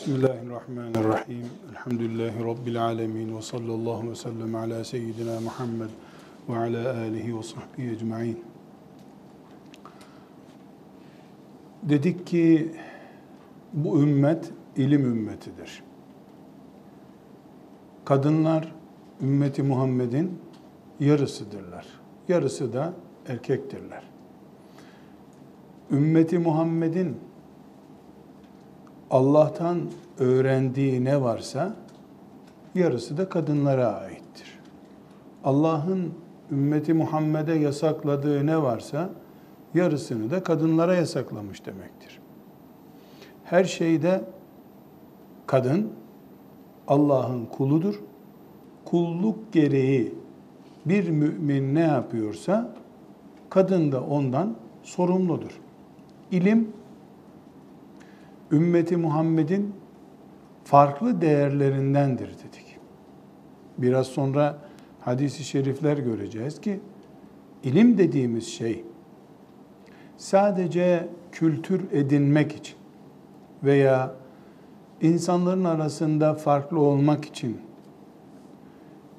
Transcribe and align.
Bismillahirrahmanirrahim. 0.00 1.46
Elhamdülillahi 1.70 2.44
Rabbil 2.44 2.84
alemin. 2.84 3.36
Ve 3.36 3.42
sallallahu 3.42 4.10
ve 4.10 4.14
sellem 4.14 4.54
ala 4.54 4.84
seyyidina 4.84 5.40
Muhammed 5.40 5.88
ve 6.48 6.56
ala 6.56 6.98
alihi 6.98 7.38
ve 7.38 7.42
sahbihi 7.42 7.90
ecma'in. 7.90 8.44
Dedik 11.82 12.26
ki 12.26 12.72
bu 13.72 14.02
ümmet 14.02 14.50
ilim 14.76 15.04
ümmetidir. 15.04 15.82
Kadınlar 18.04 18.74
ümmeti 19.22 19.62
Muhammed'in 19.62 20.38
yarısıdırlar. 21.00 21.86
Yarısı 22.28 22.72
da 22.72 22.92
erkektirler. 23.28 24.02
Ümmeti 25.90 26.38
Muhammed'in 26.38 27.16
Allah'tan 29.10 29.80
öğrendiği 30.18 31.04
ne 31.04 31.22
varsa 31.22 31.74
yarısı 32.74 33.16
da 33.16 33.28
kadınlara 33.28 33.86
aittir. 33.86 34.58
Allah'ın 35.44 36.12
ümmeti 36.50 36.94
Muhammed'e 36.94 37.54
yasakladığı 37.54 38.46
ne 38.46 38.62
varsa 38.62 39.10
yarısını 39.74 40.30
da 40.30 40.42
kadınlara 40.42 40.94
yasaklamış 40.94 41.66
demektir. 41.66 42.20
Her 43.44 43.64
şeyde 43.64 44.24
kadın 45.46 45.92
Allah'ın 46.88 47.46
kuludur. 47.46 48.00
Kulluk 48.84 49.52
gereği 49.52 50.14
bir 50.86 51.10
mümin 51.10 51.74
ne 51.74 51.80
yapıyorsa 51.80 52.74
kadın 53.50 53.92
da 53.92 54.02
ondan 54.02 54.56
sorumludur. 54.82 55.60
İlim 56.30 56.72
ümmeti 58.52 58.96
Muhammed'in 58.96 59.74
farklı 60.64 61.20
değerlerindendir 61.20 62.28
dedik. 62.28 62.78
Biraz 63.78 64.06
sonra 64.06 64.58
hadisi 65.00 65.44
şerifler 65.44 65.98
göreceğiz 65.98 66.60
ki 66.60 66.80
ilim 67.64 67.98
dediğimiz 67.98 68.46
şey 68.48 68.84
sadece 70.16 71.08
kültür 71.32 71.92
edinmek 71.92 72.52
için 72.52 72.76
veya 73.62 74.14
insanların 75.00 75.64
arasında 75.64 76.34
farklı 76.34 76.80
olmak 76.80 77.24
için 77.24 77.60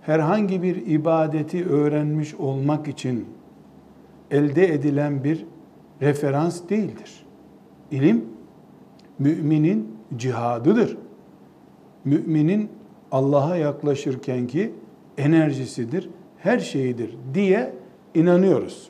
herhangi 0.02 0.64
bir 0.64 0.76
ibadeti 0.88 1.66
öğrenmiş 1.66 2.36
olmak 2.36 2.88
için 2.88 3.28
elde 4.32 4.74
edilen 4.74 5.24
bir 5.24 5.46
referans 6.02 6.70
değildir. 6.70 7.26
İlim 7.92 8.26
müminin 9.22 9.96
cihadıdır. 10.18 10.98
Müminin 12.06 12.70
Allah'a 13.12 13.56
yaklaşırkenki 13.56 14.74
enerjisidir, 15.18 16.10
her 16.38 16.60
şeyidir 16.60 17.18
diye 17.34 17.74
inanıyoruz. 18.16 18.90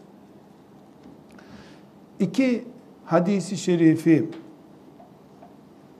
İki 2.19 2.63
hadisi 3.05 3.57
şerifi 3.57 4.29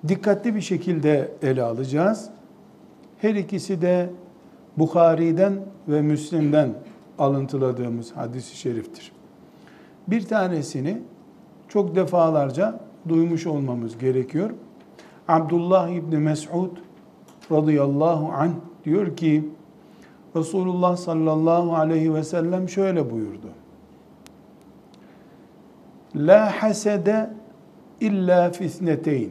dikkatli 0.08 0.56
bir 0.56 0.62
şekilde 0.62 1.32
ele 1.42 1.64
alacağız. 1.64 2.30
Her 3.18 3.36
ikisi 3.36 3.82
de 3.82 4.10
Bukhari'den 4.78 5.60
ve 5.88 6.02
Müslim'den 6.02 6.74
alıntıladığımız 7.20 8.12
hadisi 8.12 8.58
şeriftir. 8.58 9.12
Bir 10.08 10.26
tanesini 10.26 11.02
çok 11.68 11.96
defalarca 11.96 12.91
duymuş 13.10 13.48
olmamız 13.48 13.98
gerekiyor. 13.98 14.50
Abdullah 15.28 15.90
İbni 15.90 16.18
Mes'ud 16.18 16.78
radıyallahu 17.52 18.32
anh 18.32 18.54
diyor 18.86 19.16
ki 19.16 19.50
Resulullah 20.36 20.98
sallallahu 20.98 21.76
aleyhi 21.76 22.14
ve 22.14 22.24
sellem 22.24 22.70
şöyle 22.70 23.12
buyurdu. 23.12 23.48
La 26.16 26.64
hasede 26.64 27.30
illa 28.00 28.52
fisneteyn. 28.52 29.30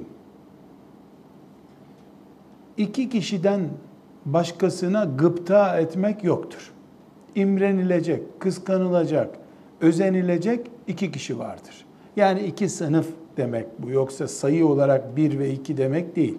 İki 2.76 3.08
kişiden 3.08 3.68
başkasına 4.24 5.04
gıpta 5.04 5.78
etmek 5.78 6.24
yoktur. 6.24 6.72
İmrenilecek, 7.34 8.40
kıskanılacak, 8.40 9.38
özenilecek 9.80 10.70
iki 10.86 11.12
kişi 11.12 11.38
vardır. 11.38 11.84
Yani 12.16 12.40
iki 12.40 12.68
sınıf 12.68 13.06
demek 13.40 13.66
bu. 13.78 13.90
Yoksa 13.90 14.28
sayı 14.28 14.66
olarak 14.66 15.16
bir 15.16 15.38
ve 15.38 15.50
iki 15.50 15.76
demek 15.76 16.16
değil. 16.16 16.38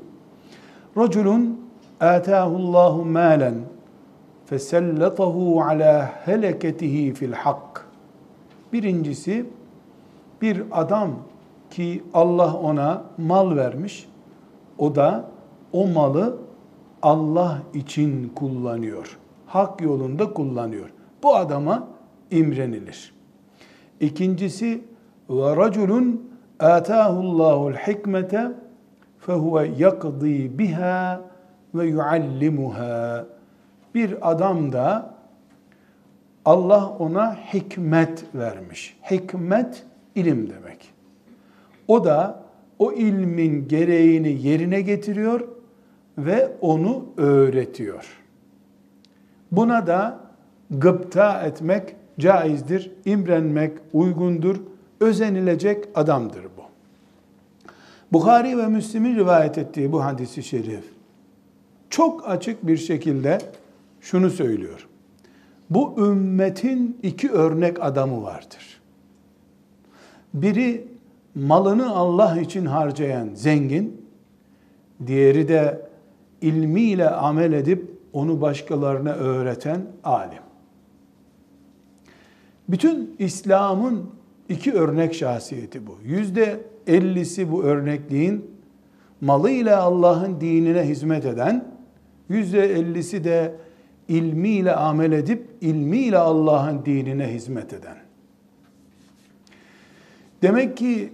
Raculun 0.98 1.60
atahullahu 2.00 3.06
malen 3.06 3.56
fesellatahu 4.46 5.62
ala 5.62 6.12
heleketihi 6.26 7.14
fil 7.14 7.34
hak. 7.34 7.88
Birincisi 8.74 9.46
bir 10.42 10.64
adam 10.72 11.12
ki 11.70 12.04
Allah 12.14 12.54
ona 12.54 13.04
mal 13.18 13.56
vermiş. 13.56 14.08
O 14.78 14.96
da 14.96 15.26
o 15.74 15.88
malı 15.88 16.38
Allah 17.02 17.62
için 17.74 18.30
kullanıyor. 18.36 19.18
Hak 19.48 19.82
yolunda 19.82 20.34
kullanıyor. 20.34 20.90
Bu 21.24 21.36
adama 21.36 21.88
imrenilir. 22.32 23.14
İkincisi 24.00 24.82
ve 25.30 26.31
Allahu 26.62 27.72
hikmete 27.72 28.52
fehuve 29.20 29.72
yakdi 29.78 30.60
biha 30.60 31.22
ve 31.76 31.86
yuallimuha. 31.86 33.26
Bir 33.96 34.32
adam 34.32 34.72
da 34.72 35.14
Allah 36.46 36.90
ona 37.00 37.36
hikmet 37.36 38.24
vermiş. 38.36 38.98
Hikmet 39.12 39.84
ilim 40.16 40.50
demek. 40.50 40.94
O 41.88 42.06
da 42.06 42.44
o 42.80 42.92
ilmin 42.92 43.68
gereğini 43.68 44.48
yerine 44.48 44.82
getiriyor 44.82 45.42
ve 46.18 46.52
onu 46.62 47.06
öğretiyor. 47.18 48.18
Buna 49.52 49.88
da 49.88 50.20
gıpta 50.72 51.42
etmek 51.42 51.96
caizdir, 52.20 52.92
imrenmek 53.06 53.72
uygundur, 53.94 54.56
özenilecek 55.00 55.86
adamdır. 55.96 56.51
Bukhari 58.12 58.58
ve 58.58 58.68
Müslim'in 58.68 59.16
rivayet 59.16 59.58
ettiği 59.58 59.92
bu 59.92 60.04
hadisi 60.04 60.44
şerif 60.44 60.84
çok 61.90 62.30
açık 62.30 62.68
bir 62.68 62.78
şekilde 62.78 63.38
şunu 64.02 64.30
söylüyor. 64.30 64.88
Bu 65.70 65.96
ümmetin 65.98 67.00
iki 67.04 67.32
örnek 67.32 67.84
adamı 67.84 68.24
vardır. 68.24 68.82
Biri 70.34 70.88
malını 71.36 71.96
Allah 71.96 72.40
için 72.40 72.66
harcayan 72.66 73.30
zengin, 73.34 74.06
diğeri 75.08 75.48
de 75.48 75.90
ilmiyle 76.42 77.10
amel 77.10 77.54
edip 77.54 77.92
onu 78.14 78.42
başkalarına 78.42 79.12
öğreten 79.12 79.82
alim. 80.04 80.44
Bütün 82.70 83.16
İslam'ın 83.20 84.10
iki 84.50 84.74
örnek 84.74 85.14
şahsiyeti 85.14 85.88
bu. 85.88 85.98
Yüzde 86.04 86.60
ellisi 86.88 87.52
bu 87.52 87.64
örnekliğin 87.64 88.46
malıyla 89.22 89.82
Allah'ın 89.82 90.42
dinine 90.42 90.84
hizmet 90.84 91.26
eden, 91.26 91.66
yüzde 92.30 92.74
ellisi 92.74 93.24
de 93.24 93.56
ilmiyle 94.08 94.76
amel 94.76 95.12
edip 95.12 95.48
ilmiyle 95.62 96.18
Allah'ın 96.18 96.86
dinine 96.86 97.34
hizmet 97.34 97.74
eden. 97.74 97.98
Demek 100.42 100.78
ki 100.78 101.14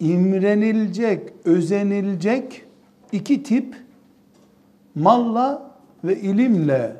imrenilecek, 0.00 1.32
özenilecek 1.44 2.62
iki 3.12 3.42
tip 3.42 3.76
malla 4.94 5.70
ve 6.04 6.20
ilimle 6.20 6.96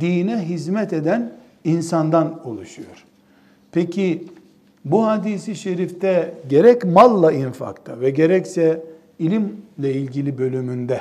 dine 0.00 0.38
hizmet 0.38 0.92
eden 0.92 1.32
insandan 1.64 2.46
oluşuyor. 2.46 3.04
Peki 3.72 4.24
bu 4.84 5.06
hadisi 5.06 5.56
şerifte 5.56 6.34
gerek 6.48 6.84
malla 6.84 7.32
infakta 7.32 8.00
ve 8.00 8.10
gerekse 8.10 8.82
ilimle 9.18 9.92
ilgili 9.94 10.38
bölümünde 10.38 11.00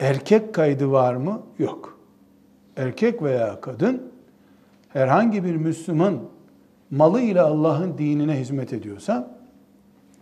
erkek 0.00 0.54
kaydı 0.54 0.90
var 0.90 1.14
mı? 1.14 1.42
Yok. 1.58 1.98
Erkek 2.76 3.22
veya 3.22 3.60
kadın 3.60 4.02
herhangi 4.88 5.44
bir 5.44 5.56
Müslüman 5.56 6.18
malıyla 6.90 7.46
Allah'ın 7.46 7.98
dinine 7.98 8.40
hizmet 8.40 8.72
ediyorsa, 8.72 9.30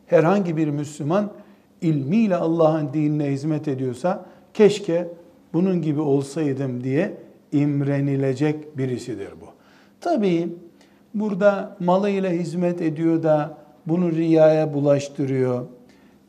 herhangi 0.07 0.57
bir 0.57 0.69
Müslüman 0.69 1.33
ilmiyle 1.81 2.37
Allah'ın 2.37 2.93
dinine 2.93 3.27
hizmet 3.27 3.69
ediyorsa, 3.69 4.27
keşke 4.55 5.09
bunun 5.53 5.83
gibi 5.83 6.01
olsaydım 6.01 6.85
diye 6.85 7.17
imrenilecek 7.53 8.79
birisidir 8.79 9.31
bu. 9.41 9.47
Tabii 10.01 10.49
burada 11.15 11.77
malıyla 11.81 12.31
hizmet 12.31 12.83
ediyor 12.83 13.23
da 13.23 13.59
bunu 13.87 14.13
riyaya 14.13 14.75
bulaştırıyor. 14.75 15.67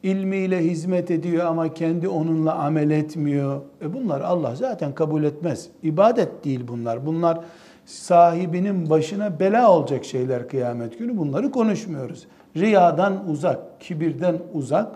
ilmiyle 0.03 0.59
hizmet 0.59 1.11
ediyor 1.11 1.45
ama 1.45 1.73
kendi 1.73 2.07
onunla 2.07 2.55
amel 2.55 2.89
etmiyor. 2.89 3.61
E 3.81 3.93
bunlar 3.93 4.21
Allah 4.21 4.55
zaten 4.55 4.95
kabul 4.95 5.23
etmez. 5.23 5.69
İbadet 5.83 6.45
değil 6.45 6.61
bunlar. 6.67 7.05
Bunlar 7.05 7.39
sahibinin 7.85 8.89
başına 8.89 9.39
bela 9.39 9.71
olacak 9.71 10.05
şeyler 10.05 10.49
kıyamet 10.49 10.99
günü. 10.99 11.17
Bunları 11.17 11.51
konuşmuyoruz. 11.51 12.27
Riyadan 12.57 13.29
uzak, 13.29 13.81
kibirden 13.81 14.37
uzak, 14.53 14.87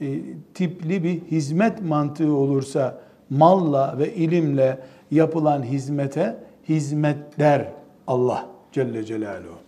e, 0.00 0.20
tipli 0.54 1.04
bir 1.04 1.20
hizmet 1.20 1.82
mantığı 1.82 2.32
olursa 2.32 2.98
malla 3.30 3.98
ve 3.98 4.14
ilimle 4.14 4.78
yapılan 5.10 5.62
hizmete 5.62 6.36
hizmet 6.68 7.38
der 7.38 7.68
Allah 8.06 8.55
Celle 8.76 9.04
Celaluhu. 9.04 9.58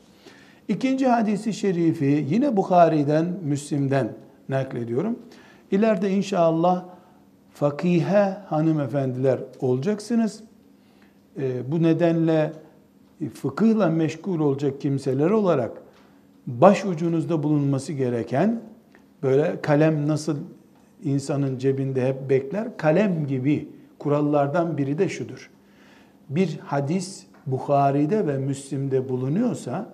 İkinci 0.69 1.07
hadisi 1.07 1.53
şerifi 1.53 2.27
yine 2.31 2.57
Bukhari'den, 2.57 3.27
Müslim'den 3.45 4.13
naklediyorum. 4.49 5.19
İleride 5.71 6.11
inşallah 6.11 6.85
fakihe 7.53 8.37
hanımefendiler 8.47 9.41
olacaksınız. 9.61 10.41
E, 11.41 11.73
bu 11.73 11.83
nedenle 11.83 12.53
fıkıhla 13.35 13.87
meşgul 13.87 14.41
olacak 14.41 14.81
kimseler 14.81 15.31
olarak 15.31 15.73
baş 16.47 16.85
ucunuzda 16.85 17.43
bulunması 17.43 17.93
gereken 17.93 18.61
böyle 19.23 19.61
kalem 19.63 20.09
nasıl 20.09 20.37
insanın 21.05 21.59
cebinde 21.59 22.09
hep 22.09 22.31
bekler, 22.31 22.77
kalem 22.77 23.27
gibi 23.27 23.69
kurallardan 23.99 24.79
biri 24.79 24.99
de 24.99 25.09
şudur. 25.09 25.51
Bir 26.29 26.59
hadis 26.59 27.28
Bukhari'de 27.51 28.27
ve 28.27 28.39
Müslim'de 28.39 29.09
bulunuyorsa 29.09 29.87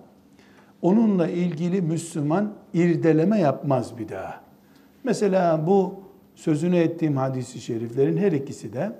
onunla 0.82 1.28
ilgili 1.28 1.82
Müslüman 1.82 2.52
irdeleme 2.74 3.40
yapmaz 3.40 3.98
bir 3.98 4.08
daha. 4.08 4.40
Mesela 5.04 5.66
bu 5.66 5.94
sözünü 6.34 6.76
ettiğim 6.76 7.16
hadisi 7.16 7.60
şeriflerin 7.60 8.16
her 8.16 8.32
ikisi 8.32 8.72
de 8.72 8.92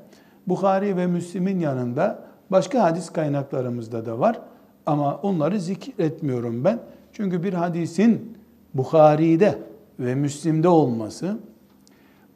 Bukhari 0.46 0.96
ve 0.96 1.06
Müslim'in 1.06 1.58
yanında 1.58 2.24
başka 2.50 2.82
hadis 2.82 3.10
kaynaklarımızda 3.10 4.06
da 4.06 4.18
var 4.18 4.40
ama 4.86 5.16
onları 5.16 5.60
zikretmiyorum 5.60 6.64
ben. 6.64 6.78
Çünkü 7.12 7.42
bir 7.42 7.52
hadisin 7.52 8.38
Bukhari'de 8.74 9.58
ve 10.00 10.14
Müslim'de 10.14 10.68
olması 10.68 11.36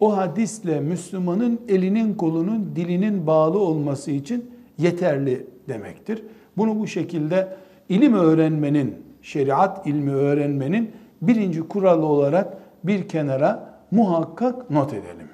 o 0.01 0.17
hadisle 0.17 0.81
Müslümanın 0.81 1.61
elinin 1.69 2.15
kolunun 2.15 2.73
dilinin 2.77 3.27
bağlı 3.27 3.59
olması 3.59 4.11
için 4.11 4.51
yeterli 4.79 5.47
demektir. 5.69 6.23
Bunu 6.57 6.79
bu 6.79 6.87
şekilde 6.87 7.57
ilim 7.89 8.15
öğrenmenin, 8.15 8.95
şeriat 9.23 9.87
ilmi 9.87 10.13
öğrenmenin 10.13 10.91
birinci 11.23 11.69
kuralı 11.69 12.07
olarak 12.07 12.57
bir 12.85 13.09
kenara 13.09 13.75
muhakkak 13.91 14.71
not 14.71 14.93
edelim. 14.93 15.29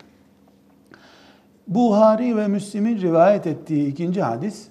Buhari 1.69 2.37
ve 2.37 2.49
Müslim'in 2.49 3.01
rivayet 3.01 3.47
ettiği 3.47 3.89
ikinci 3.89 4.23
hadis 4.23 4.69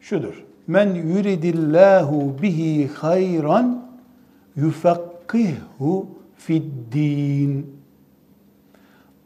şudur. 0.00 0.44
Men 0.66 0.94
yuridillahu 0.94 2.42
bihi 2.42 2.88
hayran 2.88 3.86
yufakkihhu 4.56 6.06
fid 6.36 6.64
din. 6.92 7.76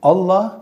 Allah 0.02 0.61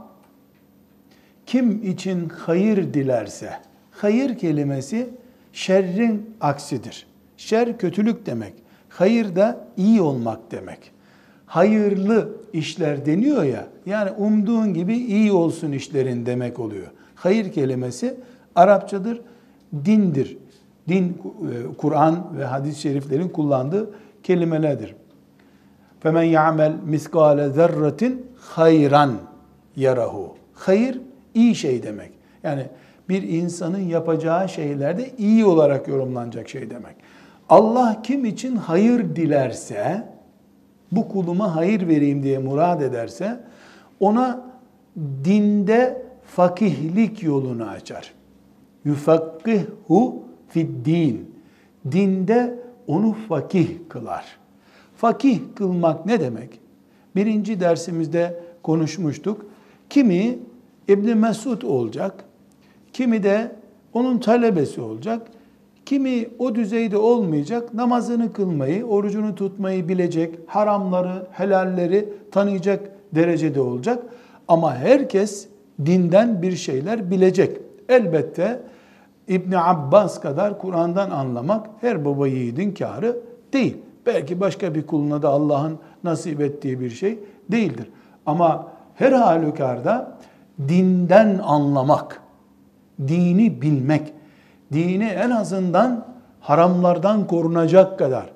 kim 1.47 1.83
için 1.91 2.29
hayır 2.29 2.95
dilerse, 2.95 3.53
hayır 3.97 4.39
kelimesi 4.39 5.09
şerrin 5.53 6.31
aksidir. 6.41 7.07
Şer 7.37 7.79
kötülük 7.79 8.27
demek. 8.27 8.55
Hayır 8.89 9.37
da 9.37 9.67
iyi 9.77 10.01
olmak 10.01 10.51
demek. 10.51 10.93
Hayırlı 11.47 12.37
işler 12.53 13.07
deniyor 13.07 13.43
ya, 13.43 13.67
yani 13.87 14.11
umduğun 14.11 14.75
gibi 14.75 14.97
iyi 14.97 15.33
olsun 15.33 15.73
işlerin 15.73 16.27
demek 16.27 16.61
oluyor. 16.61 16.87
Hayır 17.15 17.53
kelimesi 17.53 18.15
Arapçadır, 18.55 19.21
dindir. 19.85 20.39
Din, 20.89 21.05
e, 21.05 21.77
Kur'an 21.77 22.39
ve 22.39 22.45
hadis-i 22.45 22.81
şeriflerin 22.81 23.29
kullandığı 23.29 23.91
kelimelerdir. 24.23 24.95
Femen 26.01 26.23
ya'mel 26.23 26.73
miskale 26.85 27.51
zerratin 27.51 28.27
hayran 28.39 29.13
yarahu. 29.77 30.35
Hayır 30.55 31.01
iyi 31.35 31.55
şey 31.55 31.83
demek. 31.83 32.13
Yani 32.43 32.67
bir 33.09 33.23
insanın 33.23 33.79
yapacağı 33.79 34.49
şeylerde 34.49 35.11
iyi 35.19 35.45
olarak 35.45 35.89
yorumlanacak 35.89 36.49
şey 36.49 36.71
demek. 36.71 36.97
Allah 37.49 38.03
kim 38.03 38.25
için 38.25 38.57
hayır 38.57 39.17
dilerse, 39.17 40.09
bu 40.93 41.09
kuluma 41.09 41.57
hayır 41.57 41.89
vereyim 41.89 42.23
diye 42.23 42.39
murad 42.39 42.81
ederse, 42.81 43.41
ona 44.01 44.47
dinde 45.25 46.07
fakihlik 46.25 47.23
yolunu 47.23 47.65
açar. 47.65 48.15
Yufakkihhu 48.85 50.23
fid 50.49 50.87
din. 50.87 51.31
Dinde 51.93 52.59
onu 52.87 53.17
fakih 53.29 53.69
kılar. 53.89 54.25
Fakih 54.97 55.41
kılmak 55.55 56.07
ne 56.07 56.21
demek? 56.21 56.61
Birinci 57.17 57.61
dersimizde 57.61 58.41
konuşmuştuk. 58.63 59.47
Kimi 59.91 60.39
İbn 60.89 61.17
Mesud 61.17 61.63
olacak, 61.63 62.25
kimi 62.97 63.23
de 63.23 63.53
onun 63.93 64.19
talebesi 64.19 64.81
olacak, 64.81 65.27
kimi 65.87 66.29
o 66.39 66.55
düzeyde 66.55 66.97
olmayacak, 66.97 67.75
namazını 67.75 68.33
kılmayı, 68.33 68.87
orucunu 68.87 69.35
tutmayı 69.35 69.89
bilecek, 69.89 70.35
haramları, 70.47 71.27
helalleri 71.33 72.09
tanıyacak 72.33 72.81
derecede 73.15 73.61
olacak. 73.61 74.03
Ama 74.49 74.75
herkes 74.75 75.49
dinden 75.87 76.43
bir 76.43 76.57
şeyler 76.57 77.11
bilecek. 77.11 77.57
Elbette 77.89 78.61
İbn 79.29 79.53
Abbas 79.53 80.21
kadar 80.21 80.59
Kur'an'dan 80.59 81.11
anlamak 81.11 81.67
her 81.81 82.05
baba 82.05 82.29
yiğidin 82.29 82.75
karı 82.75 83.17
değil. 83.53 83.77
Belki 84.07 84.41
başka 84.41 84.75
bir 84.75 84.87
kuluna 84.87 85.23
da 85.23 85.29
Allah'ın 85.29 85.79
nasip 86.05 86.41
ettiği 86.41 86.81
bir 86.81 86.91
şey 86.91 87.19
değildir. 87.51 87.91
Ama 88.27 88.69
her 88.95 89.13
halükarda 89.13 90.19
dinden 90.69 91.41
anlamak, 91.43 92.26
dini 93.09 93.63
bilmek, 93.63 94.13
dini 94.73 95.05
en 95.05 95.31
azından 95.31 96.07
haramlardan 96.41 97.27
korunacak 97.27 97.99
kadar, 97.99 98.27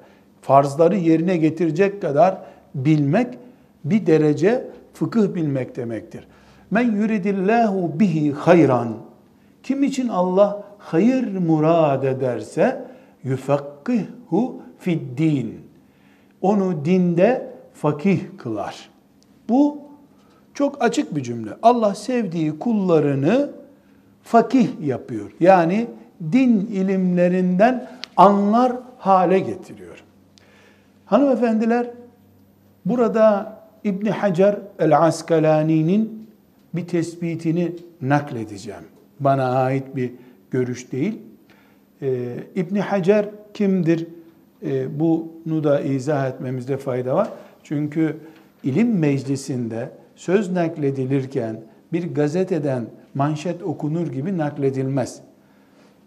farzları 0.42 0.96
yerine 0.96 1.36
getirecek 1.36 2.02
kadar 2.02 2.38
bilmek 2.74 3.38
bir 3.84 4.06
derece 4.06 4.70
fıkıh 4.92 5.34
bilmek 5.34 5.76
demektir. 5.76 6.26
Men 6.70 6.96
yuridillahu 6.96 8.00
bihi 8.00 8.32
hayran. 8.32 8.88
Kim 9.62 9.82
için 9.82 10.08
Allah 10.08 10.62
hayır 10.78 11.38
murad 11.38 12.02
ederse 12.02 12.84
yufakkihhu 13.24 14.62
fid 14.78 15.18
din. 15.18 15.60
Onu 16.40 16.84
dinde 16.84 17.52
fakih 17.74 18.20
kılar. 18.38 18.90
Bu 19.48 19.78
çok 20.54 20.82
açık 20.82 21.16
bir 21.16 21.22
cümle. 21.22 21.50
Allah 21.62 21.94
sevdiği 21.94 22.58
kullarını 22.58 23.50
fakih 24.22 24.68
yapıyor. 24.80 25.30
Yani 25.40 25.86
din 26.32 26.66
ilimlerinden 26.72 27.90
anlar 28.16 28.72
hale 28.98 29.38
getiriyor. 29.38 30.04
Hanımefendiler 31.06 31.90
burada 32.86 33.56
İbn 33.84 34.06
Hacer 34.06 34.58
el-Askalani'nin 34.78 36.28
bir 36.74 36.86
tespitini 36.86 37.72
nakledeceğim. 38.02 38.84
Bana 39.20 39.50
ait 39.50 39.96
bir 39.96 40.12
görüş 40.50 40.92
değil. 40.92 41.18
Ee, 42.02 42.34
İbn 42.54 42.76
Hacer 42.76 43.28
kimdir? 43.54 44.06
Ee, 44.62 45.00
bunu 45.00 45.64
da 45.64 45.80
izah 45.80 46.28
etmemizde 46.28 46.76
fayda 46.76 47.14
var. 47.14 47.28
Çünkü 47.62 48.16
ilim 48.64 48.98
meclisinde 48.98 49.90
söz 50.16 50.52
nakledilirken 50.52 51.60
bir 51.92 52.14
gazeteden 52.14 52.86
manşet 53.14 53.62
okunur 53.62 54.06
gibi 54.06 54.38
nakledilmez. 54.38 55.20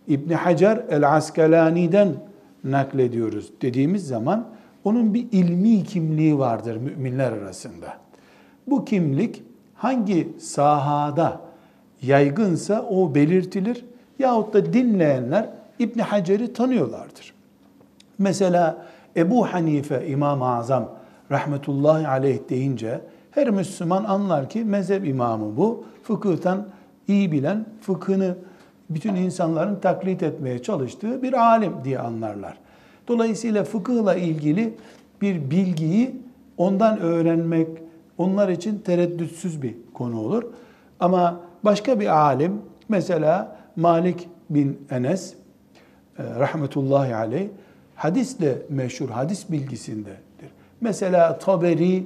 İbn 0.07 0.33
Hacer 0.33 0.83
el-Askalani'den 0.89 2.13
naklediyoruz 2.63 3.51
dediğimiz 3.61 4.07
zaman 4.07 4.47
onun 4.83 5.13
bir 5.13 5.27
ilmi 5.31 5.83
kimliği 5.83 6.39
vardır 6.39 6.77
müminler 6.77 7.31
arasında. 7.31 7.97
Bu 8.67 8.85
kimlik 8.85 9.43
hangi 9.75 10.33
sahada 10.39 11.41
yaygınsa 12.01 12.81
o 12.89 13.15
belirtilir 13.15 13.85
yahut 14.19 14.53
da 14.53 14.73
dinleyenler 14.73 15.49
İbn 15.79 15.99
Hacer'i 15.99 16.53
tanıyorlardır. 16.53 17.33
Mesela 18.17 18.85
Ebu 19.17 19.45
Hanife 19.53 20.07
İmam-ı 20.07 20.45
Azam 20.45 20.89
rahmetullahi 21.31 22.07
aleyh 22.07 22.39
deyince 22.49 23.01
her 23.35 23.49
Müslüman 23.49 24.03
anlar 24.03 24.49
ki 24.49 24.63
mezhep 24.63 25.07
imamı 25.07 25.57
bu. 25.57 25.85
Fıkıhtan 26.03 26.67
iyi 27.07 27.31
bilen, 27.31 27.65
fıkhını 27.81 28.35
bütün 28.89 29.15
insanların 29.15 29.75
taklit 29.79 30.23
etmeye 30.23 30.61
çalıştığı 30.61 31.21
bir 31.21 31.33
alim 31.33 31.73
diye 31.83 31.99
anlarlar. 31.99 32.57
Dolayısıyla 33.07 33.63
fıkıhla 33.63 34.15
ilgili 34.15 34.73
bir 35.21 35.51
bilgiyi 35.51 36.21
ondan 36.57 36.99
öğrenmek 36.99 37.67
onlar 38.17 38.49
için 38.49 38.79
tereddütsüz 38.79 39.61
bir 39.61 39.75
konu 39.93 40.19
olur. 40.19 40.43
Ama 40.99 41.39
başka 41.63 41.99
bir 41.99 42.07
alim 42.07 42.61
mesela 42.89 43.57
Malik 43.75 44.29
bin 44.49 44.87
Enes 44.89 45.33
e, 46.17 46.23
rahmetullahi 46.23 47.15
aleyh 47.15 47.47
hadisle 47.95 48.57
meşhur, 48.69 49.09
hadis 49.09 49.51
bilgisindedir. 49.51 50.49
Mesela 50.81 51.39
Taberi, 51.39 52.05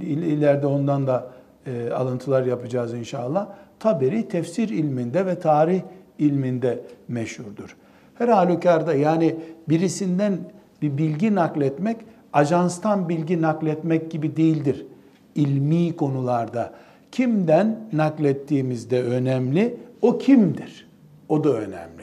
ileride 0.00 0.66
ondan 0.66 1.06
da 1.06 1.30
e, 1.66 1.90
alıntılar 1.90 2.46
yapacağız 2.46 2.94
inşallah. 2.94 3.48
Taberi 3.80 4.28
tefsir 4.28 4.68
ilminde 4.68 5.26
ve 5.26 5.38
tarih 5.38 5.80
ilminde 6.18 6.80
meşhurdur. 7.08 7.76
Her 8.14 8.28
halükarda 8.28 8.94
yani 8.94 9.36
birisinden 9.68 10.38
bir 10.82 10.98
bilgi 10.98 11.34
nakletmek, 11.34 11.96
ajanstan 12.32 13.08
bilgi 13.08 13.42
nakletmek 13.42 14.10
gibi 14.10 14.36
değildir. 14.36 14.86
İlmi 15.34 15.96
konularda 15.96 16.72
kimden 17.12 17.78
naklettiğimizde 17.92 19.02
önemli, 19.02 19.76
o 20.02 20.18
kimdir? 20.18 20.88
O 21.28 21.44
da 21.44 21.48
önemli. 21.48 22.02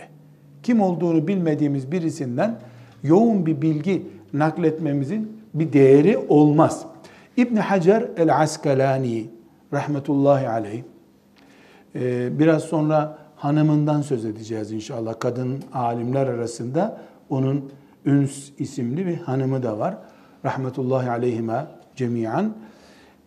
Kim 0.64 0.82
olduğunu 0.82 1.28
bilmediğimiz 1.28 1.92
birisinden 1.92 2.60
yoğun 3.04 3.46
bir 3.46 3.62
bilgi 3.62 4.08
nakletmemizin 4.34 5.42
bir 5.54 5.74
değeri 5.74 6.18
olmaz. 6.18 6.86
İbn 7.38 7.56
Hacer 7.56 8.06
el-Askalani 8.18 9.30
rahmetullahi 9.74 10.50
aleyh 10.50 10.84
e, 11.96 12.40
biraz 12.40 12.64
sonra 12.64 13.18
hanımından 13.36 14.02
söz 14.02 14.26
edeceğiz 14.26 14.72
inşallah. 14.72 15.20
Kadın 15.20 15.64
alimler 15.74 16.28
arasında 16.28 17.02
onun 17.30 17.72
Üns 18.06 18.50
isimli 18.60 19.06
bir 19.06 19.18
hanımı 19.18 19.64
da 19.64 19.80
var. 19.80 19.98
Rahmetullahi 20.46 21.10
aleyhime 21.10 21.66
cemiyan. 21.96 22.56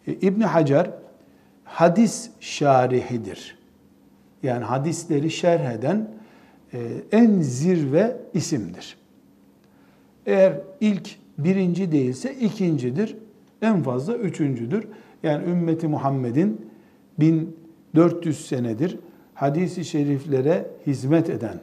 E, 0.06 0.12
İbn 0.12 0.40
Hacer 0.40 0.90
hadis 1.64 2.30
şarihidir. 2.40 3.58
Yani 4.42 4.64
hadisleri 4.64 5.30
şerh 5.30 5.72
eden 5.72 6.10
e, 6.72 6.78
en 7.12 7.40
zirve 7.40 8.16
isimdir. 8.34 8.96
Eğer 10.26 10.52
ilk 10.80 11.16
birinci 11.38 11.92
değilse 11.92 12.34
ikincidir. 12.34 13.16
En 13.62 13.82
fazla 13.82 14.14
üçüncüdür. 14.14 14.88
Yani 15.22 15.50
ümmeti 15.50 15.88
Muhammed'in 15.88 16.70
1400 17.18 18.46
senedir 18.46 18.98
hadisi 19.34 19.84
şeriflere 19.84 20.66
hizmet 20.86 21.30
eden, 21.30 21.60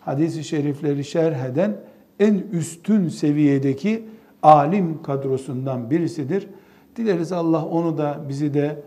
hadisi 0.00 0.44
şerifleri 0.44 1.04
şerh 1.04 1.44
eden 1.44 1.76
en 2.20 2.34
üstün 2.34 3.08
seviyedeki 3.08 4.04
alim 4.42 5.02
kadrosundan 5.02 5.90
birisidir. 5.90 6.48
Dileriz 6.96 7.32
Allah 7.32 7.64
onu 7.66 7.98
da 7.98 8.20
bizi 8.28 8.54
de 8.54 8.82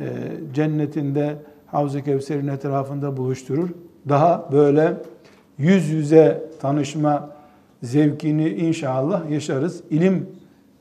e, 0.00 0.06
cennetinde 0.54 1.36
Havz-ı 1.66 2.02
Kevser'in 2.02 2.48
etrafında 2.48 3.16
buluşturur. 3.16 3.68
Daha 4.08 4.48
böyle 4.52 4.94
yüz 5.58 5.88
yüze 5.88 6.44
tanışma 6.60 7.36
zevkini 7.82 8.48
inşallah 8.48 9.30
yaşarız. 9.30 9.82
İlim 9.90 10.26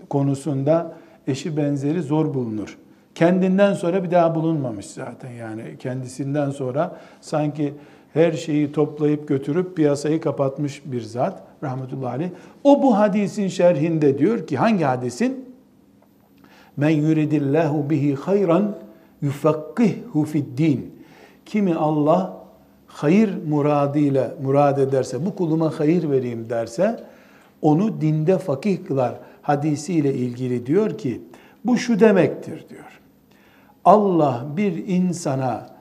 konusunda 0.09 0.95
eşi 1.29 1.57
benzeri 1.57 2.01
zor 2.01 2.33
bulunur. 2.33 2.77
Kendinden 3.15 3.73
sonra 3.73 4.03
bir 4.03 4.11
daha 4.11 4.35
bulunmamış 4.35 4.85
zaten 4.85 5.31
yani 5.31 5.63
kendisinden 5.79 6.49
sonra 6.49 6.97
sanki 7.21 7.73
her 8.13 8.31
şeyi 8.31 8.71
toplayıp 8.71 9.27
götürüp 9.27 9.75
piyasayı 9.75 10.21
kapatmış 10.21 10.81
bir 10.85 11.01
zat 11.01 11.43
rahmetullahi 11.63 12.13
aleyh. 12.13 12.29
O 12.63 12.83
bu 12.83 12.97
hadisin 12.97 13.47
şerhinde 13.47 14.17
diyor 14.17 14.47
ki 14.47 14.57
hangi 14.57 14.83
hadisin? 14.83 15.45
Men 16.77 16.89
yuridillahu 16.89 17.89
bihi 17.89 18.15
hayran 18.15 18.75
yufakkihhu 19.21 20.25
fid 20.25 20.57
din. 20.57 20.93
Kimi 21.45 21.75
Allah 21.75 22.37
hayır 22.87 23.29
muradıyla 23.47 24.33
murad 24.43 24.77
ederse, 24.77 25.25
bu 25.25 25.35
kuluma 25.35 25.79
hayır 25.79 26.09
vereyim 26.09 26.49
derse, 26.49 27.03
onu 27.61 28.01
dinde 28.01 28.37
fakih 28.37 28.85
kılar 28.87 29.15
hadisiyle 29.49 30.13
ilgili 30.13 30.65
diyor 30.65 30.97
ki, 30.97 31.21
bu 31.65 31.77
şu 31.77 31.99
demektir 31.99 32.69
diyor. 32.69 32.99
Allah 33.85 34.45
bir 34.57 34.87
insana 34.87 35.75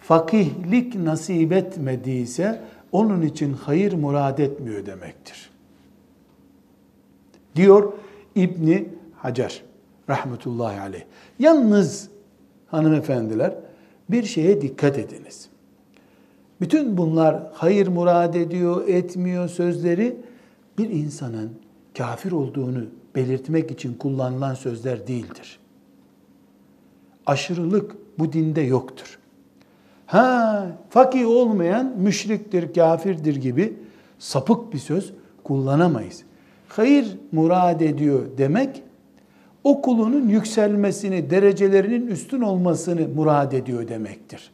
fakihlik 0.00 0.94
nasip 0.94 1.52
etmediyse, 1.52 2.60
onun 2.92 3.22
için 3.22 3.52
hayır 3.52 3.92
murad 3.92 4.38
etmiyor 4.38 4.86
demektir. 4.86 5.50
Diyor 7.56 7.92
İbni 8.34 8.88
Hacer 9.16 9.62
rahmetullahi 10.08 10.80
aleyh. 10.80 11.02
Yalnız 11.38 12.08
hanımefendiler 12.66 13.54
bir 14.10 14.22
şeye 14.22 14.62
dikkat 14.62 14.98
ediniz. 14.98 15.48
Bütün 16.60 16.96
bunlar 16.96 17.42
hayır 17.52 17.88
murad 17.88 18.34
ediyor, 18.34 18.88
etmiyor 18.88 19.48
sözleri 19.48 20.16
bir 20.78 20.90
insanın 20.90 21.50
kafir 21.98 22.32
olduğunu 22.32 22.84
belirtmek 23.14 23.70
için 23.70 23.94
kullanılan 23.94 24.54
sözler 24.54 25.06
değildir. 25.06 25.58
Aşırılık 27.26 27.96
bu 28.18 28.32
dinde 28.32 28.60
yoktur. 28.60 29.18
Ha, 30.06 30.66
fakih 30.90 31.28
olmayan 31.28 31.94
müşriktir, 31.98 32.74
kafirdir 32.74 33.36
gibi 33.36 33.76
sapık 34.18 34.72
bir 34.72 34.78
söz 34.78 35.12
kullanamayız. 35.44 36.22
Hayır 36.68 37.18
murad 37.32 37.80
ediyor 37.80 38.22
demek 38.38 38.82
o 39.64 39.82
kulunun 39.82 40.28
yükselmesini, 40.28 41.30
derecelerinin 41.30 42.06
üstün 42.06 42.40
olmasını 42.40 43.08
murad 43.08 43.52
ediyor 43.52 43.88
demektir. 43.88 44.50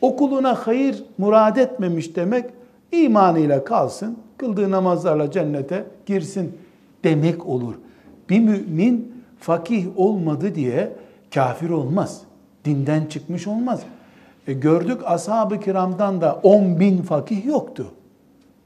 Okuluna 0.00 0.54
hayır 0.54 1.04
murad 1.18 1.56
etmemiş 1.56 2.16
demek 2.16 2.44
imanıyla 2.92 3.64
kalsın, 3.64 4.18
kıldığı 4.36 4.70
namazlarla 4.70 5.30
cennete 5.30 5.84
girsin 6.06 6.52
demek 7.04 7.46
olur. 7.46 7.74
Bir 8.30 8.40
mümin 8.40 9.24
fakih 9.40 9.98
olmadı 9.98 10.54
diye 10.54 10.92
kafir 11.34 11.70
olmaz. 11.70 12.22
Dinden 12.64 13.06
çıkmış 13.06 13.46
olmaz. 13.46 13.82
E 14.46 14.52
gördük 14.52 15.00
ashab-ı 15.04 15.60
kiramdan 15.60 16.20
da 16.20 16.40
10 16.42 16.80
bin 16.80 17.02
fakih 17.02 17.46
yoktu. 17.46 17.86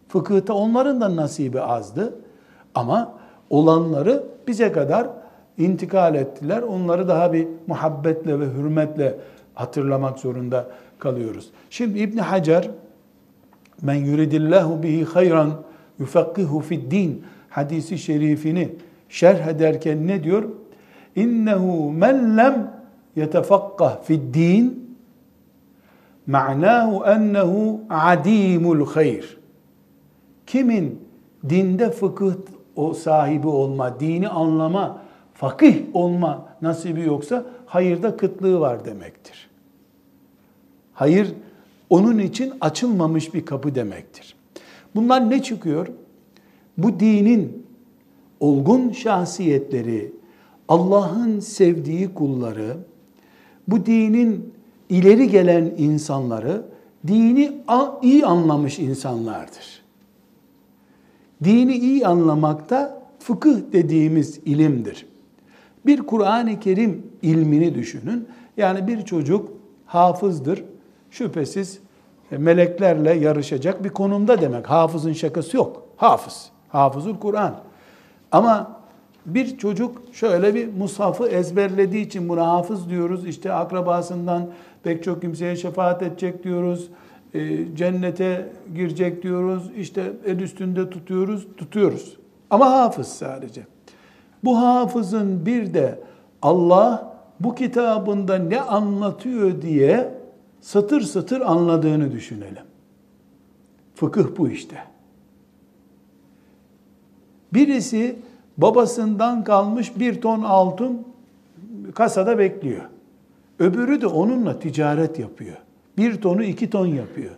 Fıkıhta 0.08 0.54
onların 0.54 1.00
da 1.00 1.16
nasibi 1.16 1.60
azdı. 1.60 2.14
Ama 2.74 3.12
olanları 3.50 4.24
bize 4.48 4.72
kadar 4.72 5.08
intikal 5.58 6.14
ettiler. 6.14 6.62
Onları 6.62 7.08
daha 7.08 7.32
bir 7.32 7.48
muhabbetle 7.66 8.40
ve 8.40 8.44
hürmetle 8.44 9.18
hatırlamak 9.54 10.18
zorunda 10.18 10.66
kalıyoruz. 10.98 11.50
Şimdi 11.70 11.98
İbn 11.98 12.18
Hacer 12.18 12.70
men 13.82 13.94
yuridillahu 13.94 14.82
bihi 14.82 15.04
hayran 15.04 15.50
yufakkihu 15.98 16.60
fid 16.60 16.90
din 16.90 17.24
hadisi 17.52 17.98
şerifini 17.98 18.68
şerh 19.08 19.46
ederken 19.46 20.06
ne 20.06 20.24
diyor? 20.24 20.44
İnnehu 21.16 21.92
men 21.92 22.36
lem 22.36 22.70
yetefakkah 23.16 24.02
fid 24.02 24.34
din 24.34 24.96
ma'nahu 26.26 27.04
ennehu 27.04 27.80
adimul 27.90 28.86
hayr. 28.86 29.38
Kimin 30.46 31.00
dinde 31.48 31.90
fıkıh 31.90 32.34
o 32.76 32.94
sahibi 32.94 33.48
olma, 33.48 34.00
dini 34.00 34.28
anlama, 34.28 35.02
fakih 35.34 35.82
olma 35.94 36.46
nasibi 36.62 37.00
yoksa 37.00 37.44
hayırda 37.66 38.16
kıtlığı 38.16 38.60
var 38.60 38.84
demektir. 38.84 39.50
Hayır 40.94 41.34
onun 41.90 42.18
için 42.18 42.54
açılmamış 42.60 43.34
bir 43.34 43.44
kapı 43.44 43.74
demektir. 43.74 44.34
Bunlar 44.94 45.30
ne 45.30 45.42
çıkıyor? 45.42 45.86
Bu 46.82 47.00
dinin 47.00 47.66
olgun 48.40 48.92
şahsiyetleri, 48.92 50.12
Allah'ın 50.68 51.40
sevdiği 51.40 52.14
kulları, 52.14 52.76
bu 53.68 53.86
dinin 53.86 54.54
ileri 54.88 55.28
gelen 55.30 55.72
insanları 55.78 56.62
dini 57.06 57.52
iyi 58.02 58.26
anlamış 58.26 58.78
insanlardır. 58.78 59.82
Dini 61.44 61.76
iyi 61.76 62.06
anlamakta 62.06 63.02
fıkıh 63.18 63.56
dediğimiz 63.72 64.40
ilimdir. 64.44 65.06
Bir 65.86 65.98
Kur'an-ı 65.98 66.60
Kerim 66.60 67.06
ilmini 67.22 67.74
düşünün. 67.74 68.28
Yani 68.56 68.86
bir 68.86 69.04
çocuk 69.04 69.48
hafızdır, 69.86 70.64
şüphesiz 71.10 71.78
meleklerle 72.30 73.12
yarışacak 73.12 73.84
bir 73.84 73.88
konumda 73.88 74.40
demek. 74.40 74.70
Hafızın 74.70 75.12
şakası 75.12 75.56
yok. 75.56 75.88
Hafız. 75.96 76.51
Hafızul 76.72 77.18
Kur'an. 77.18 77.54
Ama 78.32 78.80
bir 79.26 79.58
çocuk 79.58 80.02
şöyle 80.12 80.54
bir 80.54 80.74
mushafı 80.74 81.28
ezberlediği 81.28 82.06
için 82.06 82.28
buna 82.28 82.46
hafız 82.46 82.90
diyoruz. 82.90 83.26
İşte 83.26 83.52
akrabasından 83.52 84.48
pek 84.82 85.04
çok 85.04 85.20
kimseye 85.20 85.56
şefaat 85.56 86.02
edecek 86.02 86.44
diyoruz. 86.44 86.88
E, 87.34 87.76
cennete 87.76 88.52
girecek 88.74 89.22
diyoruz. 89.22 89.70
İşte 89.76 90.12
el 90.26 90.38
üstünde 90.38 90.90
tutuyoruz, 90.90 91.46
tutuyoruz. 91.56 92.16
Ama 92.50 92.70
hafız 92.70 93.08
sadece. 93.08 93.66
Bu 94.44 94.58
hafızın 94.58 95.46
bir 95.46 95.74
de 95.74 96.00
Allah 96.42 97.16
bu 97.40 97.54
kitabında 97.54 98.38
ne 98.38 98.60
anlatıyor 98.60 99.62
diye 99.62 100.14
satır 100.60 101.00
satır 101.00 101.40
anladığını 101.40 102.12
düşünelim. 102.12 102.64
Fıkıh 103.94 104.24
bu 104.38 104.48
işte. 104.48 104.76
Birisi 107.54 108.16
babasından 108.56 109.44
kalmış 109.44 109.92
bir 109.98 110.20
ton 110.20 110.42
altın 110.42 111.06
kasada 111.94 112.38
bekliyor. 112.38 112.82
Öbürü 113.58 114.00
de 114.00 114.06
onunla 114.06 114.58
ticaret 114.58 115.18
yapıyor. 115.18 115.56
Bir 115.98 116.20
tonu 116.20 116.44
iki 116.44 116.70
ton 116.70 116.86
yapıyor. 116.86 117.34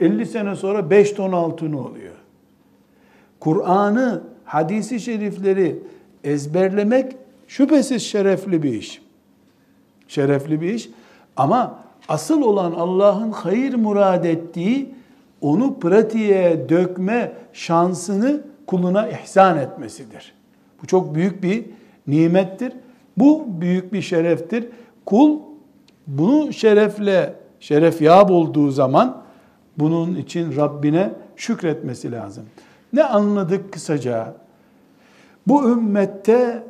50 0.00 0.26
sene 0.26 0.56
sonra 0.56 0.90
beş 0.90 1.12
ton 1.12 1.32
altını 1.32 1.80
oluyor. 1.80 2.14
Kur'an'ı, 3.40 4.22
hadisi 4.44 5.00
şerifleri 5.00 5.78
ezberlemek 6.24 7.16
şüphesiz 7.48 8.02
şerefli 8.02 8.62
bir 8.62 8.72
iş. 8.72 9.02
Şerefli 10.08 10.60
bir 10.60 10.74
iş. 10.74 10.90
Ama 11.36 11.78
asıl 12.08 12.42
olan 12.42 12.72
Allah'ın 12.72 13.30
hayır 13.30 13.74
murad 13.74 14.24
ettiği 14.24 14.94
onu 15.40 15.80
pratiğe 15.80 16.68
dökme 16.68 17.32
şansını 17.52 18.40
kuluna 18.66 19.08
ihsan 19.08 19.58
etmesidir. 19.58 20.34
Bu 20.82 20.86
çok 20.86 21.14
büyük 21.14 21.42
bir 21.42 21.64
nimettir. 22.06 22.72
Bu 23.16 23.44
büyük 23.60 23.92
bir 23.92 24.02
şereftir. 24.02 24.68
Kul 25.06 25.38
bunu 26.06 26.52
şerefle 26.52 27.34
şeref 27.60 28.02
yap 28.02 28.30
olduğu 28.30 28.70
zaman 28.70 29.22
bunun 29.78 30.14
için 30.14 30.56
Rabbine 30.56 31.10
şükretmesi 31.36 32.12
lazım. 32.12 32.44
Ne 32.92 33.04
anladık 33.04 33.72
kısaca? 33.72 34.34
Bu 35.46 35.70
ümmette 35.70 36.62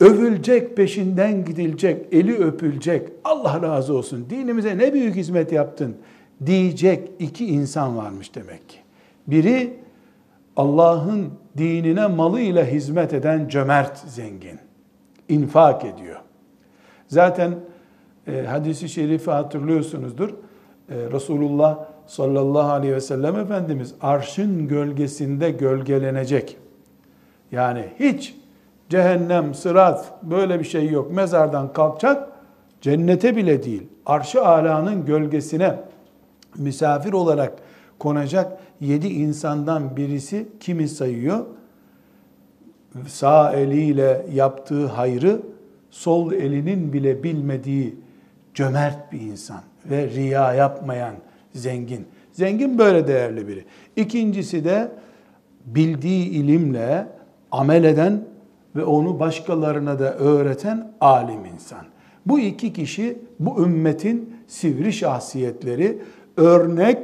övülecek, 0.00 0.76
peşinden 0.76 1.44
gidilecek, 1.44 2.06
eli 2.12 2.36
öpülecek, 2.36 3.08
Allah 3.24 3.62
razı 3.62 3.94
olsun, 3.94 4.26
dinimize 4.30 4.78
ne 4.78 4.92
büyük 4.92 5.16
hizmet 5.16 5.52
yaptın 5.52 5.96
diyecek 6.46 7.10
iki 7.18 7.46
insan 7.46 7.96
varmış 7.96 8.34
demek 8.34 8.68
ki. 8.68 8.76
Biri 9.26 9.81
Allah'ın 10.56 11.30
dinine 11.56 12.06
malıyla 12.06 12.64
hizmet 12.64 13.12
eden 13.12 13.48
cömert 13.48 13.98
zengin. 13.98 14.58
infak 15.28 15.84
ediyor. 15.84 16.20
Zaten 17.08 17.54
e, 18.26 18.42
hadisi 18.42 18.88
şerifi 18.88 19.30
hatırlıyorsunuzdur. 19.30 20.28
E, 20.28 20.34
Resulullah 20.88 21.78
sallallahu 22.06 22.72
aleyhi 22.72 22.94
ve 22.94 23.00
sellem 23.00 23.38
Efendimiz 23.38 23.94
arşın 24.00 24.68
gölgesinde 24.68 25.50
gölgelenecek. 25.50 26.56
Yani 27.52 27.84
hiç 27.98 28.34
cehennem, 28.88 29.54
sırat 29.54 30.12
böyle 30.22 30.58
bir 30.60 30.64
şey 30.64 30.90
yok. 30.90 31.12
Mezardan 31.12 31.72
kalkacak, 31.72 32.28
cennete 32.80 33.36
bile 33.36 33.62
değil, 33.62 33.82
arşı 34.06 34.46
alanın 34.46 35.04
gölgesine 35.06 35.76
misafir 36.56 37.12
olarak 37.12 37.52
konacak 37.98 38.58
yedi 38.82 39.08
insandan 39.08 39.96
birisi 39.96 40.48
kimi 40.60 40.88
sayıyor? 40.88 41.46
Sağ 43.06 43.52
eliyle 43.52 44.26
yaptığı 44.32 44.86
hayrı 44.86 45.42
sol 45.90 46.32
elinin 46.32 46.92
bile 46.92 47.22
bilmediği 47.22 47.94
cömert 48.54 49.12
bir 49.12 49.20
insan 49.20 49.60
ve 49.90 50.10
riya 50.10 50.54
yapmayan 50.54 51.14
zengin. 51.52 52.06
Zengin 52.32 52.78
böyle 52.78 53.06
değerli 53.06 53.48
biri. 53.48 53.64
İkincisi 53.96 54.64
de 54.64 54.92
bildiği 55.66 56.28
ilimle 56.28 57.06
amel 57.50 57.84
eden 57.84 58.24
ve 58.76 58.84
onu 58.84 59.20
başkalarına 59.20 59.98
da 59.98 60.14
öğreten 60.14 60.92
alim 61.00 61.44
insan. 61.44 61.86
Bu 62.26 62.40
iki 62.40 62.72
kişi 62.72 63.18
bu 63.40 63.64
ümmetin 63.64 64.36
sivri 64.46 64.92
şahsiyetleri, 64.92 65.98
örnek 66.36 66.98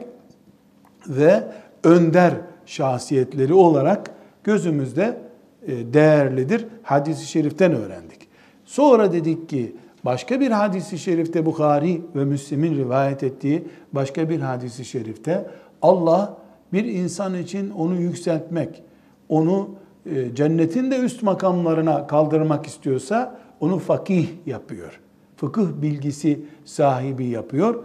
ve 1.08 1.44
önder 1.84 2.34
şahsiyetleri 2.66 3.54
olarak 3.54 4.10
gözümüzde 4.44 5.18
e, 5.66 5.92
değerlidir. 5.92 6.66
Hadis-i 6.82 7.26
şeriften 7.26 7.72
öğrendik. 7.72 8.28
Sonra 8.64 9.12
dedik 9.12 9.48
ki 9.48 9.76
başka 10.04 10.40
bir 10.40 10.50
hadisi 10.50 10.98
şerifte 10.98 11.46
Bukhari 11.46 12.02
ve 12.14 12.24
Müslim'in 12.24 12.76
rivayet 12.76 13.22
ettiği 13.22 13.64
başka 13.92 14.28
bir 14.28 14.40
hadisi 14.40 14.84
şerifte 14.84 15.46
Allah 15.82 16.36
bir 16.72 16.84
insan 16.84 17.34
için 17.34 17.70
onu 17.70 17.94
yükseltmek, 17.94 18.82
onu 19.28 19.70
e, 20.06 20.34
cennetin 20.34 20.90
de 20.90 20.98
üst 20.98 21.22
makamlarına 21.22 22.06
kaldırmak 22.06 22.66
istiyorsa 22.66 23.38
onu 23.60 23.78
fakih 23.78 24.28
yapıyor. 24.46 25.00
Fıkıh 25.36 25.66
bilgisi 25.82 26.40
sahibi 26.64 27.26
yapıyor. 27.26 27.84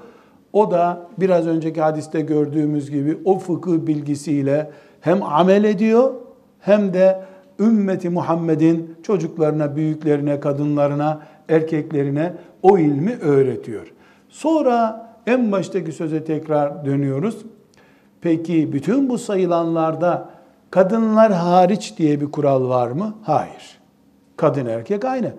O 0.54 0.72
da 0.72 1.08
biraz 1.18 1.48
önceki 1.48 1.82
hadiste 1.82 2.22
gördüğümüz 2.22 2.92
gibi 2.92 3.18
o 3.26 3.40
fıkıh 3.40 3.88
bilgisiyle 3.88 4.72
hem 5.02 5.24
amel 5.24 5.64
ediyor 5.64 6.14
hem 6.60 6.94
de 6.94 7.22
ümmeti 7.60 8.10
Muhammed'in 8.10 8.96
çocuklarına, 9.04 9.76
büyüklerine, 9.76 10.40
kadınlarına, 10.40 11.22
erkeklerine 11.50 12.34
o 12.62 12.78
ilmi 12.78 13.16
öğretiyor. 13.22 13.94
Sonra 14.30 15.10
en 15.28 15.52
baştaki 15.52 15.92
söze 15.92 16.24
tekrar 16.24 16.86
dönüyoruz. 16.86 17.38
Peki 18.22 18.74
bütün 18.74 19.10
bu 19.10 19.18
sayılanlarda 19.18 20.30
kadınlar 20.72 21.32
hariç 21.34 21.94
diye 21.98 22.22
bir 22.22 22.32
kural 22.32 22.70
var 22.70 22.92
mı? 22.92 23.16
Hayır. 23.24 23.80
Kadın 24.38 24.66
erkek 24.66 25.06
aynı. 25.06 25.34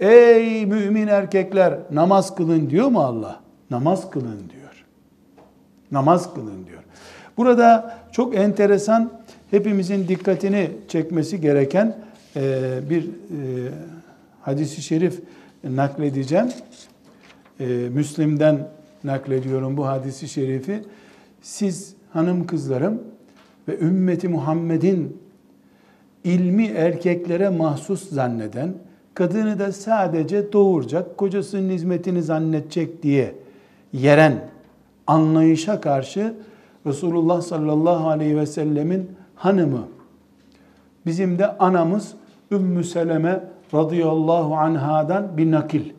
Ey 0.00 0.66
mümin 0.66 1.06
erkekler 1.06 1.74
namaz 1.90 2.34
kılın 2.34 2.70
diyor 2.70 2.88
mu 2.88 3.00
Allah? 3.00 3.40
Namaz 3.70 4.10
kılın 4.10 4.38
diyor. 4.50 4.84
Namaz 5.92 6.34
kılın 6.34 6.66
diyor. 6.66 6.82
Burada 7.36 7.98
çok 8.12 8.36
enteresan 8.36 9.12
hepimizin 9.50 10.08
dikkatini 10.08 10.70
çekmesi 10.88 11.40
gereken 11.40 11.96
e, 12.36 12.80
bir 12.90 13.04
e, 13.04 13.08
hadisi 14.42 14.82
şerif 14.82 15.20
nakledeceğim. 15.64 16.48
E, 17.60 17.66
Müslim'den 17.66 18.68
naklediyorum 19.04 19.76
bu 19.76 19.86
hadisi 19.86 20.28
şerifi. 20.28 20.82
Siz 21.42 21.94
hanım 22.12 22.46
kızlarım 22.46 23.02
ve 23.68 23.78
ümmeti 23.78 24.28
Muhammed'in 24.28 25.20
ilmi 26.24 26.66
erkeklere 26.66 27.48
mahsus 27.48 28.10
zanneden, 28.10 28.74
kadını 29.14 29.58
da 29.58 29.72
sadece 29.72 30.52
doğuracak, 30.52 31.18
kocasının 31.18 31.70
hizmetini 31.70 32.22
zannedecek 32.22 33.02
diye 33.02 33.34
yeren 33.92 34.50
anlayışa 35.06 35.80
karşı 35.80 36.34
Resulullah 36.86 37.42
sallallahu 37.42 38.08
aleyhi 38.08 38.36
ve 38.36 38.46
sellemin 38.46 39.10
hanımı, 39.34 39.88
bizim 41.06 41.38
de 41.38 41.58
anamız 41.58 42.14
Ümmü 42.50 42.84
Seleme 42.84 43.44
radıyallahu 43.74 44.54
anhadan 44.54 45.36
bir 45.36 45.50
nakil 45.50 45.90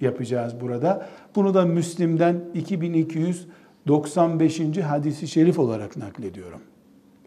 yapacağız 0.00 0.54
burada. 0.60 1.06
Bunu 1.36 1.54
da 1.54 1.64
Müslim'den 1.64 2.40
2295. 2.54 4.78
hadisi 4.78 5.28
şerif 5.28 5.58
olarak 5.58 5.96
naklediyorum. 5.96 6.60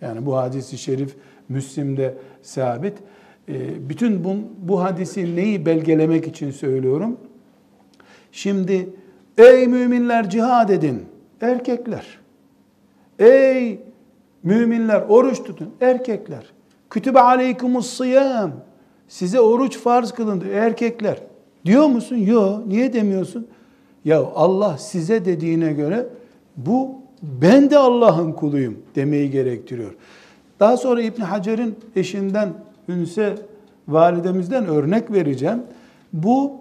Yani 0.01 0.25
bu 0.25 0.37
hadisi 0.37 0.77
şerif 0.77 1.15
Müslim'de 1.49 2.17
sabit. 2.41 2.97
Ee, 3.49 3.89
bütün 3.89 4.23
bu, 4.23 4.35
bu 4.59 4.83
hadisi 4.83 5.35
neyi 5.35 5.65
belgelemek 5.65 6.27
için 6.27 6.51
söylüyorum? 6.51 7.17
Şimdi 8.31 8.89
ey 9.37 9.67
müminler 9.67 10.29
cihad 10.29 10.69
edin 10.69 11.05
erkekler. 11.41 12.19
Ey 13.19 13.79
müminler 14.43 15.01
oruç 15.09 15.43
tutun 15.43 15.69
erkekler. 15.81 16.51
Kütübe 16.89 17.19
aleykumus 17.19 17.89
sıyam. 17.89 18.51
Size 19.07 19.39
oruç 19.39 19.77
farz 19.77 20.11
kılındı 20.11 20.45
erkekler. 20.49 21.17
Diyor 21.65 21.87
musun? 21.87 22.15
Yok. 22.15 22.67
Niye 22.67 22.93
demiyorsun? 22.93 23.47
Ya 24.05 24.23
Allah 24.35 24.77
size 24.77 25.25
dediğine 25.25 25.73
göre 25.73 26.05
bu 26.57 26.95
ben 27.21 27.69
de 27.69 27.77
Allah'ın 27.77 28.31
kuluyum 28.31 28.77
demeyi 28.95 29.31
gerektiriyor. 29.31 29.95
Daha 30.59 30.77
sonra 30.77 31.01
İbn 31.01 31.21
Hacer'in 31.21 31.75
eşinden 31.95 32.49
Ünse 32.89 33.35
validemizden 33.87 34.65
örnek 34.65 35.11
vereceğim. 35.11 35.63
Bu 36.13 36.53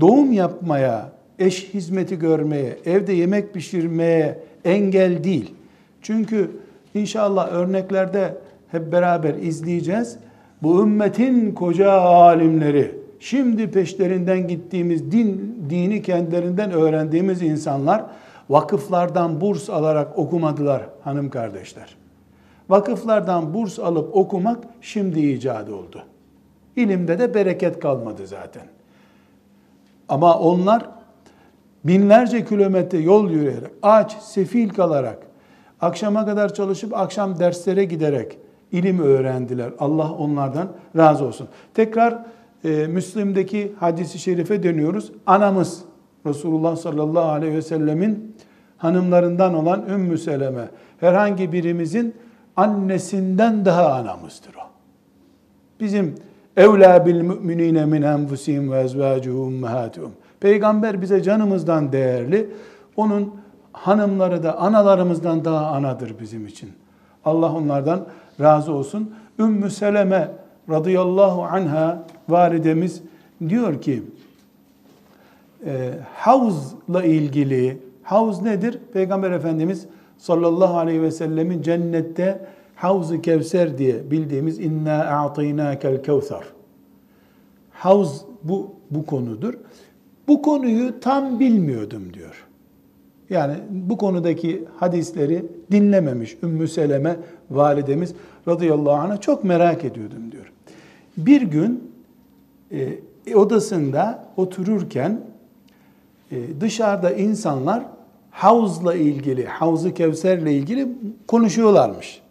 doğum 0.00 0.32
yapmaya, 0.32 1.08
eş 1.38 1.74
hizmeti 1.74 2.18
görmeye, 2.18 2.78
evde 2.84 3.12
yemek 3.12 3.54
pişirmeye 3.54 4.38
engel 4.64 5.24
değil. 5.24 5.54
Çünkü 6.02 6.50
inşallah 6.94 7.52
örneklerde 7.52 8.34
hep 8.70 8.92
beraber 8.92 9.34
izleyeceğiz. 9.34 10.16
Bu 10.62 10.82
ümmetin 10.82 11.52
koca 11.54 11.92
alimleri, 11.92 12.94
şimdi 13.20 13.70
peşlerinden 13.70 14.48
gittiğimiz 14.48 15.12
din, 15.12 15.58
dini 15.70 16.02
kendilerinden 16.02 16.70
öğrendiğimiz 16.70 17.42
insanlar 17.42 18.04
vakıflardan 18.50 19.40
burs 19.40 19.70
alarak 19.70 20.18
okumadılar 20.18 20.82
hanım 21.04 21.30
kardeşler. 21.30 21.96
Vakıflardan 22.68 23.54
burs 23.54 23.78
alıp 23.78 24.16
okumak 24.16 24.58
şimdi 24.80 25.20
icadı 25.20 25.74
oldu. 25.74 26.02
İlimde 26.76 27.18
de 27.18 27.34
bereket 27.34 27.80
kalmadı 27.80 28.26
zaten. 28.26 28.62
Ama 30.08 30.38
onlar 30.38 30.88
binlerce 31.84 32.44
kilometre 32.44 32.98
yol 32.98 33.30
yürüyerek, 33.30 33.70
aç, 33.82 34.16
sefil 34.18 34.68
kalarak, 34.68 35.18
akşama 35.80 36.26
kadar 36.26 36.54
çalışıp 36.54 36.94
akşam 36.94 37.38
derslere 37.38 37.84
giderek 37.84 38.38
ilim 38.72 38.98
öğrendiler. 38.98 39.72
Allah 39.78 40.12
onlardan 40.12 40.68
razı 40.96 41.24
olsun. 41.24 41.48
Tekrar 41.74 42.18
e, 42.64 42.86
Müslim'deki 42.86 43.72
hadisi 43.80 44.18
şerife 44.18 44.62
dönüyoruz. 44.62 45.12
Anamız 45.26 45.84
Resulullah 46.26 46.76
sallallahu 46.76 47.28
aleyhi 47.30 47.54
ve 47.54 47.62
sellemin 47.62 48.36
hanımlarından 48.76 49.54
olan 49.54 49.84
Ümmü 49.88 50.18
Seleme 50.18 50.68
herhangi 51.00 51.52
birimizin 51.52 52.14
annesinden 52.56 53.64
daha 53.64 53.92
anamızdır 53.92 54.54
o. 54.54 54.66
Bizim 55.80 56.14
evlâ 56.56 57.06
bil 57.06 57.20
müminine 57.20 57.84
min 57.84 58.02
enfusihim 58.02 58.72
ve 58.72 58.80
ezvâcuhum 58.80 59.46
ummahatuhum. 59.46 60.12
Peygamber 60.42 61.02
bize 61.02 61.22
canımızdan 61.22 61.92
değerli. 61.92 62.50
Onun 62.96 63.34
hanımları 63.72 64.42
da 64.42 64.58
analarımızdan 64.58 65.44
daha 65.44 65.66
anadır 65.66 66.14
bizim 66.20 66.46
için. 66.46 66.70
Allah 67.24 67.52
onlardan 67.52 68.06
razı 68.40 68.72
olsun. 68.72 69.14
Ümmü 69.38 69.70
Seleme 69.70 70.30
radıyallahu 70.70 71.42
anha 71.42 72.04
validemiz 72.28 73.02
diyor 73.48 73.80
ki 73.80 74.02
e, 75.66 75.90
havzla 76.14 77.04
ilgili 77.04 77.78
havz 78.02 78.42
nedir? 78.42 78.78
Peygamber 78.92 79.30
Efendimiz 79.30 79.86
sallallahu 80.18 80.76
aleyhi 80.76 81.02
ve 81.02 81.10
sellemin 81.10 81.62
cennette 81.62 82.46
Havz-ı 82.76 83.22
Kevser 83.22 83.78
diye 83.78 84.10
bildiğimiz 84.10 84.58
inna 84.58 85.04
a'taynakel 85.04 86.02
kevser. 86.02 86.42
Havz 87.70 88.24
bu 88.42 88.74
bu 88.90 89.06
konudur. 89.06 89.54
Bu 90.28 90.42
konuyu 90.42 91.00
tam 91.00 91.40
bilmiyordum 91.40 92.14
diyor. 92.14 92.46
Yani 93.30 93.54
bu 93.70 93.96
konudaki 93.96 94.64
hadisleri 94.76 95.46
dinlememiş 95.70 96.36
Ümmü 96.42 96.68
Seleme 96.68 97.16
validemiz 97.50 98.14
radıyallahu 98.48 98.94
anh'a 98.94 99.20
çok 99.20 99.44
merak 99.44 99.84
ediyordum 99.84 100.32
diyor. 100.32 100.52
Bir 101.16 101.42
gün 101.42 101.92
e, 102.72 102.98
odasında 103.34 104.24
otururken 104.36 105.20
e, 106.30 106.60
dışarıda 106.60 107.10
insanlar 107.10 107.84
havuzla 108.30 108.94
ilgili, 108.94 109.46
havzu 109.46 109.94
kevserle 109.94 110.52
ilgili 110.52 110.88
konuşuyorlarmış. 111.26 112.22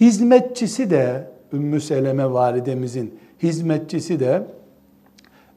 Hizmetçisi 0.00 0.90
de 0.90 1.30
Ümmü 1.52 1.80
Seleme 1.80 2.32
validemizin 2.32 3.14
hizmetçisi 3.42 4.20
de 4.20 4.46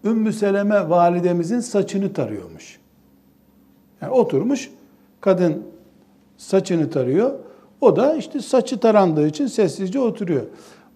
Ümmü 0.06 0.34
Seleme 0.34 0.90
validemizin 0.90 1.60
saçını 1.60 2.14
tarıyormuş. 2.14 2.80
Yani 4.02 4.14
oturmuş 4.14 4.72
kadın 5.22 5.64
saçını 6.38 6.90
tarıyor. 6.90 7.32
O 7.82 7.96
da 7.96 8.16
işte 8.16 8.40
saçı 8.40 8.80
tarandığı 8.80 9.28
için 9.28 9.48
sessizce 9.48 10.00
oturuyor. 10.00 10.42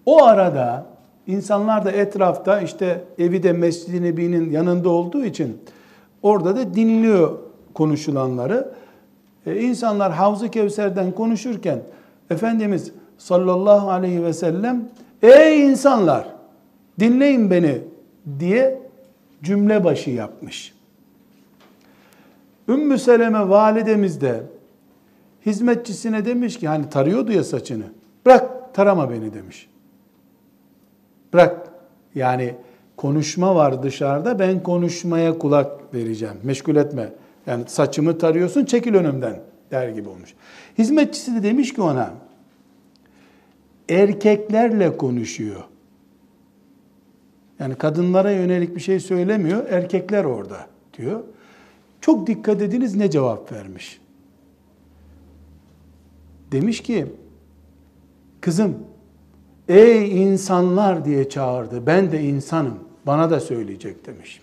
O 0.06 0.24
arada 0.24 0.86
insanlar 1.26 1.84
da 1.84 1.90
etrafta 1.90 2.60
işte 2.60 3.04
evi 3.18 3.42
de 3.42 3.52
Mescid-i 3.52 4.02
Nebi'nin 4.02 4.50
yanında 4.50 4.88
olduğu 4.88 5.24
için 5.24 5.58
orada 6.22 6.56
da 6.56 6.74
dinliyor 6.74 7.38
konuşulanları. 7.74 8.72
E, 9.46 9.60
insanlar 9.60 10.12
Havz-ı 10.12 10.48
Kevser'den 10.48 11.12
konuşurken 11.12 11.78
Efendimiz 12.30 12.92
sallallahu 13.18 13.90
aleyhi 13.90 14.24
ve 14.24 14.32
sellem 14.32 14.88
ey 15.22 15.66
insanlar 15.66 16.28
dinleyin 17.00 17.50
beni 17.50 17.78
diye 18.38 18.85
cümle 19.46 19.84
başı 19.84 20.10
yapmış. 20.10 20.74
Ümmü 22.68 22.98
Seleme 22.98 23.48
validemiz 23.48 24.20
de 24.20 24.42
hizmetçisine 25.46 26.24
demiş 26.24 26.58
ki 26.58 26.68
hani 26.68 26.90
tarıyordu 26.90 27.32
ya 27.32 27.44
saçını. 27.44 27.84
Bırak 28.26 28.74
tarama 28.74 29.10
beni 29.10 29.34
demiş. 29.34 29.68
Bırak 31.32 31.70
yani 32.14 32.54
konuşma 32.96 33.54
var 33.54 33.82
dışarıda 33.82 34.38
ben 34.38 34.62
konuşmaya 34.62 35.38
kulak 35.38 35.94
vereceğim. 35.94 36.36
Meşgul 36.42 36.76
etme. 36.76 37.12
Yani 37.46 37.64
saçımı 37.66 38.18
tarıyorsun 38.18 38.64
çekil 38.64 38.94
önümden 38.94 39.40
der 39.70 39.88
gibi 39.88 40.08
olmuş. 40.08 40.34
Hizmetçisi 40.78 41.34
de 41.34 41.42
demiş 41.42 41.74
ki 41.74 41.82
ona 41.82 42.10
erkeklerle 43.88 44.96
konuşuyor. 44.96 45.64
Yani 47.58 47.74
kadınlara 47.74 48.30
yönelik 48.30 48.76
bir 48.76 48.80
şey 48.80 49.00
söylemiyor. 49.00 49.66
Erkekler 49.70 50.24
orada 50.24 50.66
diyor. 50.98 51.20
Çok 52.00 52.26
dikkat 52.26 52.62
ediniz 52.62 52.96
ne 52.96 53.10
cevap 53.10 53.52
vermiş. 53.52 54.00
Demiş 56.52 56.82
ki 56.82 57.06
kızım 58.40 58.76
ey 59.68 60.22
insanlar 60.22 61.04
diye 61.04 61.28
çağırdı. 61.28 61.86
Ben 61.86 62.12
de 62.12 62.22
insanım. 62.22 62.78
Bana 63.06 63.30
da 63.30 63.40
söyleyecek 63.40 64.06
demiş. 64.06 64.40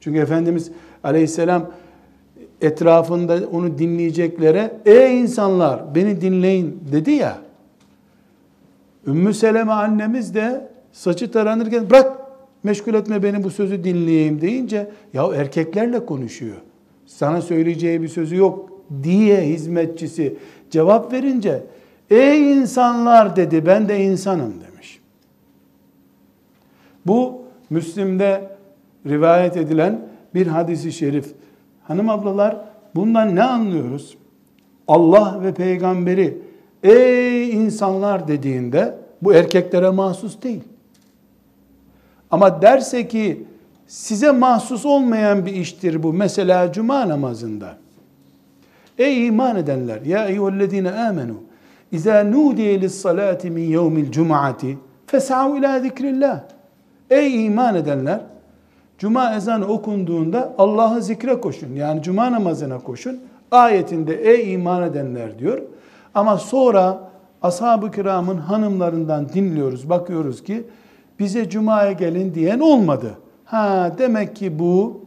Çünkü 0.00 0.18
Efendimiz 0.18 0.72
aleyhisselam 1.04 1.70
etrafında 2.60 3.48
onu 3.52 3.78
dinleyeceklere 3.78 4.80
ey 4.86 5.20
insanlar 5.20 5.94
beni 5.94 6.20
dinleyin 6.20 6.80
dedi 6.92 7.10
ya. 7.10 7.38
Ümmü 9.06 9.34
Seleme 9.34 9.72
annemiz 9.72 10.34
de 10.34 10.69
saçı 10.92 11.30
taranırken 11.32 11.90
bırak 11.90 12.20
meşgul 12.62 12.94
etme 12.94 13.22
beni 13.22 13.44
bu 13.44 13.50
sözü 13.50 13.84
dinleyeyim 13.84 14.40
deyince 14.40 14.90
ya 15.12 15.34
erkeklerle 15.34 16.06
konuşuyor. 16.06 16.56
Sana 17.06 17.42
söyleyeceği 17.42 18.02
bir 18.02 18.08
sözü 18.08 18.36
yok 18.36 18.70
diye 19.02 19.40
hizmetçisi 19.40 20.36
cevap 20.70 21.12
verince 21.12 21.62
ey 22.10 22.52
insanlar 22.52 23.36
dedi 23.36 23.66
ben 23.66 23.88
de 23.88 24.04
insanım 24.04 24.54
demiş. 24.60 25.00
Bu 27.06 27.42
Müslim'de 27.70 28.56
rivayet 29.06 29.56
edilen 29.56 30.00
bir 30.34 30.46
hadisi 30.46 30.92
şerif. 30.92 31.32
Hanım 31.82 32.08
ablalar 32.08 32.56
bundan 32.94 33.36
ne 33.36 33.42
anlıyoruz? 33.42 34.18
Allah 34.88 35.40
ve 35.42 35.54
peygamberi 35.54 36.38
ey 36.82 37.50
insanlar 37.50 38.28
dediğinde 38.28 38.98
bu 39.22 39.34
erkeklere 39.34 39.90
mahsus 39.90 40.42
değil. 40.42 40.60
Ama 42.30 42.62
derse 42.62 43.08
ki 43.08 43.44
size 43.86 44.30
mahsus 44.30 44.86
olmayan 44.86 45.46
bir 45.46 45.52
iştir 45.52 46.02
bu. 46.02 46.12
Mesela 46.12 46.72
cuma 46.72 47.08
namazında. 47.08 47.76
Ey 48.98 49.26
iman 49.26 49.56
edenler 49.56 50.02
ya 50.02 50.26
eyyühellezine 50.26 50.90
amenu 50.90 51.34
İza 51.92 52.24
nudiye 52.24 52.80
lissalati 52.80 53.50
min 53.50 53.62
yevmil 53.62 54.12
cum'ati 54.12 54.78
fes'av 55.06 55.56
ila 55.56 55.80
zikrillah. 55.80 56.40
Ey 57.10 57.46
iman 57.46 57.74
edenler 57.74 58.20
Cuma 59.00 59.34
ezanı 59.34 59.66
okunduğunda 59.66 60.54
Allah'ı 60.58 61.02
zikre 61.02 61.40
koşun. 61.40 61.74
Yani 61.74 62.02
cuma 62.02 62.32
namazına 62.32 62.78
koşun. 62.78 63.20
Ayetinde 63.50 64.14
ey 64.14 64.54
iman 64.54 64.82
edenler 64.82 65.38
diyor. 65.38 65.62
Ama 66.14 66.38
sonra 66.38 67.00
ashab-ı 67.42 67.90
kiramın 67.90 68.36
hanımlarından 68.36 69.28
dinliyoruz. 69.28 69.88
Bakıyoruz 69.88 70.44
ki 70.44 70.64
bize 71.20 71.48
cumaya 71.48 71.92
gelin 71.92 72.34
diyen 72.34 72.60
olmadı. 72.60 73.14
Ha 73.44 73.94
demek 73.98 74.36
ki 74.36 74.58
bu 74.58 75.00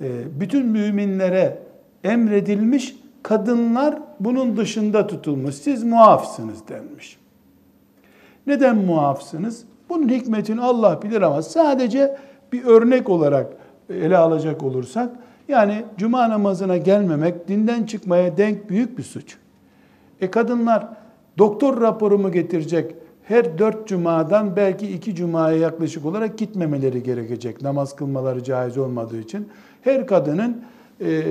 e, 0.00 0.06
bütün 0.40 0.66
müminlere 0.66 1.58
emredilmiş, 2.04 2.96
kadınlar 3.22 3.98
bunun 4.20 4.56
dışında 4.56 5.06
tutulmuş. 5.06 5.54
Siz 5.54 5.84
muafsınız 5.84 6.68
denmiş. 6.68 7.18
Neden 8.46 8.76
muafsınız? 8.76 9.64
Bunun 9.88 10.08
hikmetini 10.08 10.60
Allah 10.60 11.02
bilir 11.02 11.22
ama 11.22 11.42
sadece 11.42 12.16
bir 12.52 12.64
örnek 12.64 13.08
olarak 13.08 13.46
ele 13.90 14.16
alacak 14.16 14.62
olursak, 14.62 15.10
yani 15.48 15.84
cuma 15.96 16.30
namazına 16.30 16.76
gelmemek 16.76 17.48
dinden 17.48 17.84
çıkmaya 17.84 18.36
denk 18.36 18.70
büyük 18.70 18.98
bir 18.98 19.02
suç. 19.02 19.36
E 20.20 20.30
kadınlar 20.30 20.88
doktor 21.38 21.80
raporumu 21.80 22.32
getirecek, 22.32 22.94
her 23.28 23.58
dört 23.58 23.88
cumadan 23.88 24.56
belki 24.56 24.92
iki 24.92 25.14
cumaya 25.14 25.56
yaklaşık 25.56 26.06
olarak 26.06 26.38
gitmemeleri 26.38 27.02
gerekecek. 27.02 27.62
Namaz 27.62 27.96
kılmaları 27.96 28.44
caiz 28.44 28.78
olmadığı 28.78 29.18
için. 29.18 29.48
Her 29.82 30.06
kadının 30.06 30.64
e, 31.00 31.22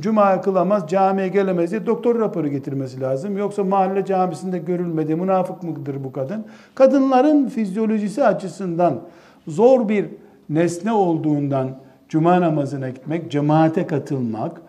cuma 0.00 0.40
kılamaz, 0.40 0.88
camiye 0.88 1.28
gelemez 1.28 1.70
diye 1.70 1.86
doktor 1.86 2.18
raporu 2.18 2.48
getirmesi 2.48 3.00
lazım. 3.00 3.38
Yoksa 3.38 3.64
mahalle 3.64 4.04
camisinde 4.04 4.58
görülmedi, 4.58 5.16
münafık 5.16 5.62
mıdır 5.62 6.04
bu 6.04 6.12
kadın? 6.12 6.44
Kadınların 6.74 7.48
fizyolojisi 7.48 8.24
açısından 8.24 9.00
zor 9.48 9.88
bir 9.88 10.06
nesne 10.50 10.92
olduğundan 10.92 11.68
cuma 12.08 12.40
namazına 12.40 12.88
gitmek, 12.90 13.30
cemaate 13.30 13.86
katılmak 13.86 14.62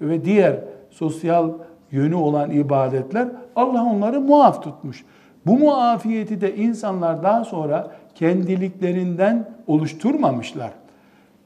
ve 0.00 0.24
diğer 0.24 0.56
sosyal 0.90 1.50
yönü 1.90 2.14
olan 2.14 2.50
ibadetler 2.50 3.28
Allah 3.56 3.84
onları 3.84 4.20
muaf 4.20 4.62
tutmuş. 4.62 5.04
Bu 5.48 5.58
muafiyeti 5.58 6.40
de 6.40 6.56
insanlar 6.56 7.22
daha 7.22 7.44
sonra 7.44 7.90
kendiliklerinden 8.14 9.48
oluşturmamışlar. 9.66 10.70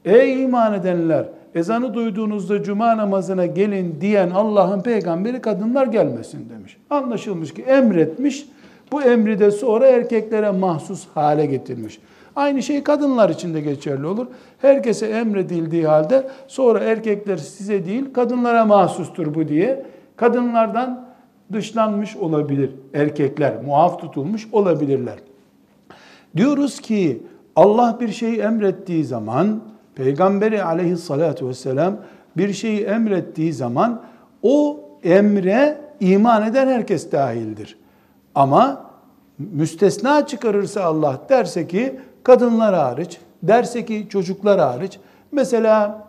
Ey 0.05 0.43
iman 0.43 0.73
edenler! 0.73 1.25
Ezanı 1.55 1.93
duyduğunuzda 1.93 2.63
cuma 2.63 2.97
namazına 2.97 3.45
gelin 3.45 3.97
diyen 4.01 4.29
Allah'ın 4.29 4.81
peygamberi 4.81 5.41
kadınlar 5.41 5.87
gelmesin 5.87 6.49
demiş. 6.49 6.77
Anlaşılmış 6.89 7.53
ki 7.53 7.61
emretmiş. 7.61 8.45
Bu 8.91 9.01
emri 9.01 9.39
de 9.39 9.51
sonra 9.51 9.87
erkeklere 9.87 10.51
mahsus 10.51 11.07
hale 11.13 11.45
getirmiş. 11.45 11.99
Aynı 12.35 12.63
şey 12.63 12.83
kadınlar 12.83 13.29
için 13.29 13.53
de 13.53 13.61
geçerli 13.61 14.05
olur. 14.05 14.27
Herkese 14.61 15.07
emredildiği 15.07 15.87
halde 15.87 16.27
sonra 16.47 16.79
erkekler 16.79 17.37
size 17.37 17.85
değil 17.85 18.13
kadınlara 18.13 18.65
mahsustur 18.65 19.35
bu 19.35 19.47
diye 19.47 19.85
kadınlardan 20.15 21.12
dışlanmış 21.51 22.15
olabilir 22.15 22.71
erkekler, 22.93 23.63
muaf 23.65 23.99
tutulmuş 23.99 24.47
olabilirler. 24.51 25.15
Diyoruz 26.37 26.79
ki 26.79 27.23
Allah 27.55 27.97
bir 27.99 28.09
şeyi 28.09 28.39
emrettiği 28.39 29.05
zaman, 29.05 29.61
Peygamberi 29.95 30.63
aleyhissalatu 30.63 31.47
vesselam 31.49 31.97
bir 32.37 32.53
şeyi 32.53 32.83
emrettiği 32.83 33.53
zaman 33.53 34.01
o 34.43 34.79
emre 35.03 35.77
iman 35.99 36.47
eden 36.47 36.67
herkes 36.67 37.11
dahildir. 37.11 37.77
Ama 38.35 38.85
müstesna 39.39 40.27
çıkarırsa 40.27 40.83
Allah 40.83 41.21
derse 41.29 41.67
ki 41.67 41.99
kadınlar 42.23 42.75
hariç, 42.75 43.19
derse 43.43 43.85
ki 43.85 44.07
çocuklar 44.09 44.59
hariç, 44.59 44.99
mesela 45.31 46.07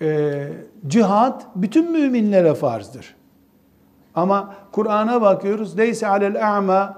e, 0.00 0.48
cihat 0.86 1.46
bütün 1.54 1.92
müminlere 1.92 2.54
farzdır. 2.54 3.14
Ama 4.14 4.54
Kur'an'a 4.72 5.22
bakıyoruz. 5.22 5.78
Leyse 5.78 6.06
alel 6.06 6.56
a'ma 6.56 6.94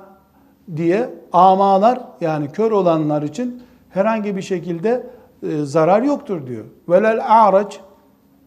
diye 0.76 1.10
amalar 1.32 2.00
yani 2.20 2.52
kör 2.52 2.70
olanlar 2.70 3.22
için 3.22 3.62
herhangi 3.90 4.36
bir 4.36 4.42
şekilde 4.42 5.06
e, 5.42 5.64
zarar 5.64 6.02
yoktur 6.02 6.46
diyor. 6.46 6.64
Velel 6.88 7.20
a'raç 7.28 7.80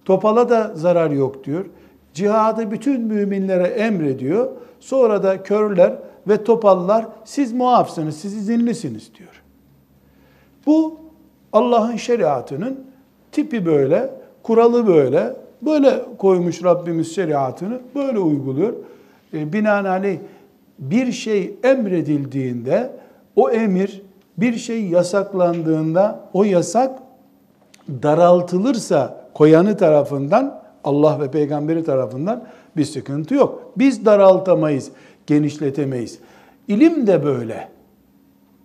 topala 0.05 0.49
da 0.49 0.71
zarar 0.75 1.11
yok 1.11 1.43
diyor. 1.43 1.65
Cihadı 2.13 2.71
bütün 2.71 3.01
müminlere 3.01 3.67
emrediyor. 3.67 4.49
Sonra 4.79 5.23
da 5.23 5.43
körler 5.43 5.95
ve 6.27 6.43
topallar 6.43 7.07
siz 7.23 7.53
muafsınız, 7.53 8.17
siz 8.17 8.33
izinlisiniz 8.37 9.15
diyor. 9.15 9.43
Bu 10.65 10.99
Allah'ın 11.53 11.95
şeriatının 11.95 12.85
tipi 13.31 13.65
böyle, 13.65 14.09
kuralı 14.43 14.87
böyle. 14.87 15.35
Böyle 15.65 16.05
koymuş 16.17 16.63
Rabbimiz 16.63 17.15
şeriatını, 17.15 17.79
böyle 17.95 18.19
uyguluyor. 18.19 18.73
E, 19.33 19.53
binaenaleyh 19.53 20.17
bir 20.79 21.11
şey 21.11 21.55
emredildiğinde 21.63 22.91
o 23.35 23.49
emir, 23.49 24.01
bir 24.37 24.55
şey 24.55 24.85
yasaklandığında 24.85 26.19
o 26.33 26.43
yasak 26.43 26.99
daraltılırsa 27.89 29.27
koyanı 29.33 29.77
tarafından 29.77 30.63
Allah 30.83 31.19
ve 31.21 31.31
peygamberi 31.31 31.83
tarafından 31.83 32.43
bir 32.77 32.85
sıkıntı 32.85 33.35
yok. 33.35 33.73
Biz 33.77 34.05
daraltamayız, 34.05 34.91
genişletemeyiz. 35.27 36.19
İlim 36.67 37.07
de 37.07 37.23
böyle. 37.23 37.67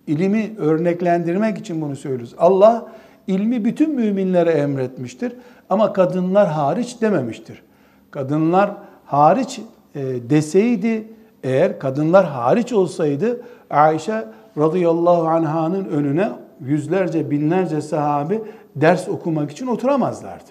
İlimi 0.07 0.51
örneklendirmek 0.57 1.57
için 1.57 1.81
bunu 1.81 1.95
söylüyoruz. 1.95 2.35
Allah 2.37 2.91
ilmi 3.27 3.65
bütün 3.65 3.95
müminlere 3.95 4.51
emretmiştir 4.51 5.33
ama 5.69 5.93
kadınlar 5.93 6.47
hariç 6.47 7.01
dememiştir. 7.01 7.63
Kadınlar 8.11 8.71
hariç 9.05 9.61
e, 9.95 10.01
deseydi 10.29 11.07
eğer 11.43 11.79
kadınlar 11.79 12.25
hariç 12.25 12.73
olsaydı 12.73 13.41
Ayşe 13.69 14.25
radıyallahu 14.57 15.27
anhanın 15.27 15.85
önüne 15.85 16.29
yüzlerce 16.59 17.31
binlerce 17.31 17.81
sahabi 17.81 18.41
ders 18.75 19.09
okumak 19.09 19.51
için 19.51 19.67
oturamazlardı. 19.67 20.49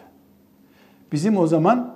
Bizim 1.13 1.39
o 1.39 1.47
zaman 1.47 1.95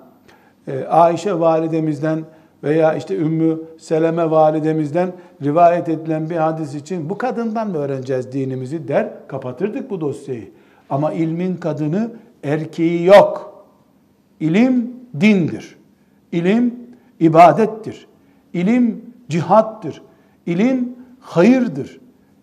e, 0.69 0.85
Ayşe 0.85 1.41
validemizden 1.41 2.25
veya 2.65 2.95
işte 2.95 3.17
Ümmü 3.17 3.61
Seleme 3.79 4.31
validemizden 4.31 5.13
rivayet 5.43 5.89
edilen 5.89 6.31
bir 6.31 6.37
hadis 6.37 6.75
için 6.75 7.11
bu 7.11 7.19
kadından 7.19 7.69
mı 7.69 7.79
öğreneceğiz 7.79 8.33
dinimizi 8.33 8.89
der 8.89 9.09
kapatırdık 9.29 9.91
bu 9.91 10.01
dosyayı. 10.01 10.51
Ama 10.91 11.13
ilmin 11.13 11.57
kadını 11.57 12.11
erkeği 12.43 13.05
yok. 13.05 13.65
İlim 14.41 14.97
dindir. 15.21 15.77
İlim 16.33 16.75
ibadettir. 17.21 18.07
İlim 18.53 19.05
cihattır. 19.29 20.03
İlim 20.47 20.97
hayırdır. 21.21 22.01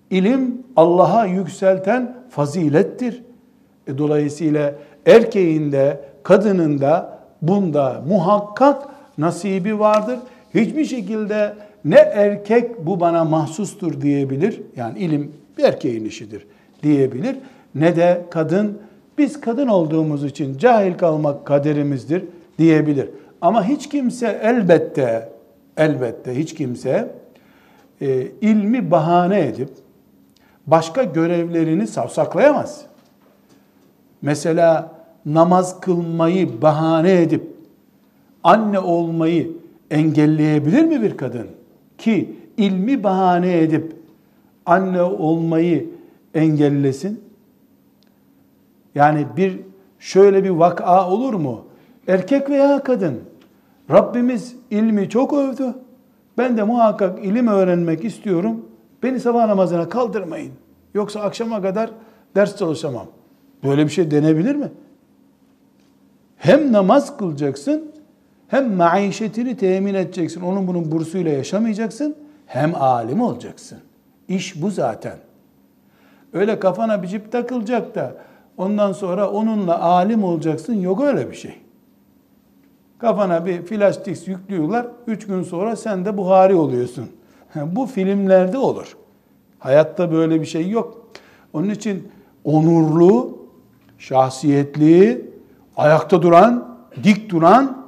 İlim 0.09 0.63
Allah'a 0.75 1.25
yükselten 1.25 2.15
fazilettir. 2.29 3.23
E 3.87 3.97
dolayısıyla 3.97 4.75
erkeğin 5.05 5.71
de 5.71 6.01
kadının 6.23 6.81
da 6.81 7.19
bunda 7.41 8.03
muhakkak 8.07 8.83
nasibi 9.17 9.79
vardır. 9.79 10.19
Hiçbir 10.53 10.85
şekilde 10.85 11.53
ne 11.85 11.95
erkek 11.95 12.85
bu 12.85 12.99
bana 12.99 13.25
mahsustur 13.25 14.01
diyebilir. 14.01 14.61
Yani 14.75 14.99
ilim 14.99 15.31
bir 15.57 15.63
erkeğin 15.63 16.05
işidir 16.05 16.47
diyebilir. 16.83 17.35
Ne 17.75 17.95
de 17.95 18.25
kadın 18.29 18.77
biz 19.19 19.41
kadın 19.41 19.67
olduğumuz 19.67 20.23
için 20.23 20.57
cahil 20.57 20.93
kalmak 20.93 21.45
kaderimizdir 21.45 22.23
diyebilir. 22.57 23.09
Ama 23.41 23.67
hiç 23.67 23.89
kimse 23.89 24.39
elbette 24.43 25.29
elbette 25.77 26.37
hiç 26.37 26.53
kimse 26.53 27.11
e, 28.01 28.27
ilmi 28.41 28.91
bahane 28.91 29.39
edip 29.39 29.69
başka 30.67 31.03
görevlerini 31.03 31.87
savsaklayamaz. 31.87 32.81
Mesela 34.21 34.91
namaz 35.25 35.79
kılmayı 35.79 36.61
bahane 36.61 37.21
edip 37.21 37.47
anne 38.43 38.79
olmayı 38.79 39.51
engelleyebilir 39.91 40.83
mi 40.83 41.01
bir 41.01 41.17
kadın? 41.17 41.47
Ki 41.97 42.35
ilmi 42.57 43.03
bahane 43.03 43.57
edip 43.57 43.95
anne 44.65 45.01
olmayı 45.01 45.89
engellesin. 46.33 47.28
Yani 48.99 49.27
bir 49.37 49.59
şöyle 49.99 50.43
bir 50.43 50.49
vaka 50.49 51.09
olur 51.09 51.33
mu? 51.33 51.65
Erkek 52.07 52.49
veya 52.49 52.83
kadın. 52.83 53.19
Rabbimiz 53.91 54.55
ilmi 54.71 55.09
çok 55.09 55.33
övdü. 55.33 55.73
Ben 56.37 56.57
de 56.57 56.63
muhakkak 56.63 57.25
ilim 57.25 57.47
öğrenmek 57.47 58.05
istiyorum. 58.05 58.65
Beni 59.03 59.19
sabah 59.19 59.47
namazına 59.47 59.89
kaldırmayın. 59.89 60.51
Yoksa 60.93 61.21
akşama 61.21 61.61
kadar 61.61 61.89
ders 62.35 62.57
çalışamam. 62.57 63.05
Böyle 63.63 63.85
bir 63.85 63.89
şey 63.89 64.11
denebilir 64.11 64.55
mi? 64.55 64.71
Hem 66.37 66.71
namaz 66.71 67.17
kılacaksın, 67.17 67.91
hem 68.47 68.73
maişetini 68.73 69.57
temin 69.57 69.93
edeceksin. 69.93 70.41
Onun 70.41 70.67
bunun 70.67 70.91
bursuyla 70.91 71.31
yaşamayacaksın. 71.31 72.15
Hem 72.45 72.75
alim 72.75 73.21
olacaksın. 73.21 73.77
İş 74.27 74.61
bu 74.61 74.71
zaten. 74.71 75.17
Öyle 76.33 76.59
kafana 76.59 77.03
bir 77.03 77.21
takılacak 77.31 77.95
da 77.95 78.28
ondan 78.59 78.91
sonra 78.91 79.29
onunla 79.29 79.81
alim 79.81 80.23
olacaksın. 80.23 80.73
Yok 80.73 81.01
öyle 81.01 81.31
bir 81.31 81.35
şey. 81.35 81.53
Kafana 82.97 83.45
bir 83.45 83.61
flash 83.61 84.27
yüklüyorlar. 84.27 84.87
Üç 85.07 85.27
gün 85.27 85.43
sonra 85.43 85.75
sen 85.75 86.05
de 86.05 86.17
Buhari 86.17 86.55
oluyorsun. 86.55 87.09
Bu 87.55 87.85
filmlerde 87.85 88.57
olur. 88.57 88.97
Hayatta 89.59 90.11
böyle 90.11 90.41
bir 90.41 90.45
şey 90.45 90.69
yok. 90.69 91.09
Onun 91.53 91.69
için 91.69 92.07
onurlu, 92.43 93.37
şahsiyetli, 93.97 95.29
ayakta 95.77 96.21
duran, 96.21 96.77
dik 97.03 97.29
duran, 97.29 97.85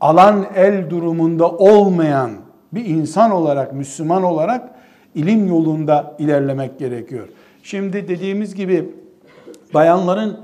alan 0.00 0.46
el 0.54 0.90
durumunda 0.90 1.50
olmayan 1.50 2.30
bir 2.72 2.84
insan 2.84 3.30
olarak, 3.30 3.72
Müslüman 3.72 4.22
olarak 4.22 4.70
ilim 5.14 5.48
yolunda 5.48 6.16
ilerlemek 6.18 6.78
gerekiyor. 6.78 7.28
Şimdi 7.62 8.08
dediğimiz 8.08 8.54
gibi 8.54 8.94
bayanların 9.74 10.36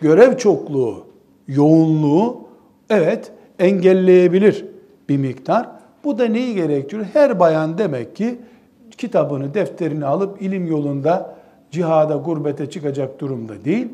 görev 0.00 0.36
çokluğu, 0.36 1.06
yoğunluğu 1.48 2.48
evet 2.90 3.32
engelleyebilir 3.58 4.64
bir 5.08 5.16
miktar. 5.16 5.68
Bu 6.04 6.18
da 6.18 6.24
neyi 6.24 6.54
gerektiriyor? 6.54 7.06
Her 7.12 7.40
bayan 7.40 7.78
demek 7.78 8.16
ki 8.16 8.38
kitabını, 8.98 9.54
defterini 9.54 10.04
alıp 10.04 10.42
ilim 10.42 10.66
yolunda 10.66 11.34
cihada, 11.70 12.16
gurbete 12.16 12.70
çıkacak 12.70 13.20
durumda 13.20 13.64
değil. 13.64 13.88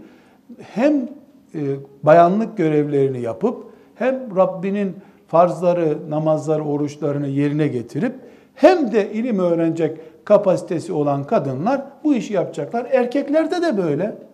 Hem 0.61 1.09
e, 1.55 1.61
bayanlık 2.03 2.57
görevlerini 2.57 3.21
yapıp 3.21 3.65
hem 3.95 4.37
Rabbinin 4.37 4.97
farzları, 5.29 6.11
namazları, 6.11 6.65
oruçlarını 6.65 7.27
yerine 7.27 7.69
getirip 7.69 8.15
hem 8.55 8.93
de 8.93 9.13
ilim 9.13 9.39
öğrenecek 9.39 9.99
kapasitesi 10.25 10.93
olan 10.93 11.25
kadınlar 11.25 11.83
bu 12.05 12.15
işi 12.15 12.35
yapacaklar. 12.35 12.87
Erkeklerde 12.91 13.63
de 13.63 13.77
böyle. 13.77 14.26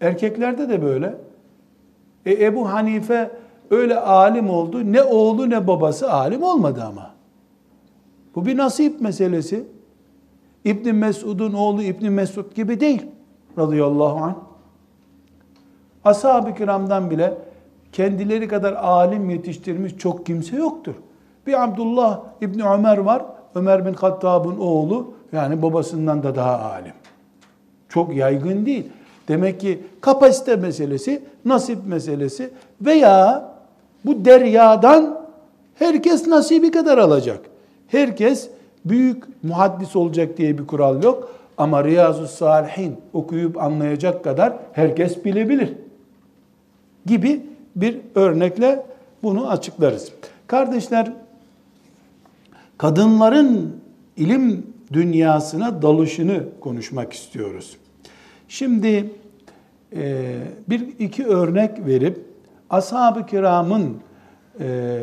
Erkeklerde 0.00 0.68
de 0.68 0.82
böyle. 0.82 1.14
E, 2.26 2.44
Ebu 2.44 2.72
Hanife 2.72 3.30
öyle 3.70 4.00
alim 4.00 4.50
oldu. 4.50 4.92
Ne 4.92 5.02
oğlu 5.02 5.50
ne 5.50 5.66
babası 5.66 6.12
alim 6.12 6.42
olmadı 6.42 6.84
ama. 6.86 7.10
Bu 8.34 8.46
bir 8.46 8.56
nasip 8.56 9.00
meselesi. 9.00 9.64
İbn 10.64 10.94
Mesud'un 10.94 11.52
oğlu 11.52 11.82
İbn 11.82 12.06
Mesud 12.06 12.54
gibi 12.54 12.80
değil 12.80 13.06
radıyallahu 13.58 14.24
anh. 14.24 14.34
Ashab-ı 16.04 16.54
kiramdan 16.54 17.10
bile 17.10 17.34
kendileri 17.92 18.48
kadar 18.48 18.72
alim 18.72 19.30
yetiştirmiş 19.30 19.96
çok 19.96 20.26
kimse 20.26 20.56
yoktur. 20.56 20.94
Bir 21.46 21.64
Abdullah 21.64 22.20
İbni 22.40 22.64
Ömer 22.64 22.98
var. 22.98 23.22
Ömer 23.54 23.86
bin 23.86 23.94
Hattab'ın 23.94 24.58
oğlu 24.58 25.14
yani 25.32 25.62
babasından 25.62 26.22
da 26.22 26.34
daha 26.34 26.60
alim. 26.60 26.92
Çok 27.88 28.16
yaygın 28.16 28.66
değil. 28.66 28.88
Demek 29.28 29.60
ki 29.60 29.78
kapasite 30.00 30.56
meselesi, 30.56 31.22
nasip 31.44 31.86
meselesi 31.86 32.50
veya 32.80 33.48
bu 34.04 34.24
deryadan 34.24 35.20
herkes 35.74 36.26
nasibi 36.26 36.70
kadar 36.70 36.98
alacak. 36.98 37.40
Herkes 37.88 38.48
büyük 38.84 39.24
muhaddis 39.42 39.96
olacak 39.96 40.36
diye 40.36 40.58
bir 40.58 40.66
kural 40.66 41.02
yok. 41.02 41.36
Ama 41.58 41.84
Riyazu 41.84 42.28
Salihin 42.28 42.96
okuyup 43.12 43.62
anlayacak 43.62 44.24
kadar 44.24 44.52
herkes 44.72 45.24
bilebilir. 45.24 45.72
Gibi 47.06 47.42
bir 47.76 48.00
örnekle 48.14 48.86
bunu 49.22 49.50
açıklarız. 49.50 50.12
Kardeşler, 50.46 51.12
kadınların 52.78 53.76
ilim 54.16 54.66
dünyasına 54.92 55.82
dalışını 55.82 56.44
konuşmak 56.60 57.12
istiyoruz. 57.12 57.76
Şimdi 58.48 59.10
e, 59.96 60.34
bir 60.68 60.80
iki 60.98 61.26
örnek 61.26 61.86
verip 61.86 62.18
ashab-ı 62.70 63.26
kiramın 63.26 63.96
e, 64.60 64.98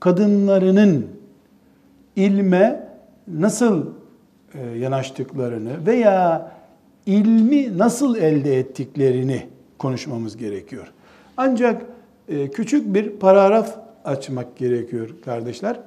kadınlarının 0.00 1.06
ilme 2.16 2.88
nasıl 3.28 3.86
e, 4.54 4.78
yanaştıklarını 4.78 5.86
veya 5.86 6.52
ilmi 7.06 7.78
nasıl 7.78 8.16
elde 8.16 8.58
ettiklerini 8.58 9.46
konuşmamız 9.78 10.36
gerekiyor. 10.36 10.92
Ancak 11.36 11.82
küçük 12.52 12.94
bir 12.94 13.10
paragraf 13.10 13.76
açmak 14.04 14.56
gerekiyor 14.56 15.10
kardeşler. 15.24 15.80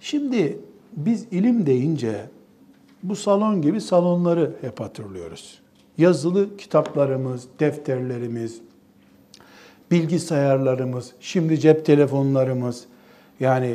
Şimdi 0.00 0.58
biz 0.96 1.26
ilim 1.30 1.66
deyince 1.66 2.14
bu 3.02 3.16
salon 3.16 3.62
gibi 3.62 3.80
salonları 3.80 4.52
hep 4.60 4.80
hatırlıyoruz. 4.80 5.60
Yazılı 5.98 6.56
kitaplarımız, 6.56 7.46
defterlerimiz, 7.60 8.60
bilgisayarlarımız, 9.90 11.12
şimdi 11.20 11.60
cep 11.60 11.86
telefonlarımız, 11.86 12.84
yani 13.40 13.66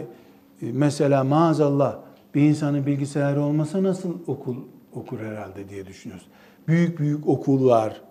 e, 0.61 0.65
mesela 0.71 1.23
maazallah 1.23 1.95
bir 2.35 2.41
insanın 2.41 2.85
bilgisayarı 2.85 3.41
olmasa 3.41 3.83
nasıl 3.83 4.13
okul 4.27 4.55
okur 4.93 5.19
herhalde 5.19 5.69
diye 5.69 5.85
düşünüyoruz. 5.85 6.27
Büyük 6.67 6.99
büyük 6.99 7.27
okullar, 7.27 8.01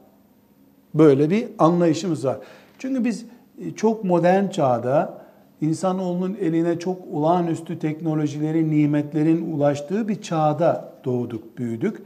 böyle 0.94 1.30
bir 1.30 1.48
anlayışımız 1.58 2.24
var. 2.24 2.38
Çünkü 2.78 3.04
biz 3.04 3.24
e, 3.60 3.74
çok 3.74 4.04
modern 4.04 4.48
çağda 4.48 5.23
insanoğlunun 5.64 6.36
eline 6.40 6.78
çok 6.78 6.98
olağanüstü 7.12 7.78
teknolojilerin, 7.78 8.70
nimetlerin 8.70 9.52
ulaştığı 9.52 10.08
bir 10.08 10.22
çağda 10.22 10.92
doğduk, 11.04 11.58
büyüdük. 11.58 12.02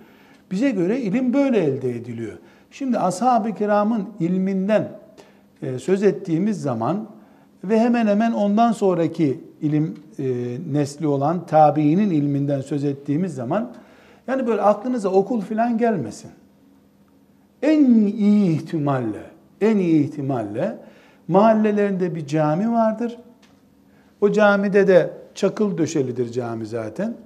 Bize 0.50 0.70
göre 0.70 1.00
ilim 1.00 1.32
böyle 1.32 1.58
elde 1.58 1.96
ediliyor. 1.96 2.38
Şimdi 2.70 2.98
ashab-ı 2.98 3.54
kiramın 3.54 4.08
ilminden 4.20 4.88
e, 5.62 5.78
söz 5.78 6.02
ettiğimiz 6.02 6.62
zaman 6.62 7.08
ve 7.64 7.80
hemen 7.80 8.06
hemen 8.06 8.32
ondan 8.32 8.72
sonraki 8.72 9.40
ilim 9.62 9.96
e, 10.18 10.24
nesli 10.72 11.06
olan 11.06 11.46
tabiinin 11.46 12.10
ilminden 12.10 12.60
söz 12.60 12.84
ettiğimiz 12.84 13.34
zaman 13.34 13.72
yani 14.26 14.46
böyle 14.46 14.62
aklınıza 14.62 15.08
okul 15.08 15.40
falan 15.40 15.78
gelmesin. 15.78 16.30
En 17.62 17.84
iyi 18.06 18.50
ihtimalle, 18.50 19.22
en 19.60 19.76
iyi 19.76 20.04
ihtimalle 20.04 20.78
mahallelerinde 21.28 22.14
bir 22.14 22.26
cami 22.26 22.72
vardır. 22.72 23.18
O 24.20 24.32
camide 24.32 24.88
de 24.88 25.10
çakıl 25.34 25.78
döşelidir 25.78 26.32
cami 26.32 26.66
zaten. 26.66 27.16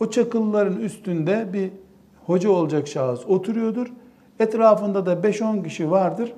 O 0.00 0.10
çakılların 0.10 0.80
üstünde 0.80 1.48
bir 1.52 1.70
hoca 2.26 2.50
olacak 2.50 2.88
şahıs 2.88 3.26
oturuyordur. 3.26 3.86
Etrafında 4.38 5.06
da 5.06 5.12
5-10 5.12 5.64
kişi 5.64 5.90
vardır. 5.90 6.32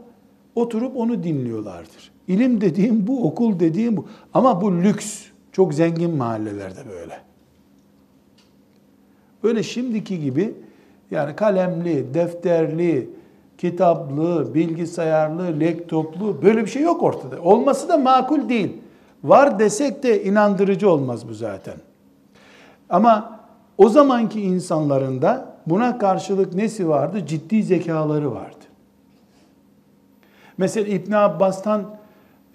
Oturup 0.54 0.96
onu 0.96 1.22
dinliyorlardır. 1.22 2.12
İlim 2.28 2.60
dediğim 2.60 3.06
bu, 3.06 3.26
okul 3.26 3.60
dediğim 3.60 3.96
bu. 3.96 4.06
Ama 4.34 4.62
bu 4.62 4.72
lüks. 4.72 5.22
Çok 5.52 5.74
zengin 5.74 6.16
mahallelerde 6.16 6.80
böyle. 6.90 7.20
Öyle 9.42 9.62
şimdiki 9.62 10.20
gibi 10.20 10.54
yani 11.10 11.36
kalemli, 11.36 12.14
defterli, 12.14 13.10
kitaplı, 13.58 14.54
bilgisayarlı, 14.54 15.60
laptoplu 15.60 16.42
böyle 16.42 16.60
bir 16.60 16.70
şey 16.70 16.82
yok 16.82 17.02
ortada. 17.02 17.42
Olması 17.42 17.88
da 17.88 17.96
makul 17.96 18.48
değil. 18.48 18.72
Var 19.24 19.58
desek 19.58 20.02
de 20.02 20.24
inandırıcı 20.24 20.90
olmaz 20.90 21.28
bu 21.28 21.34
zaten. 21.34 21.74
Ama 22.88 23.40
o 23.78 23.88
zamanki 23.88 24.40
insanların 24.40 25.22
da 25.22 25.54
buna 25.66 25.98
karşılık 25.98 26.54
nesi 26.54 26.88
vardı? 26.88 27.26
Ciddi 27.26 27.62
zekaları 27.62 28.34
vardı. 28.34 28.64
Mesela 30.58 30.86
İbn 30.86 31.12
Abbas'tan 31.12 31.84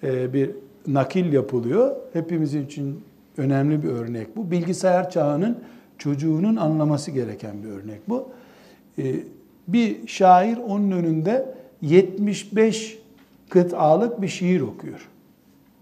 e, 0.02 0.32
bir 0.32 0.50
nakil 0.86 1.32
yapılıyor. 1.32 1.96
Hepimizin 2.12 2.66
için 2.66 3.00
önemli 3.36 3.82
bir 3.82 3.88
örnek 3.88 4.36
bu. 4.36 4.50
Bilgisayar 4.50 5.10
çağının 5.10 5.58
çocuğunun 5.98 6.56
anlaması 6.56 7.10
gereken 7.10 7.62
bir 7.62 7.68
örnek 7.68 8.08
bu. 8.08 8.28
E, 8.98 9.14
bir 9.68 10.06
şair 10.06 10.56
onun 10.56 10.90
önünde 10.90 11.54
75 11.82 12.98
kıtalık 13.48 14.22
bir 14.22 14.28
şiir 14.28 14.60
okuyor. 14.60 15.08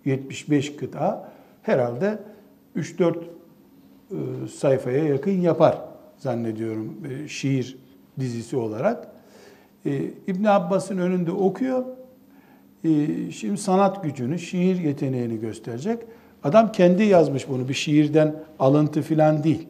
75 0.07 0.77
kıta 0.77 1.33
herhalde 1.63 2.19
3-4 2.77 3.17
e, 4.11 4.17
sayfaya 4.49 5.05
yakın 5.05 5.41
yapar 5.41 5.79
zannediyorum 6.19 6.97
e, 7.11 7.29
şiir 7.29 7.79
dizisi 8.21 8.57
olarak. 8.57 9.09
E, 9.87 10.03
İbn 10.27 10.45
Abbas'ın 10.45 10.99
önünde 10.99 11.33
okuyor. 11.33 11.85
Şimdi 13.33 13.59
sanat 13.59 14.03
gücünü, 14.03 14.39
şiir 14.39 14.77
yeteneğini 14.77 15.41
gösterecek. 15.41 16.03
Adam 16.45 16.73
kendi 16.73 17.03
yazmış 17.03 17.49
bunu 17.49 17.69
bir 17.69 17.75
şiirden 17.75 18.35
alıntı 18.59 19.03
filan 19.03 19.45
değil. 19.45 19.69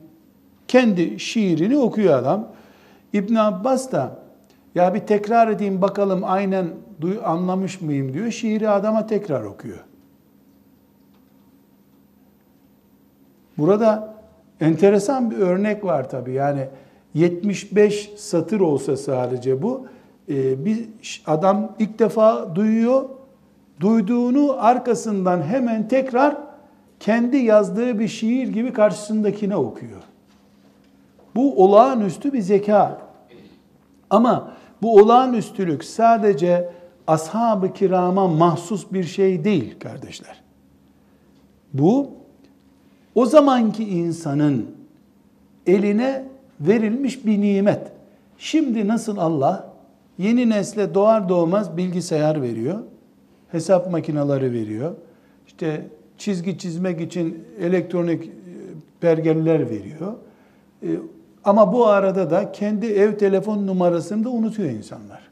Kendi 0.68 1.20
şiirini 1.20 1.79
okuyor 1.79 2.18
adam. 2.18 2.49
İbn 3.12 3.35
Abbas 3.35 3.92
da 3.92 4.18
ya 4.75 4.94
bir 4.94 5.01
tekrar 5.01 5.49
edeyim 5.49 5.83
bakalım 5.83 6.20
aynen 6.25 6.66
anlamış 7.25 7.81
mıyım 7.81 8.14
diyor. 8.14 8.31
Şiiri 8.31 8.68
adama 8.68 9.07
tekrar 9.07 9.42
okuyor. 9.42 9.86
Burada 13.59 14.14
enteresan 14.61 15.31
bir 15.31 15.37
örnek 15.37 15.85
var 15.85 16.11
tabi. 16.11 16.33
Yani 16.33 16.69
75 17.14 18.11
satır 18.16 18.61
olsa 18.61 18.97
sadece 18.97 19.62
bu. 19.62 19.87
Ee, 20.29 20.64
bir 20.64 20.88
adam 21.27 21.73
ilk 21.79 21.99
defa 21.99 22.55
duyuyor. 22.55 23.05
Duyduğunu 23.81 24.57
arkasından 24.59 25.42
hemen 25.42 25.88
tekrar 25.88 26.37
kendi 27.01 27.37
yazdığı 27.37 27.99
bir 27.99 28.09
şiir 28.09 28.49
gibi 28.49 28.73
karşısındakine 28.73 29.57
okuyor. 29.57 30.03
Bu 31.35 31.64
olağanüstü 31.64 32.33
bir 32.33 32.40
zeka. 32.40 32.99
Ama 34.11 34.53
bu 34.83 34.97
olağanüstülük 34.97 35.85
sadece 35.85 36.71
ashab-ı 37.07 37.73
kirama 37.73 38.29
mahsus 38.29 38.92
bir 38.92 39.05
şey 39.05 39.45
değil 39.45 39.79
kardeşler. 39.81 40.42
Bu 41.73 42.11
o 43.16 43.26
zamanki 43.26 43.85
insanın 43.85 44.66
eline 45.66 46.24
verilmiş 46.61 47.26
bir 47.26 47.41
nimet. 47.41 47.80
Şimdi 48.38 48.88
nasıl 48.88 49.16
Allah 49.16 49.72
yeni 50.18 50.51
nesle 50.51 50.95
doğar 50.95 51.28
doğmaz 51.28 51.76
bilgisayar 51.76 52.43
veriyor, 52.43 52.78
hesap 53.49 53.91
makineleri 53.91 54.53
veriyor, 54.53 54.95
işte 55.47 55.86
çizgi 56.18 56.59
çizmek 56.59 57.01
için 57.01 57.45
elektronik 57.61 58.24
e, 58.24 58.30
pergeller 59.01 59.70
veriyor. 59.70 60.14
E, 60.82 60.88
ama 61.45 61.72
bu 61.72 61.86
arada 61.86 62.30
da 62.30 62.53
kendi 62.53 62.86
ev 62.86 63.18
telefon 63.18 63.66
numarasını 63.66 64.24
da 64.24 64.30
unutuyor 64.30 64.70
insanlar. 64.70 65.30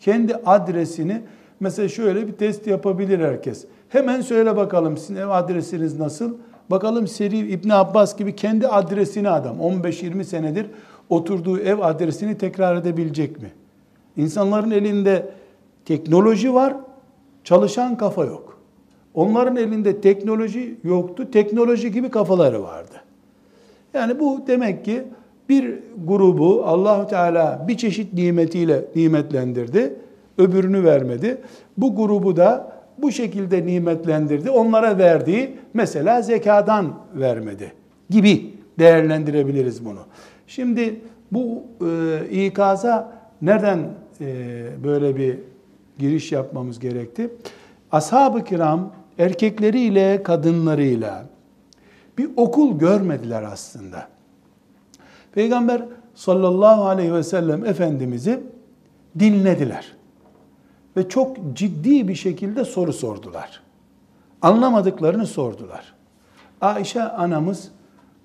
Kendi 0.00 0.36
adresini 0.36 1.22
mesela 1.60 1.88
şöyle 1.88 2.28
bir 2.28 2.32
test 2.32 2.66
yapabilir 2.66 3.18
herkes. 3.18 3.64
Hemen 3.88 4.20
söyle 4.20 4.56
bakalım 4.56 4.96
sizin 4.96 5.16
ev 5.16 5.28
adresiniz 5.28 5.98
nasıl? 5.98 6.34
Bakalım 6.70 7.06
Seri 7.06 7.38
İbn 7.38 7.68
Abbas 7.68 8.16
gibi 8.16 8.36
kendi 8.36 8.68
adresini 8.68 9.28
adam 9.28 9.56
15-20 9.56 10.24
senedir 10.24 10.66
oturduğu 11.08 11.58
ev 11.58 11.78
adresini 11.78 12.38
tekrar 12.38 12.76
edebilecek 12.76 13.42
mi? 13.42 13.50
İnsanların 14.16 14.70
elinde 14.70 15.30
teknoloji 15.84 16.54
var, 16.54 16.76
çalışan 17.44 17.96
kafa 17.96 18.24
yok. 18.24 18.58
Onların 19.14 19.56
elinde 19.56 20.00
teknoloji 20.00 20.78
yoktu, 20.84 21.30
teknoloji 21.30 21.92
gibi 21.92 22.10
kafaları 22.10 22.62
vardı. 22.62 22.94
Yani 23.94 24.20
bu 24.20 24.40
demek 24.46 24.84
ki 24.84 25.02
bir 25.48 25.78
grubu 26.06 26.64
Allahu 26.64 27.06
Teala 27.06 27.64
bir 27.68 27.76
çeşit 27.76 28.12
nimetiyle 28.12 28.84
nimetlendirdi, 28.96 29.96
öbürünü 30.38 30.84
vermedi. 30.84 31.38
Bu 31.76 31.96
grubu 31.96 32.36
da 32.36 32.72
bu 32.98 33.12
şekilde 33.12 33.66
nimetlendirdi. 33.66 34.50
Onlara 34.50 34.98
verdiği 34.98 35.56
mesela 35.74 36.22
zekadan 36.22 36.94
vermedi 37.14 37.72
gibi 38.10 38.54
değerlendirebiliriz 38.78 39.84
bunu. 39.84 40.00
Şimdi 40.46 41.00
bu 41.32 41.62
e, 42.30 42.46
ikaza 42.46 43.12
nereden 43.42 43.78
e, 44.20 44.26
böyle 44.84 45.16
bir 45.16 45.38
giriş 45.98 46.32
yapmamız 46.32 46.78
gerekti? 46.78 47.30
Ashab-ı 47.92 48.44
kiram 48.44 48.92
erkekleriyle 49.18 50.22
kadınlarıyla 50.22 51.26
bir 52.18 52.30
okul 52.36 52.78
görmediler 52.78 53.42
aslında. 53.42 54.08
Peygamber 55.32 55.82
sallallahu 56.14 56.84
aleyhi 56.84 57.14
ve 57.14 57.22
sellem 57.22 57.64
Efendimiz'i 57.64 58.40
dinlediler. 59.18 59.95
Ve 60.96 61.08
çok 61.08 61.36
ciddi 61.54 62.08
bir 62.08 62.14
şekilde 62.14 62.64
soru 62.64 62.92
sordular. 62.92 63.62
Anlamadıklarını 64.42 65.26
sordular. 65.26 65.94
Ayşe 66.60 67.02
anamız 67.02 67.70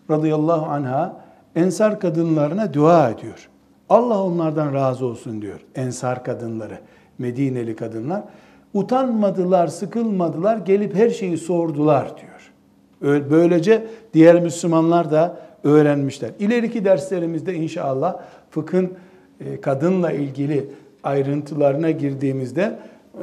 radıyallahu 0.09 0.65
anha 0.65 1.21
ensar 1.55 1.99
kadınlarına 1.99 2.73
dua 2.73 3.09
ediyor. 3.09 3.49
Allah 3.89 4.23
onlardan 4.23 4.73
razı 4.73 5.05
olsun 5.05 5.41
diyor. 5.41 5.59
Ensar 5.75 6.23
kadınları, 6.23 6.79
Medineli 7.17 7.75
kadınlar. 7.75 8.23
Utanmadılar, 8.73 9.67
sıkılmadılar, 9.67 10.57
gelip 10.57 10.95
her 10.95 11.09
şeyi 11.09 11.37
sordular 11.37 12.11
diyor. 12.17 12.51
Böylece 13.29 13.87
diğer 14.13 14.41
Müslümanlar 14.41 15.11
da 15.11 15.39
öğrenmişler. 15.63 16.31
İleriki 16.39 16.85
derslerimizde 16.85 17.53
inşallah 17.53 18.19
fıkhın 18.49 18.93
e, 19.39 19.61
kadınla 19.61 20.11
ilgili 20.11 20.69
ayrıntılarına 21.03 21.91
girdiğimizde 21.91 22.79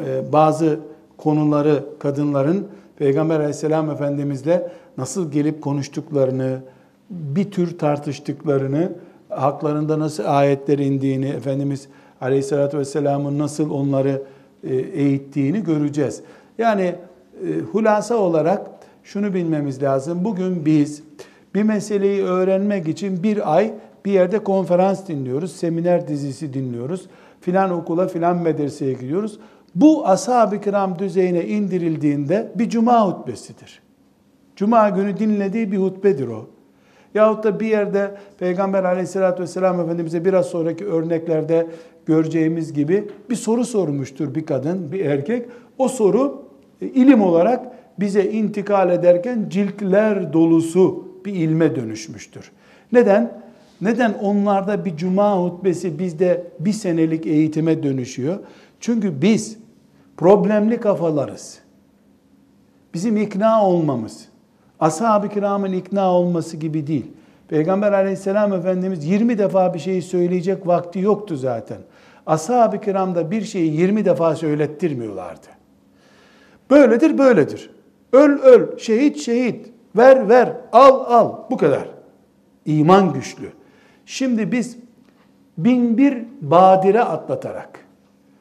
e, 0.06 0.32
bazı 0.32 0.80
konuları 1.16 1.84
kadınların 1.98 2.68
Peygamber 2.96 3.36
aleyhisselam 3.36 3.90
efendimizle 3.90 4.70
nasıl 4.98 5.32
gelip 5.32 5.62
konuştuklarını, 5.62 6.60
bir 7.10 7.50
tür 7.50 7.78
tartıştıklarını, 7.78 8.92
haklarında 9.28 9.98
nasıl 9.98 10.24
ayetler 10.26 10.78
indiğini, 10.78 11.26
Efendimiz 11.28 11.88
aleyhissalatü 12.20 12.78
vesselamın 12.78 13.38
nasıl 13.38 13.70
onları 13.70 14.22
e, 14.64 14.74
eğittiğini 14.74 15.64
göreceğiz. 15.64 16.22
Yani 16.58 16.94
hulasa 17.72 18.16
olarak 18.16 18.70
şunu 19.04 19.34
bilmemiz 19.34 19.82
lazım. 19.82 20.24
Bugün 20.24 20.64
biz 20.64 21.02
bir 21.54 21.62
meseleyi 21.62 22.22
öğrenmek 22.22 22.88
için 22.88 23.22
bir 23.22 23.56
ay 23.56 23.74
bir 24.04 24.12
yerde 24.12 24.38
konferans 24.38 25.08
dinliyoruz, 25.08 25.52
seminer 25.56 26.08
dizisi 26.08 26.54
dinliyoruz. 26.54 27.06
Filan 27.40 27.70
okula, 27.70 28.08
filan 28.08 28.42
medreseye 28.42 28.92
gidiyoruz. 28.92 29.38
Bu 29.74 30.08
ashab-ı 30.08 30.60
kiram 30.60 30.98
düzeyine 30.98 31.46
indirildiğinde 31.46 32.52
bir 32.54 32.68
cuma 32.68 33.06
hutbesidir. 33.06 33.82
Cuma 34.56 34.88
günü 34.88 35.18
dinlediği 35.18 35.72
bir 35.72 35.78
hutbedir 35.78 36.28
o. 36.28 36.46
Yahut 37.14 37.44
da 37.44 37.60
bir 37.60 37.66
yerde 37.66 38.14
Peygamber 38.38 38.84
aleyhissalatü 38.84 39.42
vesselam 39.42 39.80
Efendimiz'e 39.80 40.24
biraz 40.24 40.46
sonraki 40.46 40.86
örneklerde 40.86 41.66
göreceğimiz 42.06 42.72
gibi 42.72 43.08
bir 43.30 43.36
soru 43.36 43.64
sormuştur 43.64 44.34
bir 44.34 44.46
kadın, 44.46 44.92
bir 44.92 45.04
erkek. 45.04 45.46
O 45.78 45.88
soru 45.88 46.42
e, 46.82 46.86
ilim 46.86 47.22
olarak 47.22 47.66
bize 48.00 48.24
intikal 48.24 48.90
ederken 48.90 49.46
ciltler 49.48 50.32
dolusu 50.32 51.08
bir 51.24 51.32
ilme 51.32 51.76
dönüşmüştür. 51.76 52.50
Neden? 52.92 53.47
Neden 53.80 54.12
onlarda 54.12 54.84
bir 54.84 54.96
cuma 54.96 55.42
hutbesi 55.42 55.98
bizde 55.98 56.46
bir 56.60 56.72
senelik 56.72 57.26
eğitime 57.26 57.82
dönüşüyor? 57.82 58.38
Çünkü 58.80 59.22
biz 59.22 59.58
problemli 60.16 60.80
kafalarız. 60.80 61.58
Bizim 62.94 63.16
ikna 63.16 63.66
olmamız, 63.66 64.28
ashab-ı 64.80 65.28
kiramın 65.28 65.72
ikna 65.72 66.12
olması 66.12 66.56
gibi 66.56 66.86
değil. 66.86 67.06
Peygamber 67.48 67.92
aleyhisselam 67.92 68.52
Efendimiz 68.52 69.04
20 69.04 69.38
defa 69.38 69.74
bir 69.74 69.78
şeyi 69.78 70.02
söyleyecek 70.02 70.66
vakti 70.66 70.98
yoktu 70.98 71.36
zaten. 71.36 71.78
Ashab-ı 72.26 72.80
kiramda 72.80 73.30
bir 73.30 73.42
şeyi 73.42 73.80
20 73.80 74.04
defa 74.04 74.36
söylettirmiyorlardı. 74.36 75.46
Böyledir, 76.70 77.18
böyledir. 77.18 77.70
Öl 78.12 78.30
öl, 78.30 78.78
şehit 78.78 79.18
şehit, 79.18 79.66
ver 79.96 80.28
ver, 80.28 80.52
al 80.72 81.04
al, 81.06 81.36
bu 81.50 81.56
kadar. 81.56 81.88
İman 82.66 83.12
güçlü. 83.12 83.57
Şimdi 84.10 84.52
biz 84.52 84.76
bin 85.58 85.98
bir 85.98 86.24
badire 86.40 87.02
atlatarak, 87.02 87.84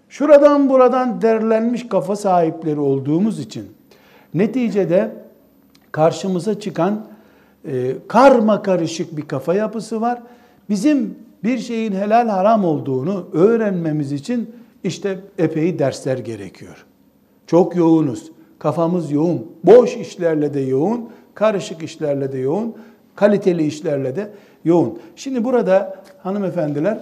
şuradan 0.10 0.70
buradan 0.70 1.22
derlenmiş 1.22 1.88
kafa 1.88 2.16
sahipleri 2.16 2.80
olduğumuz 2.80 3.40
için, 3.40 3.66
neticede 4.34 5.12
karşımıza 5.92 6.60
çıkan 6.60 7.06
e, 7.66 7.94
karma 8.08 8.62
karışık 8.62 9.18
bir 9.18 9.28
kafa 9.28 9.54
yapısı 9.54 10.02
var. 10.02 10.22
Bizim 10.70 11.16
bir 11.44 11.58
şeyin 11.58 11.92
helal 11.92 12.28
haram 12.28 12.66
olduğunu 12.66 13.28
öğrenmemiz 13.34 14.12
için 14.12 14.56
işte 14.84 15.20
epey 15.38 15.80
dersler 15.80 16.18
gerekiyor. 16.18 16.86
Çok 17.48 17.76
yoğunuz. 17.76 18.32
Kafamız 18.60 19.12
yoğun. 19.12 19.52
Boş 19.64 19.98
işlerle 19.98 20.54
de 20.54 20.60
yoğun, 20.60 21.10
karışık 21.34 21.84
işlerle 21.84 22.32
de 22.32 22.38
yoğun, 22.38 22.76
kaliteli 23.16 23.66
işlerle 23.66 24.16
de 24.16 24.32
yoğun. 24.68 25.00
Şimdi 25.16 25.44
burada 25.44 25.96
hanımefendiler 26.24 27.00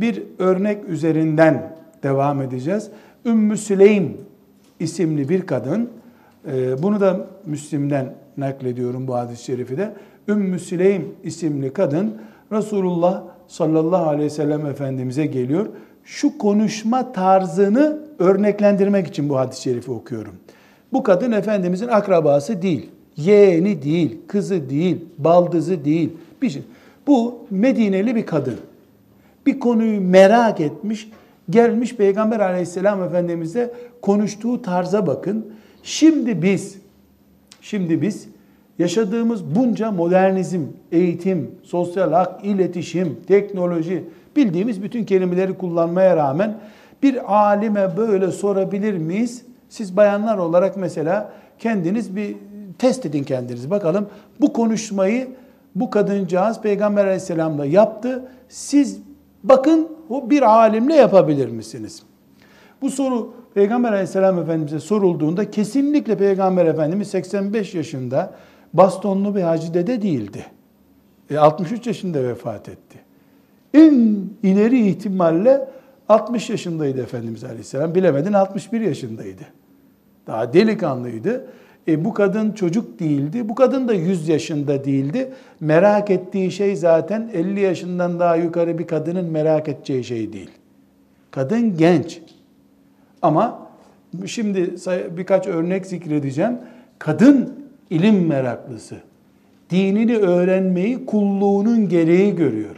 bir 0.00 0.22
örnek 0.38 0.88
üzerinden 0.88 1.76
devam 2.02 2.42
edeceğiz. 2.42 2.90
Ümmü 3.26 3.56
Süleym 3.56 4.16
isimli 4.80 5.28
bir 5.28 5.46
kadın, 5.46 5.90
e, 6.52 6.82
bunu 6.82 7.00
da 7.00 7.26
Müslim'den 7.46 8.14
naklediyorum 8.36 9.08
bu 9.08 9.14
hadis-i 9.14 9.44
şerifi 9.44 9.76
de. 9.76 9.92
Ümmü 10.28 10.58
Süleym 10.58 11.08
isimli 11.24 11.72
kadın 11.72 12.14
Resulullah 12.52 13.22
sallallahu 13.48 14.08
aleyhi 14.08 14.24
ve 14.24 14.30
sellem 14.30 14.66
Efendimiz'e 14.66 15.26
geliyor. 15.26 15.66
Şu 16.04 16.38
konuşma 16.38 17.12
tarzını 17.12 17.98
örneklendirmek 18.18 19.06
için 19.06 19.28
bu 19.28 19.38
hadis-i 19.38 19.62
şerifi 19.62 19.90
okuyorum. 19.90 20.34
Bu 20.92 21.02
kadın 21.02 21.32
Efendimizin 21.32 21.88
akrabası 21.88 22.62
değil, 22.62 22.90
yeğeni 23.16 23.82
değil, 23.82 24.18
kızı 24.26 24.70
değil, 24.70 25.04
baldızı 25.18 25.84
değil. 25.84 26.10
Bir 26.42 26.50
şey. 26.50 26.62
Bu 27.06 27.46
Medineli 27.50 28.16
bir 28.16 28.26
kadın. 28.26 28.56
Bir 29.46 29.60
konuyu 29.60 30.00
merak 30.00 30.60
etmiş, 30.60 31.10
gelmiş 31.50 31.96
Peygamber 31.96 32.40
aleyhisselam 32.40 33.02
Efendimiz'e 33.02 33.74
konuştuğu 34.02 34.62
tarza 34.62 35.06
bakın. 35.06 35.46
Şimdi 35.82 36.42
biz, 36.42 36.78
şimdi 37.60 38.02
biz 38.02 38.28
yaşadığımız 38.78 39.54
bunca 39.56 39.90
modernizm, 39.90 40.60
eğitim, 40.92 41.50
sosyal 41.62 42.12
hak, 42.12 42.44
iletişim, 42.44 43.16
teknoloji, 43.28 44.04
bildiğimiz 44.36 44.82
bütün 44.82 45.04
kelimeleri 45.04 45.58
kullanmaya 45.58 46.16
rağmen 46.16 46.58
bir 47.02 47.34
alime 47.34 47.96
böyle 47.96 48.30
sorabilir 48.30 48.98
miyiz? 48.98 49.42
Siz 49.68 49.96
bayanlar 49.96 50.38
olarak 50.38 50.76
mesela 50.76 51.32
kendiniz 51.58 52.16
bir 52.16 52.36
test 52.78 53.06
edin 53.06 53.24
kendinizi. 53.24 53.70
Bakalım 53.70 54.08
bu 54.40 54.52
konuşmayı 54.52 55.28
bu 55.74 55.90
kadıncağız 55.90 56.60
Peygamber 56.60 57.04
aleyhisselamla 57.04 57.66
yaptı. 57.66 58.28
Siz 58.48 59.00
bakın 59.42 59.88
o 60.08 60.30
bir 60.30 60.42
alimle 60.42 60.94
yapabilir 60.94 61.48
misiniz? 61.48 62.02
Bu 62.82 62.90
soru 62.90 63.34
Peygamber 63.54 63.92
aleyhisselam 63.92 64.38
efendimize 64.38 64.80
sorulduğunda 64.80 65.50
kesinlikle 65.50 66.18
Peygamber 66.18 66.66
efendimiz 66.66 67.08
85 67.08 67.74
yaşında 67.74 68.34
bastonlu 68.72 69.36
bir 69.36 69.42
hacı 69.42 69.74
dede 69.74 70.02
değildi. 70.02 70.46
E, 71.30 71.38
63 71.38 71.86
yaşında 71.86 72.22
vefat 72.22 72.68
etti. 72.68 72.98
En 73.74 74.24
ileri 74.42 74.88
ihtimalle 74.88 75.68
60 76.08 76.50
yaşındaydı 76.50 77.02
Efendimiz 77.02 77.44
Aleyhisselam. 77.44 77.94
Bilemedin 77.94 78.32
61 78.32 78.80
yaşındaydı. 78.80 79.42
Daha 80.26 80.52
delikanlıydı. 80.52 81.46
E, 81.88 82.04
bu 82.04 82.14
kadın 82.14 82.52
çocuk 82.52 83.00
değildi. 83.00 83.48
Bu 83.48 83.54
kadın 83.54 83.88
da 83.88 83.94
100 83.94 84.28
yaşında 84.28 84.84
değildi. 84.84 85.32
Merak 85.60 86.10
ettiği 86.10 86.50
şey 86.50 86.76
zaten 86.76 87.30
50 87.34 87.60
yaşından 87.60 88.20
daha 88.20 88.36
yukarı 88.36 88.78
bir 88.78 88.86
kadının 88.86 89.24
merak 89.24 89.68
edeceği 89.68 90.04
şey 90.04 90.32
değil. 90.32 90.50
Kadın 91.30 91.76
genç. 91.76 92.20
Ama 93.22 93.66
şimdi 94.26 94.74
birkaç 95.16 95.46
örnek 95.46 95.86
zikredeceğim. 95.86 96.58
Kadın 96.98 97.54
ilim 97.90 98.26
meraklısı. 98.26 98.96
Dinini 99.70 100.16
öğrenmeyi 100.16 101.06
kulluğunun 101.06 101.88
gereği 101.88 102.36
görüyor. 102.36 102.76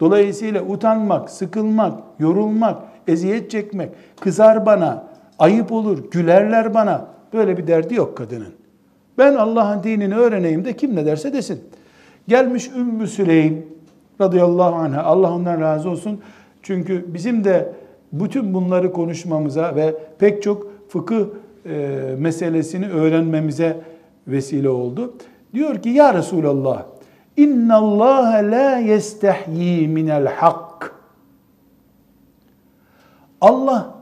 Dolayısıyla 0.00 0.62
utanmak, 0.62 1.30
sıkılmak, 1.30 1.98
yorulmak, 2.18 2.82
eziyet 3.08 3.50
çekmek, 3.50 3.90
kızar 4.20 4.66
bana, 4.66 5.04
ayıp 5.38 5.72
olur, 5.72 6.10
gülerler 6.10 6.74
bana. 6.74 7.06
Böyle 7.32 7.56
bir 7.56 7.66
derdi 7.66 7.94
yok 7.94 8.16
kadının. 8.16 8.52
Ben 9.18 9.34
Allah'ın 9.34 9.82
dinini 9.82 10.16
öğreneyim 10.16 10.64
de 10.64 10.76
kim 10.76 10.96
ne 10.96 11.06
derse 11.06 11.32
desin. 11.32 11.64
Gelmiş 12.28 12.70
Ümmü 12.76 13.06
Süleym 13.06 13.66
radıyallahu 14.20 14.74
anh'a 14.74 15.02
Allah 15.02 15.34
ondan 15.34 15.60
razı 15.60 15.90
olsun. 15.90 16.20
Çünkü 16.62 17.14
bizim 17.14 17.44
de 17.44 17.72
bütün 18.12 18.54
bunları 18.54 18.92
konuşmamıza 18.92 19.76
ve 19.76 19.94
pek 20.18 20.42
çok 20.42 20.88
fıkıh 20.88 21.24
e, 21.66 22.14
meselesini 22.18 22.88
öğrenmemize 22.88 23.80
vesile 24.26 24.68
oldu. 24.68 25.14
Diyor 25.54 25.82
ki 25.82 25.88
ya 25.88 26.14
Resulallah 26.14 26.84
inna 27.36 27.76
Allah 27.76 28.40
la 28.50 28.78
yestahyi 28.78 29.88
minel 29.88 30.26
hak. 30.26 30.94
Allah 33.40 34.01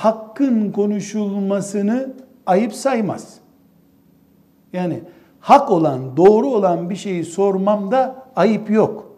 hakkın 0.00 0.72
konuşulmasını 0.72 2.12
ayıp 2.46 2.74
saymaz. 2.74 3.34
Yani 4.72 5.00
hak 5.40 5.70
olan, 5.70 6.16
doğru 6.16 6.46
olan 6.46 6.90
bir 6.90 6.96
şeyi 6.96 7.24
sormamda 7.24 8.26
ayıp 8.36 8.70
yok 8.70 9.12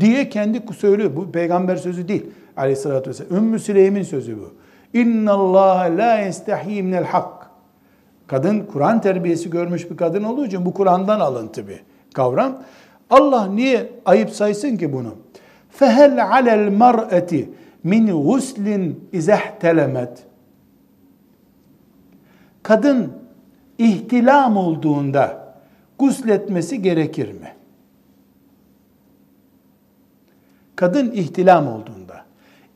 diye 0.00 0.28
kendi 0.28 0.62
söylüyor. 0.74 1.10
Bu 1.16 1.32
peygamber 1.32 1.76
sözü 1.76 2.08
değil 2.08 2.26
aleyhissalatü 2.56 3.10
vesselam. 3.10 3.36
Ümmü 3.36 3.58
Süleym'in 3.58 4.02
sözü 4.02 4.38
bu. 4.38 4.52
İnna 4.98 5.32
Allah 5.32 5.88
la 5.96 6.18
yestahyi 6.18 6.82
minel 6.82 7.04
hak. 7.04 7.50
Kadın 8.26 8.60
Kur'an 8.72 9.00
terbiyesi 9.00 9.50
görmüş 9.50 9.90
bir 9.90 9.96
kadın 9.96 10.24
olduğu 10.24 10.46
için 10.46 10.66
bu 10.66 10.74
Kur'an'dan 10.74 11.20
alıntı 11.20 11.68
bir 11.68 11.82
kavram. 12.14 12.62
Allah 13.10 13.46
niye 13.46 13.92
ayıp 14.04 14.30
saysın 14.30 14.76
ki 14.76 14.92
bunu? 14.92 15.14
Fehel 15.70 16.30
alel 16.30 16.72
mar'eti 16.72 17.48
min 17.84 18.06
guslin 18.06 19.08
izehtelemet. 19.12 20.24
Kadın 22.62 23.12
ihtilam 23.78 24.56
olduğunda 24.56 25.54
gusletmesi 25.98 26.82
gerekir 26.82 27.32
mi? 27.32 27.52
Kadın 30.76 31.12
ihtilam 31.12 31.68
olduğunda. 31.68 32.24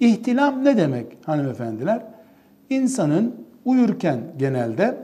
İhtilam 0.00 0.64
ne 0.64 0.76
demek 0.76 1.07
hanımefendiler? 1.26 2.03
İnsanın 2.70 3.46
uyurken 3.64 4.20
genelde 4.38 4.96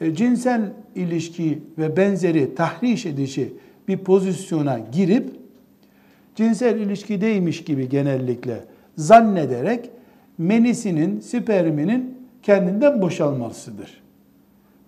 e, 0.00 0.14
cinsel 0.14 0.72
ilişki 0.94 1.62
ve 1.78 1.96
benzeri 1.96 2.54
tahriş 2.54 3.06
edişi 3.06 3.52
bir 3.88 3.98
pozisyona 3.98 4.78
girip 4.92 5.30
cinsel 6.34 6.80
ilişkideymiş 6.80 7.64
gibi 7.64 7.88
genellikle 7.88 8.64
zannederek 8.96 9.90
menisinin, 10.38 11.20
sperminin 11.20 12.28
kendinden 12.42 13.02
boşalmasıdır. 13.02 14.02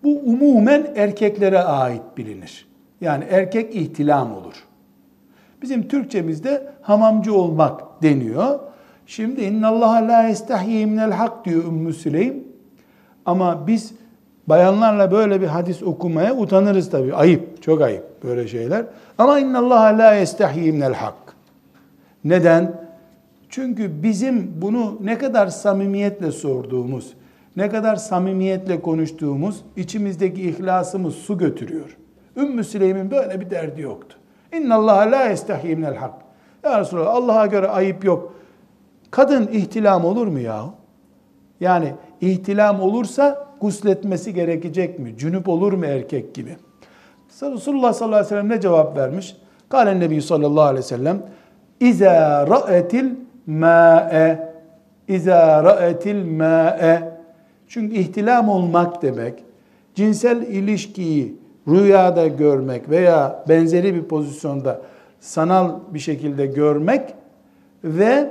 Bu 0.02 0.18
umumen 0.24 0.86
erkeklere 0.96 1.58
ait 1.58 2.02
bilinir. 2.16 2.66
Yani 3.00 3.24
erkek 3.30 3.74
ihtilam 3.74 4.34
olur. 4.34 4.64
Bizim 5.62 5.88
Türkçemizde 5.88 6.72
hamamcı 6.82 7.34
olmak 7.34 8.02
deniyor. 8.02 8.58
Şimdi 9.06 9.40
innallaha 9.40 10.08
la 10.08 10.28
estahyi 10.28 10.86
minel 10.86 11.10
hak 11.10 11.44
diyor 11.44 11.64
Ümmü 11.64 11.92
Süleym. 11.92 12.44
Ama 13.24 13.66
biz 13.66 13.94
bayanlarla 14.46 15.10
böyle 15.10 15.40
bir 15.40 15.46
hadis 15.46 15.82
okumaya 15.82 16.36
utanırız 16.36 16.90
tabii. 16.90 17.14
Ayıp, 17.14 17.62
çok 17.62 17.82
ayıp 17.82 18.24
böyle 18.24 18.48
şeyler. 18.48 18.84
Ama 19.18 19.38
innallaha 19.38 19.98
la 19.98 20.14
estahyi 20.14 20.72
minel 20.72 20.94
hak. 20.94 21.14
Neden? 22.24 22.85
Çünkü 23.48 24.02
bizim 24.02 24.52
bunu 24.62 24.98
ne 25.00 25.18
kadar 25.18 25.46
samimiyetle 25.46 26.32
sorduğumuz, 26.32 27.12
ne 27.56 27.68
kadar 27.68 27.96
samimiyetle 27.96 28.80
konuştuğumuz, 28.82 29.64
içimizdeki 29.76 30.42
ihlasımız 30.42 31.14
su 31.14 31.38
götürüyor. 31.38 31.96
Ümmü 32.36 32.64
Süleym'in 32.64 33.10
böyle 33.10 33.40
bir 33.40 33.50
derdi 33.50 33.82
yoktu. 33.82 34.16
İnna 34.56 34.74
Allah 34.74 34.96
la 34.96 35.28
estahyi 35.28 35.76
minel 35.76 35.96
hak. 35.96 36.14
Ya 36.64 36.80
Resulallah 36.80 37.14
Allah'a 37.14 37.46
göre 37.46 37.68
ayıp 37.68 38.04
yok. 38.04 38.34
Kadın 39.10 39.46
ihtilam 39.46 40.04
olur 40.04 40.26
mu 40.26 40.38
ya? 40.38 40.64
Yani 41.60 41.94
ihtilam 42.20 42.80
olursa 42.80 43.46
gusletmesi 43.60 44.34
gerekecek 44.34 44.98
mi? 44.98 45.14
Cünüp 45.18 45.48
olur 45.48 45.72
mu 45.72 45.86
erkek 45.86 46.34
gibi? 46.34 46.56
Resulullah 47.42 47.92
sallallahu 47.92 48.16
aleyhi 48.16 48.26
ve 48.26 48.28
sellem 48.28 48.48
ne 48.48 48.60
cevap 48.60 48.96
vermiş? 48.96 49.36
Kalen 49.68 50.00
Nebi 50.00 50.22
sallallahu 50.22 50.64
aleyhi 50.64 50.84
ve 50.84 50.88
sellem 50.88 51.22
İza 51.80 52.46
ra'etil 52.46 53.14
ma'e 53.46 54.52
İza 55.08 55.64
ra'etil 55.64 56.24
ma'e 56.24 57.16
Çünkü 57.68 57.96
ihtilam 57.96 58.48
olmak 58.48 59.02
demek 59.02 59.44
cinsel 59.94 60.42
ilişkiyi 60.42 61.36
rüyada 61.68 62.26
görmek 62.26 62.90
veya 62.90 63.44
benzeri 63.48 63.94
bir 63.94 64.02
pozisyonda 64.02 64.80
sanal 65.20 65.70
bir 65.94 65.98
şekilde 65.98 66.46
görmek 66.46 67.14
ve 67.84 68.30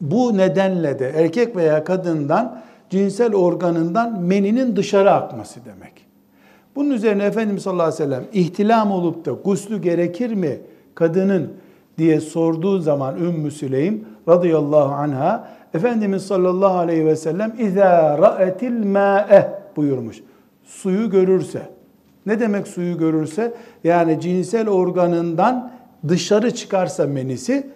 bu 0.00 0.38
nedenle 0.38 0.98
de 0.98 1.08
erkek 1.08 1.56
veya 1.56 1.84
kadından 1.84 2.62
cinsel 2.90 3.34
organından 3.34 4.20
meninin 4.20 4.76
dışarı 4.76 5.10
akması 5.10 5.60
demek. 5.64 5.92
Bunun 6.76 6.90
üzerine 6.90 7.24
Efendimiz 7.24 7.62
sallallahu 7.62 7.86
aleyhi 7.86 8.02
ve 8.02 8.04
sellem 8.04 8.24
ihtilam 8.32 8.92
olup 8.92 9.24
da 9.24 9.30
guslü 9.30 9.82
gerekir 9.82 10.34
mi 10.34 10.58
kadının 10.94 11.52
diye 11.97 12.21
sorduğu 12.21 12.79
zaman 12.79 13.17
Ümmü 13.17 13.51
Süleym 13.51 14.05
radıyallahu 14.27 14.93
anha 14.93 15.47
Efendimiz 15.73 16.27
sallallahu 16.27 16.77
aleyhi 16.77 17.05
ve 17.05 17.15
sellem 17.15 17.49
اِذَا 17.49 18.19
رَأَتِ 18.19 18.59
الْمَاءَ 18.59 19.49
buyurmuş. 19.75 20.23
Suyu 20.63 21.09
görürse. 21.09 21.61
Ne 22.25 22.39
demek 22.39 22.67
suyu 22.67 22.97
görürse? 22.97 23.53
Yani 23.83 24.19
cinsel 24.21 24.69
organından 24.69 25.71
dışarı 26.07 26.51
çıkarsa 26.51 27.05
menisi, 27.05 27.67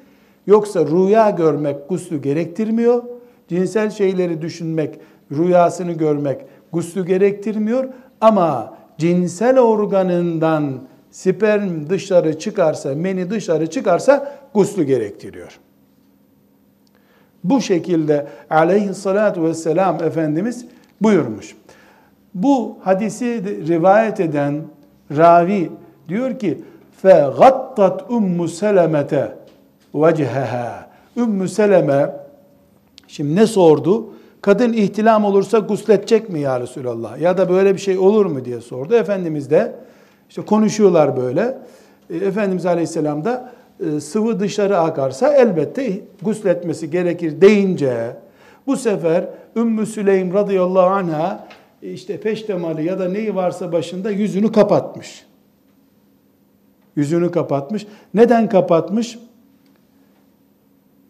yoksa 0.48 0.86
rüya 0.86 1.30
görmek 1.30 1.90
guslü 1.90 2.22
gerektirmiyor. 2.22 3.04
Cinsel 3.48 3.90
şeyleri 3.90 4.42
düşünmek, 4.42 5.00
rüyasını 5.32 5.92
görmek 5.92 6.42
guslü 6.72 7.06
gerektirmiyor. 7.06 7.86
Ama 8.22 8.74
cinsel 8.98 9.60
organından 9.60 10.74
sperm 11.16 11.90
dışarı 11.90 12.40
çıkarsa, 12.40 12.96
meni 12.96 13.30
dışarı 13.30 13.70
çıkarsa 13.70 14.38
guslü 14.54 14.84
gerektiriyor. 14.84 15.60
Bu 17.44 17.62
şekilde 17.62 18.28
aleyhissalatu 18.50 19.44
vesselam 19.44 20.04
Efendimiz 20.04 20.66
buyurmuş. 21.02 21.56
Bu 22.34 22.78
hadisi 22.82 23.44
rivayet 23.68 24.20
eden 24.20 24.62
ravi 25.18 25.70
diyor 26.10 26.40
ki 26.40 26.64
فَغَطَّتْ 27.04 28.02
اُمُّ 28.08 28.38
سَلَمَةَ 28.48 29.28
وَجْهَهَا 29.94 30.72
Ümmü 31.18 31.50
Seleme 31.50 32.16
şimdi 33.08 33.36
ne 33.36 33.48
sordu? 33.48 34.14
Kadın 34.42 34.74
ihtilam 34.74 35.26
olursa 35.26 35.60
gusledecek 35.60 36.30
mi 36.30 36.40
ya 36.40 36.60
Resulallah? 36.60 37.22
Ya 37.22 37.38
da 37.38 37.50
böyle 37.50 37.74
bir 37.74 37.80
şey 37.80 37.98
olur 37.98 38.26
mu 38.26 38.46
diye 38.46 38.62
sordu. 38.62 38.96
Efendimiz 38.96 39.50
de 39.50 39.76
işte 40.29 40.43
konuşuyorlar 40.43 41.17
böyle. 41.17 41.59
E, 42.11 42.17
Efendimiz 42.17 42.67
Aleyhisselam 42.67 43.25
da 43.25 43.53
e, 43.81 44.01
sıvı 44.01 44.41
dışarı 44.41 44.79
akarsa 44.79 45.35
elbette 45.35 46.01
gusletmesi 46.23 46.91
gerekir 46.91 47.41
deyince 47.41 48.17
bu 48.67 48.77
sefer 48.77 49.29
Ümmü 49.57 49.87
Süleym 49.87 50.35
radıyallahu 50.35 50.87
anha 50.87 51.47
e, 51.83 51.91
işte 51.91 52.21
peştemalı 52.21 52.83
ya 52.83 52.99
da 52.99 53.09
neyi 53.09 53.35
varsa 53.35 53.73
başında 53.73 54.11
yüzünü 54.11 54.53
kapatmış. 54.53 55.27
Yüzünü 56.97 57.31
kapatmış. 57.31 57.87
Neden 58.15 58.49
kapatmış? 58.49 59.19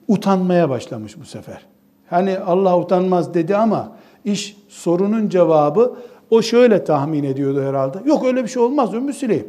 Utanmaya 0.09 0.71
başlamış 0.71 1.21
bu 1.21 1.25
sefer. 1.25 1.67
Hani 2.11 2.39
Allah 2.39 2.79
utanmaz 2.79 3.35
dedi 3.35 3.57
ama 3.57 3.93
iş 4.25 4.57
sorunun 4.69 5.29
cevabı 5.29 5.97
o 6.31 6.43
şöyle 6.43 6.85
tahmin 6.85 7.25
ediyordu 7.25 7.63
herhalde. 7.63 7.99
Yok 8.05 8.27
öyle 8.27 8.43
bir 8.43 8.49
şey 8.49 8.63
olmaz 8.63 8.95
Ümmü 8.95 9.13
Süleym 9.13 9.47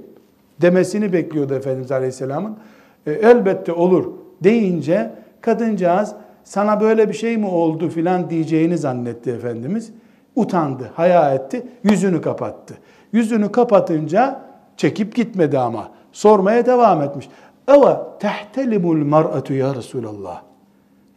demesini 0.61 1.13
bekliyordu 1.13 1.53
Efendimiz 1.53 1.91
Aleyhisselam'ın. 1.91 2.57
E, 3.05 3.11
elbette 3.11 3.73
olur 3.73 4.13
deyince 4.43 5.11
kadıncağız 5.41 6.13
sana 6.43 6.82
böyle 6.82 7.09
bir 7.09 7.13
şey 7.13 7.38
mi 7.38 7.47
oldu 7.47 7.89
filan 7.89 8.30
diyeceğini 8.30 8.78
zannetti 8.78 9.32
Efendimiz. 9.32 9.91
Utandı, 10.36 10.91
haya 10.95 11.34
etti, 11.34 11.67
yüzünü 11.84 12.21
kapattı. 12.21 12.78
Yüzünü 13.13 13.51
kapatınca 13.51 14.41
çekip 14.78 15.15
gitmedi 15.15 15.59
ama. 15.59 15.91
Sormaya 16.11 16.65
devam 16.65 17.01
etmiş. 17.01 17.30
Eva 17.67 18.17
tehtelimul 18.19 19.05
mar'atu 19.05 19.53
ya 19.53 19.75
Resulallah. 19.75 20.41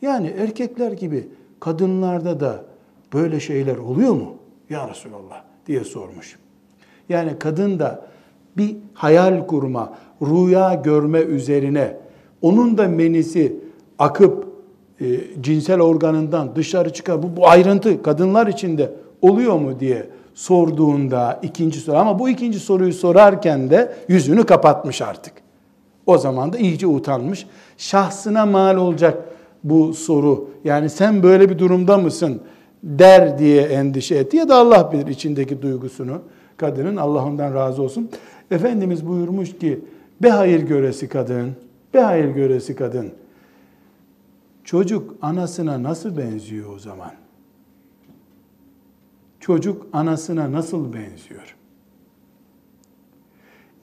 Yani 0.03 0.35
erkekler 0.39 0.93
gibi 0.93 1.29
kadınlarda 1.61 2.41
da 2.41 2.65
böyle 3.13 3.41
şeyler 3.41 3.77
oluyor 3.77 4.13
mu? 4.13 4.35
Ya 4.71 4.89
Resulallah 4.89 5.50
diye 5.67 5.85
sormuş. 5.85 6.39
Yani 7.09 7.39
kadın 7.39 7.79
da 7.79 8.03
bir 8.57 8.77
hayal 8.95 9.47
kurma, 9.47 9.95
rüya 10.23 10.75
görme 10.75 11.21
üzerine 11.21 11.97
onun 12.43 12.79
da 12.79 12.89
menisi 12.89 13.57
akıp 13.99 14.47
e, 15.01 15.07
cinsel 15.41 15.81
organından 15.81 16.57
dışarı 16.57 16.93
çıkar. 16.93 17.23
Bu, 17.23 17.37
bu 17.37 17.49
ayrıntı 17.49 18.03
kadınlar 18.03 18.47
için 18.47 18.79
de 18.79 18.93
oluyor 19.23 19.59
mu 19.59 19.81
diye 19.81 20.07
sorduğunda 20.35 21.41
ikinci 21.43 21.81
soru 21.81 21.97
ama 21.97 22.19
bu 22.19 22.29
ikinci 22.29 22.61
soruyu 22.61 22.93
sorarken 22.93 23.71
de 23.71 23.93
yüzünü 24.09 24.45
kapatmış 24.45 25.03
artık. 25.03 25.33
O 26.07 26.19
zaman 26.19 26.53
da 26.53 26.59
iyice 26.59 26.87
utanmış. 26.87 27.47
Şahsına 27.77 28.47
mal 28.47 28.77
olacak 28.77 29.19
bu 29.65 29.95
soru. 29.95 30.49
Yani 30.65 30.91
sen 30.91 31.23
böyle 31.23 31.51
bir 31.51 31.59
durumda 31.59 31.99
mısın 31.99 32.41
der 32.83 33.39
diye 33.39 33.63
endişe 33.63 34.15
etti 34.15 34.37
ya 34.37 34.49
da 34.49 34.57
Allah 34.57 34.93
bilir 34.93 35.07
içindeki 35.07 35.63
duygusunu. 35.63 36.23
Kadının 36.57 36.97
Allah 36.97 37.25
ondan 37.25 37.55
razı 37.55 37.83
olsun. 37.83 38.11
Efendimiz 38.51 39.07
buyurmuş 39.07 39.59
ki 39.59 39.81
be 40.23 40.31
hayır 40.31 40.63
göresi 40.63 41.09
kadın, 41.09 41.53
be 41.95 42.01
hayır 42.01 42.29
göresi 42.29 42.77
kadın. 42.77 43.13
Çocuk 44.65 45.15
anasına 45.23 45.83
nasıl 45.83 46.17
benziyor 46.17 46.75
o 46.75 46.79
zaman? 46.79 47.13
Çocuk 49.41 49.87
anasına 49.93 50.53
nasıl 50.53 50.93
benziyor? 50.93 51.57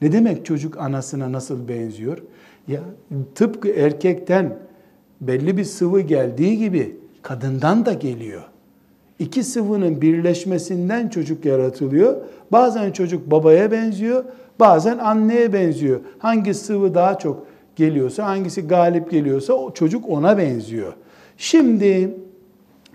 Ne 0.02 0.12
demek 0.12 0.46
çocuk 0.46 0.78
anasına 0.78 1.32
nasıl 1.32 1.68
benziyor? 1.68 2.18
Ya 2.68 2.80
tıpkı 3.34 3.68
erkekten 3.68 4.58
belli 5.20 5.56
bir 5.56 5.64
sıvı 5.64 6.00
geldiği 6.00 6.58
gibi 6.58 6.96
kadından 7.22 7.86
da 7.86 7.92
geliyor. 7.92 8.42
İki 9.18 9.44
sıvının 9.44 10.02
birleşmesinden 10.02 11.08
çocuk 11.08 11.44
yaratılıyor. 11.44 12.16
Bazen 12.52 12.92
çocuk 12.92 13.30
babaya 13.30 13.70
benziyor, 13.72 14.24
bazen 14.60 14.98
anneye 14.98 15.52
benziyor. 15.52 16.00
Hangi 16.18 16.54
sıvı 16.54 16.94
daha 16.94 17.18
çok 17.18 17.46
geliyorsa, 17.76 18.26
hangisi 18.26 18.66
galip 18.66 19.10
geliyorsa 19.10 19.52
o 19.52 19.74
çocuk 19.74 20.08
ona 20.08 20.38
benziyor. 20.38 20.92
Şimdi 21.36 22.14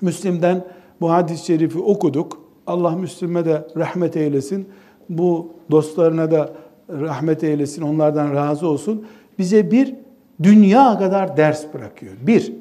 Müslim'den 0.02 0.66
bu 1.02 1.12
hadis-i 1.12 1.46
şerifi 1.46 1.80
okuduk. 1.80 2.44
Allah 2.68 2.92
Müslüme 2.92 3.46
de 3.46 3.68
rahmet 3.78 4.18
eylesin. 4.18 4.68
Bu 5.10 5.52
dostlarına 5.72 6.32
da 6.32 6.54
rahmet 6.90 7.44
eylesin. 7.44 7.82
Onlardan 7.82 8.36
razı 8.36 8.68
olsun. 8.68 9.06
Bize 9.40 9.72
bir 9.72 9.96
dünya 10.44 11.00
kadar 11.00 11.38
ders 11.38 11.74
bırakıyor. 11.74 12.14
Bir, 12.22 12.54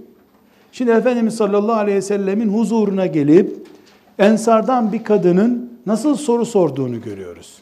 şimdi 0.72 0.90
Efendimiz 0.90 1.36
sallallahu 1.36 1.76
aleyhi 1.76 1.96
ve 1.96 2.02
sellemin 2.02 2.48
huzuruna 2.48 3.06
gelip 3.06 3.66
ensardan 4.18 4.92
bir 4.92 5.04
kadının 5.04 5.72
nasıl 5.86 6.16
soru 6.16 6.46
sorduğunu 6.46 7.00
görüyoruz. 7.00 7.58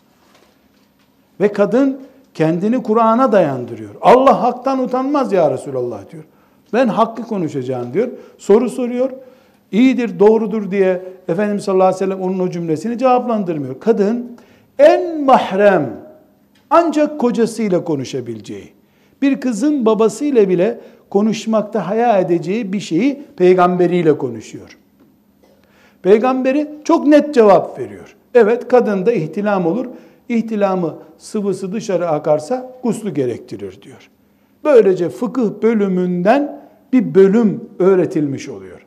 Ve 1.41 1.53
kadın 1.53 2.01
kendini 2.35 2.83
Kur'an'a 2.83 3.33
dayandırıyor. 3.33 3.95
Allah 4.01 4.43
haktan 4.43 4.79
utanmaz 4.79 5.33
ya 5.33 5.51
Resulallah 5.51 6.11
diyor. 6.13 6.25
Ben 6.73 6.89
hakkı 6.89 7.23
konuşacağım 7.23 7.95
diyor. 7.95 8.09
Soru 8.39 8.71
soruyor. 8.71 9.11
İyidir, 9.73 10.19
doğrudur 10.19 10.71
diye 10.71 11.03
Efendimiz 11.29 11.65
sallallahu 11.65 11.87
aleyhi 11.87 12.05
ve 12.05 12.05
sellem 12.05 12.21
onun 12.21 12.39
o 12.39 12.51
cümlesini 12.51 12.99
cevaplandırmıyor. 12.99 13.81
Kadın 13.81 14.37
en 14.79 15.25
mahrem 15.25 16.01
ancak 16.71 17.21
kocasıyla 17.21 17.85
konuşabileceği, 17.85 18.73
bir 19.23 19.41
kızın 19.41 19.87
babasıyla 19.87 20.49
bile 20.49 20.81
konuşmakta 21.11 21.89
haya 21.89 22.19
edeceği 22.19 22.73
bir 22.73 22.81
şeyi 22.81 23.23
peygamberiyle 23.37 24.19
konuşuyor. 24.19 24.79
Peygamberi 26.03 26.69
çok 26.85 27.07
net 27.07 27.35
cevap 27.35 27.79
veriyor. 27.79 28.17
Evet 28.35 28.69
kadında 28.69 29.13
ihtilam 29.13 29.67
olur. 29.67 29.87
İhtilamı 30.29 30.95
sıvısı 31.19 31.73
dışarı 31.73 32.09
akarsa 32.09 32.73
guslu 32.83 33.15
gerektirir 33.15 33.83
diyor. 33.83 34.11
Böylece 34.65 35.09
fıkıh 35.09 35.51
bölümünden 35.63 36.61
bir 36.93 37.15
bölüm 37.15 37.65
öğretilmiş 37.79 38.49
oluyor. 38.49 38.87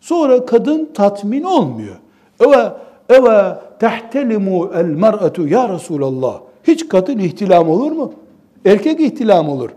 Sonra 0.00 0.46
kadın 0.46 0.90
tatmin 0.94 1.42
olmuyor. 1.42 1.96
Eve 2.40 2.72
eve 3.08 3.54
tehtelimu 3.80 4.70
el 4.74 4.84
mer'atu 4.84 5.48
ya 5.48 5.68
Resulallah. 5.68 6.40
Hiç 6.64 6.88
kadın 6.88 7.18
ihtilam 7.18 7.70
olur 7.70 7.92
mu? 7.92 8.12
Erkek 8.64 9.00
ihtilam 9.00 9.48
olur. 9.48 9.70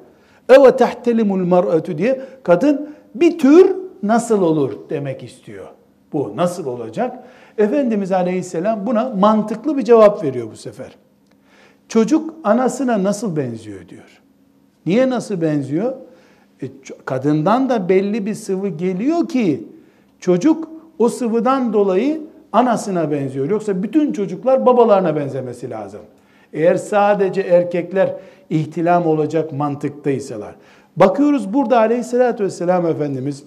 Eve 0.51 0.75
tehtelimul 0.75 1.39
mer'atu 1.39 1.97
diye 1.97 2.21
kadın 2.43 2.89
bir 3.15 3.39
tür 3.39 3.75
nasıl 4.03 4.41
olur 4.41 4.71
demek 4.89 5.23
istiyor. 5.23 5.65
Bu 6.13 6.33
nasıl 6.35 6.65
olacak? 6.65 7.23
Efendimiz 7.57 8.11
Aleyhisselam 8.11 8.87
buna 8.87 9.09
mantıklı 9.09 9.77
bir 9.77 9.83
cevap 9.83 10.23
veriyor 10.23 10.47
bu 10.51 10.55
sefer. 10.55 10.95
Çocuk 11.87 12.33
anasına 12.43 13.03
nasıl 13.03 13.35
benziyor 13.35 13.89
diyor. 13.89 14.21
Niye 14.85 15.09
nasıl 15.09 15.41
benziyor? 15.41 15.93
E, 16.61 16.67
kadından 17.05 17.69
da 17.69 17.89
belli 17.89 18.25
bir 18.25 18.33
sıvı 18.33 18.67
geliyor 18.67 19.27
ki 19.27 19.67
çocuk 20.19 20.69
o 20.99 21.09
sıvıdan 21.09 21.73
dolayı 21.73 22.21
anasına 22.51 23.11
benziyor. 23.11 23.49
Yoksa 23.49 23.83
bütün 23.83 24.13
çocuklar 24.13 24.65
babalarına 24.65 25.15
benzemesi 25.15 25.69
lazım. 25.69 26.01
Eğer 26.53 26.75
sadece 26.75 27.41
erkekler 27.41 28.15
ihtilam 28.49 29.07
olacak 29.07 29.51
mantıktaysalar. 29.51 30.55
Bakıyoruz 30.95 31.53
burada 31.53 31.79
aleyhissalatü 31.79 32.43
vesselam 32.43 32.85
Efendimiz 32.85 33.43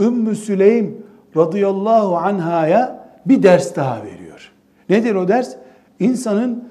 Ümmü 0.00 0.36
Süleym 0.36 1.02
radıyallahu 1.36 2.16
anhaya 2.16 3.08
bir 3.26 3.42
ders 3.42 3.76
daha 3.76 4.02
veriyor. 4.04 4.52
Nedir 4.88 5.14
o 5.14 5.28
ders? 5.28 5.56
İnsanın 6.00 6.68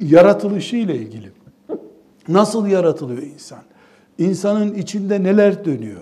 yaratılışı 0.00 0.76
ile 0.76 0.96
ilgili. 0.96 1.28
Nasıl 2.28 2.66
yaratılıyor 2.66 3.22
insan? 3.22 3.58
İnsanın 4.18 4.74
içinde 4.74 5.22
neler 5.22 5.64
dönüyor? 5.64 6.00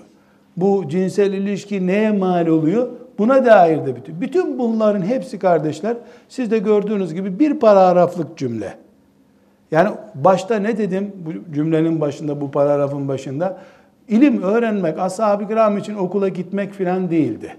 Bu 0.56 0.84
cinsel 0.88 1.32
ilişki 1.32 1.86
neye 1.86 2.12
mal 2.12 2.46
oluyor? 2.46 2.88
Buna 3.18 3.44
dair 3.44 3.86
de 3.86 3.96
bütün. 3.96 4.20
Bütün 4.20 4.58
bunların 4.58 5.02
hepsi 5.02 5.38
kardeşler 5.38 5.96
siz 6.28 6.50
de 6.50 6.58
gördüğünüz 6.58 7.14
gibi 7.14 7.38
bir 7.38 7.54
paragraflık 7.54 8.38
cümle. 8.38 8.74
Yani 9.70 9.90
başta 10.14 10.56
ne 10.56 10.78
dedim 10.78 11.12
bu 11.26 11.54
cümlenin 11.54 12.00
başında 12.00 12.40
bu 12.40 12.50
paragrafın 12.50 13.08
başında? 13.08 13.58
İlim 14.08 14.42
öğrenmek 14.42 14.98
ashab-ı 14.98 15.48
kiram 15.48 15.78
için 15.78 15.94
okula 15.94 16.28
gitmek 16.28 16.72
filan 16.72 17.10
değildi. 17.10 17.56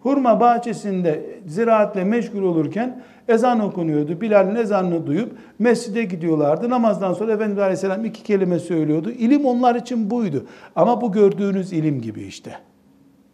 Hurma 0.00 0.40
bahçesinde 0.40 1.24
ziraatle 1.46 2.04
meşgul 2.04 2.42
olurken 2.42 3.02
ezan 3.28 3.60
okunuyordu. 3.60 4.20
Bilal'in 4.20 4.54
ezanını 4.54 5.06
duyup 5.06 5.32
mescide 5.58 6.04
gidiyorlardı. 6.04 6.70
Namazdan 6.70 7.12
sonra 7.12 7.32
Efendimiz 7.32 7.58
Aleyhisselam 7.58 8.04
iki 8.04 8.22
kelime 8.22 8.58
söylüyordu. 8.58 9.10
İlim 9.10 9.44
onlar 9.44 9.74
için 9.74 10.10
buydu. 10.10 10.44
Ama 10.76 11.00
bu 11.00 11.12
gördüğünüz 11.12 11.72
ilim 11.72 12.00
gibi 12.00 12.22
işte. 12.22 12.50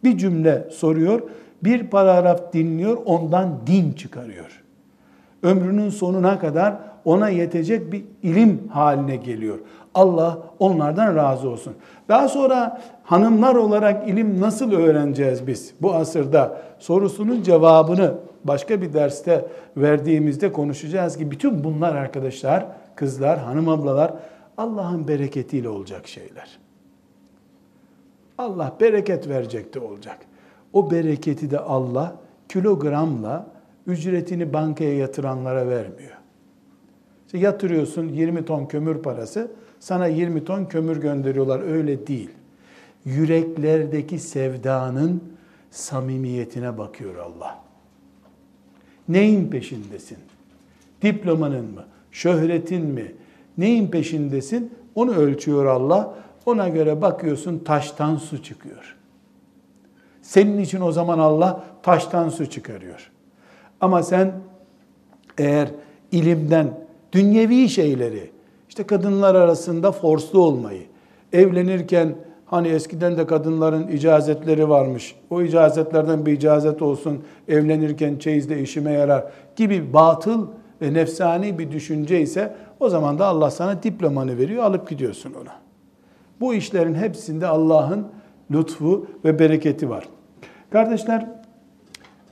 Bir 0.03 0.17
cümle 0.17 0.67
soruyor, 0.71 1.21
bir 1.63 1.87
paragraf 1.87 2.53
dinliyor, 2.53 2.97
ondan 3.05 3.59
din 3.67 3.91
çıkarıyor. 3.91 4.63
Ömrünün 5.43 5.89
sonuna 5.89 6.39
kadar 6.39 6.75
ona 7.05 7.29
yetecek 7.29 7.91
bir 7.91 8.05
ilim 8.23 8.67
haline 8.67 9.15
geliyor. 9.15 9.59
Allah 9.93 10.37
onlardan 10.59 11.15
razı 11.15 11.49
olsun. 11.49 11.73
Daha 12.09 12.27
sonra 12.27 12.81
hanımlar 13.03 13.55
olarak 13.55 14.09
ilim 14.09 14.41
nasıl 14.41 14.71
öğreneceğiz 14.71 15.47
biz 15.47 15.73
bu 15.81 15.93
asırda 15.93 16.61
sorusunun 16.79 17.43
cevabını 17.43 18.13
başka 18.43 18.81
bir 18.81 18.93
derste 18.93 19.47
verdiğimizde 19.77 20.51
konuşacağız 20.51 21.17
ki 21.17 21.31
bütün 21.31 21.63
bunlar 21.63 21.95
arkadaşlar, 21.95 22.65
kızlar, 22.95 23.39
hanım 23.39 23.69
ablalar 23.69 24.13
Allah'ın 24.57 25.07
bereketiyle 25.07 25.69
olacak 25.69 26.07
şeyler. 26.07 26.59
Allah 28.37 28.75
bereket 28.81 29.27
verecek 29.27 29.73
de 29.73 29.79
olacak. 29.79 30.17
O 30.77 30.91
bereketi 30.91 31.51
de 31.51 31.59
Allah 31.59 32.15
kilogramla 32.49 33.47
ücretini 33.87 34.53
bankaya 34.53 34.97
yatıranlara 34.97 35.69
vermiyor. 35.69 36.17
İşte 37.25 37.37
yatırıyorsun 37.37 38.07
20 38.07 38.45
ton 38.45 38.65
kömür 38.65 38.97
parası, 38.97 39.51
sana 39.79 40.07
20 40.07 40.45
ton 40.45 40.65
kömür 40.65 40.97
gönderiyorlar. 40.97 41.59
Öyle 41.59 42.07
değil. 42.07 42.29
Yüreklerdeki 43.05 44.19
sevdanın 44.19 45.23
samimiyetine 45.71 46.77
bakıyor 46.77 47.15
Allah. 47.15 47.59
Neyin 49.09 49.49
peşindesin? 49.49 50.17
Diplomanın 51.01 51.65
mı? 51.73 51.85
Şöhretin 52.11 52.85
mi? 52.85 53.15
Neyin 53.57 53.87
peşindesin? 53.87 54.73
Onu 54.95 55.13
ölçüyor 55.13 55.65
Allah. 55.65 56.13
Ona 56.45 56.69
göre 56.69 57.01
bakıyorsun 57.01 57.59
taştan 57.59 58.15
su 58.15 58.43
çıkıyor. 58.43 58.96
Senin 60.27 60.57
için 60.57 60.81
o 60.81 60.91
zaman 60.91 61.19
Allah 61.19 61.63
taştan 61.83 62.29
su 62.29 62.49
çıkarıyor. 62.49 63.11
Ama 63.81 64.03
sen 64.03 64.33
eğer 65.37 65.67
ilimden 66.11 66.79
dünyevi 67.11 67.69
şeyleri, 67.69 68.31
işte 68.69 68.83
kadınlar 68.83 69.35
arasında 69.35 69.91
forslu 69.91 70.39
olmayı, 70.39 70.81
evlenirken 71.33 72.15
hani 72.45 72.67
eskiden 72.67 73.17
de 73.17 73.27
kadınların 73.27 73.87
icazetleri 73.87 74.69
varmış. 74.69 75.15
O 75.29 75.41
icazetlerden 75.41 76.25
bir 76.25 76.31
icazet 76.31 76.81
olsun, 76.81 77.23
evlenirken 77.47 78.17
çeyizde 78.17 78.61
işime 78.61 78.91
yarar 78.91 79.31
gibi 79.55 79.93
batıl 79.93 80.47
ve 80.81 80.93
nefsani 80.93 81.59
bir 81.59 81.71
düşünce 81.71 82.21
ise 82.21 82.55
o 82.79 82.89
zaman 82.89 83.19
da 83.19 83.25
Allah 83.25 83.51
sana 83.51 83.83
diplomanı 83.83 84.37
veriyor, 84.37 84.63
alıp 84.63 84.89
gidiyorsun 84.89 85.33
ona. 85.41 85.55
Bu 86.39 86.53
işlerin 86.53 86.95
hepsinde 86.95 87.47
Allah'ın 87.47 88.07
lütfu 88.51 89.07
ve 89.25 89.39
bereketi 89.39 89.89
var. 89.89 90.07
Kardeşler, 90.69 91.27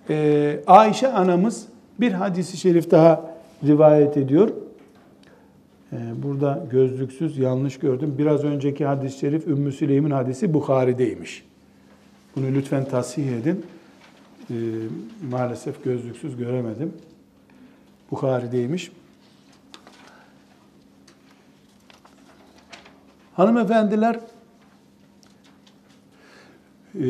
e, 0.10 0.60
Ayşe 0.68 1.08
anamız 1.08 1.68
Bir 2.00 2.12
hadisi 2.12 2.58
şerif 2.58 2.92
daha 2.92 3.36
rivayet 3.64 4.18
ediyor. 4.18 4.50
Ee, 5.94 6.24
burada 6.24 6.66
gözlüksüz 6.72 7.38
yanlış 7.38 7.80
gördüm. 7.80 8.16
Biraz 8.18 8.44
önceki 8.44 8.86
hadis-i 8.86 9.20
şerif 9.20 9.48
Ümmü 9.48 9.72
Süleym'in 9.72 10.12
hadisi 10.12 10.54
Bukhari'deymiş. 10.54 11.46
Bunu 12.36 12.46
lütfen 12.46 12.86
tasih 12.86 13.28
edin. 13.28 13.66
Ee, 14.50 14.54
maalesef 15.32 15.84
gözlüksüz 15.84 16.38
göremedim. 16.38 16.94
Bukhari'deymiş. 18.12 18.92
Hanımefendiler 23.34 24.20
e, 27.00 27.04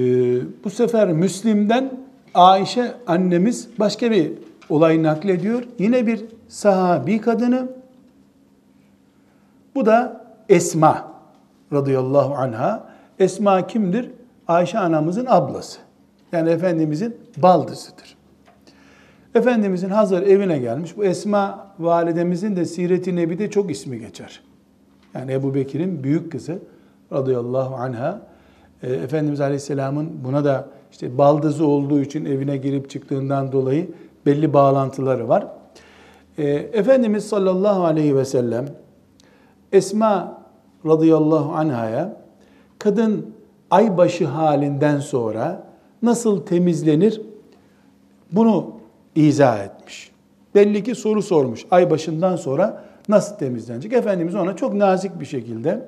bu 0.64 0.70
sefer 0.70 1.14
Müslim'den 1.14 2.00
Ayşe 2.34 2.94
annemiz 3.08 3.70
başka 3.80 4.12
bir 4.12 4.32
olay 4.70 5.04
naklediyor. 5.04 5.64
Yine 5.80 6.08
bir 6.08 6.26
sahabi 6.48 7.22
kadını. 7.22 7.68
Bu 9.76 9.86
da 9.86 10.26
Esma 10.50 11.12
radıyallahu 11.74 12.34
anha. 12.34 12.90
Esma 13.20 13.68
kimdir? 13.68 14.12
Ayşe 14.48 14.80
anamızın 14.80 15.26
ablası. 15.30 15.80
Yani 16.32 16.50
Efendimizin 16.50 17.18
baldızıdır. 17.38 18.16
Efendimizin 19.36 19.90
hazır 19.90 20.22
evine 20.22 20.60
gelmiş. 20.60 20.98
Bu 20.98 21.06
Esma 21.06 21.68
validemizin 21.80 22.56
de 22.56 22.66
Siret-i 22.66 23.16
Nebi'de 23.16 23.50
çok 23.50 23.72
ismi 23.72 24.00
geçer. 24.00 24.42
Yani 25.14 25.34
Ebu 25.34 25.56
Bekir'in 25.56 26.04
büyük 26.04 26.32
kızı 26.32 26.60
radıyallahu 27.14 27.76
anha. 27.76 28.22
E, 28.86 28.94
Efendimiz 28.94 29.42
Aleyhisselam'ın 29.42 30.10
buna 30.24 30.46
da 30.46 30.68
işte 30.92 31.18
baldızı 31.18 31.68
olduğu 31.68 32.02
için 32.02 32.26
evine 32.26 32.58
girip 32.58 32.90
çıktığından 32.90 33.52
dolayı 33.52 33.88
belli 34.26 34.54
bağlantıları 34.54 35.30
var. 35.30 35.48
E, 36.38 36.44
Efendimiz 36.54 37.28
sallallahu 37.28 37.86
aleyhi 37.86 38.16
ve 38.16 38.26
sellem 38.26 38.66
Esma 39.72 40.42
radıyallahu 40.86 41.54
anhaya 41.54 42.18
kadın 42.80 43.34
aybaşı 43.72 44.26
halinden 44.26 45.00
sonra 45.00 45.64
nasıl 46.02 46.46
temizlenir 46.46 47.22
bunu 48.32 48.72
izah 49.16 49.60
etmiş. 49.60 50.12
Belli 50.56 50.84
ki 50.84 50.96
soru 50.96 51.22
sormuş. 51.22 51.66
Ay 51.72 51.92
başından 51.92 52.36
sonra 52.36 52.84
nasıl 53.10 53.36
temizlenecek? 53.36 53.94
Efendimiz 53.94 54.36
ona 54.36 54.56
çok 54.56 54.74
nazik 54.74 55.20
bir 55.20 55.26
şekilde 55.26 55.86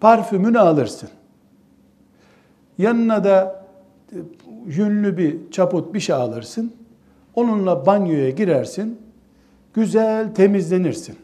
parfümünü 0.00 0.58
alırsın. 0.58 1.08
Yanına 2.80 3.24
da 3.24 3.64
e, 4.12 4.16
yünlü 4.66 5.16
bir 5.16 5.50
çaput 5.50 5.94
bir 5.94 6.00
şey 6.00 6.14
alırsın. 6.14 6.74
Onunla 7.34 7.86
banyoya 7.86 8.30
girersin. 8.30 9.00
Güzel 9.74 10.34
temizlenirsin. 10.34 11.16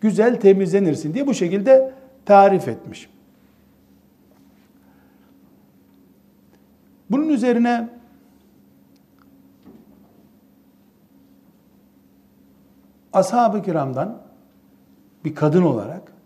Güzel 0.00 0.40
temizlenirsin 0.40 1.14
diye 1.14 1.26
bu 1.26 1.34
şekilde 1.34 1.94
tarif 2.26 2.68
etmiş. 2.68 3.10
Bunun 7.10 7.28
üzerine 7.28 7.88
ashab-ı 13.12 13.62
kiramdan 13.62 14.22
bir 15.24 15.34
kadın 15.34 15.62
olarak 15.62 16.19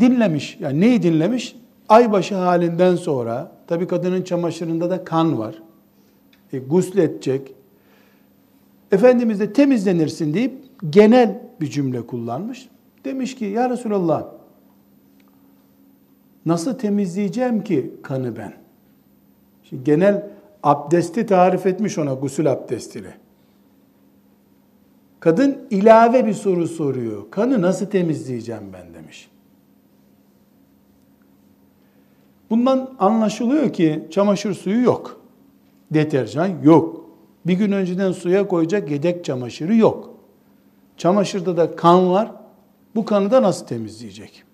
dinlemiş. 0.00 0.56
Yani 0.60 0.80
neyi 0.80 1.02
dinlemiş? 1.02 1.56
Aybaşı 1.88 2.34
halinden 2.34 2.96
sonra, 2.96 3.52
tabi 3.66 3.86
kadının 3.86 4.22
çamaşırında 4.22 4.90
da 4.90 5.04
kan 5.04 5.38
var. 5.38 5.62
E, 6.52 6.58
gusledecek. 6.58 7.54
Efendimiz 8.92 9.40
de 9.40 9.52
temizlenirsin 9.52 10.34
deyip 10.34 10.52
genel 10.90 11.42
bir 11.60 11.70
cümle 11.70 12.06
kullanmış. 12.06 12.68
Demiş 13.04 13.34
ki 13.34 13.44
ya 13.44 13.70
Resulallah 13.70 14.26
nasıl 16.46 16.78
temizleyeceğim 16.78 17.64
ki 17.64 17.94
kanı 18.02 18.36
ben? 18.36 18.52
Şimdi 19.62 19.84
genel 19.84 20.26
abdesti 20.62 21.26
tarif 21.26 21.66
etmiş 21.66 21.98
ona 21.98 22.14
gusül 22.14 22.52
abdestini. 22.52 23.10
Kadın 25.20 25.58
ilave 25.70 26.26
bir 26.26 26.34
soru 26.34 26.68
soruyor. 26.68 27.30
Kanı 27.30 27.62
nasıl 27.62 27.86
temizleyeceğim 27.86 28.72
ben 28.72 28.94
demiş. 28.94 29.30
Bundan 32.50 32.90
anlaşılıyor 32.98 33.72
ki 33.72 34.04
çamaşır 34.10 34.54
suyu 34.54 34.82
yok. 34.82 35.20
Deterjan 35.90 36.50
yok. 36.62 37.04
Bir 37.46 37.54
gün 37.54 37.72
önceden 37.72 38.12
suya 38.12 38.48
koyacak 38.48 38.90
yedek 38.90 39.24
çamaşırı 39.24 39.76
yok. 39.76 40.14
Çamaşırda 40.96 41.56
da 41.56 41.76
kan 41.76 42.10
var. 42.10 42.32
Bu 42.94 43.04
kanı 43.04 43.30
da 43.30 43.42
nasıl 43.42 43.66
temizleyecek? 43.66 44.44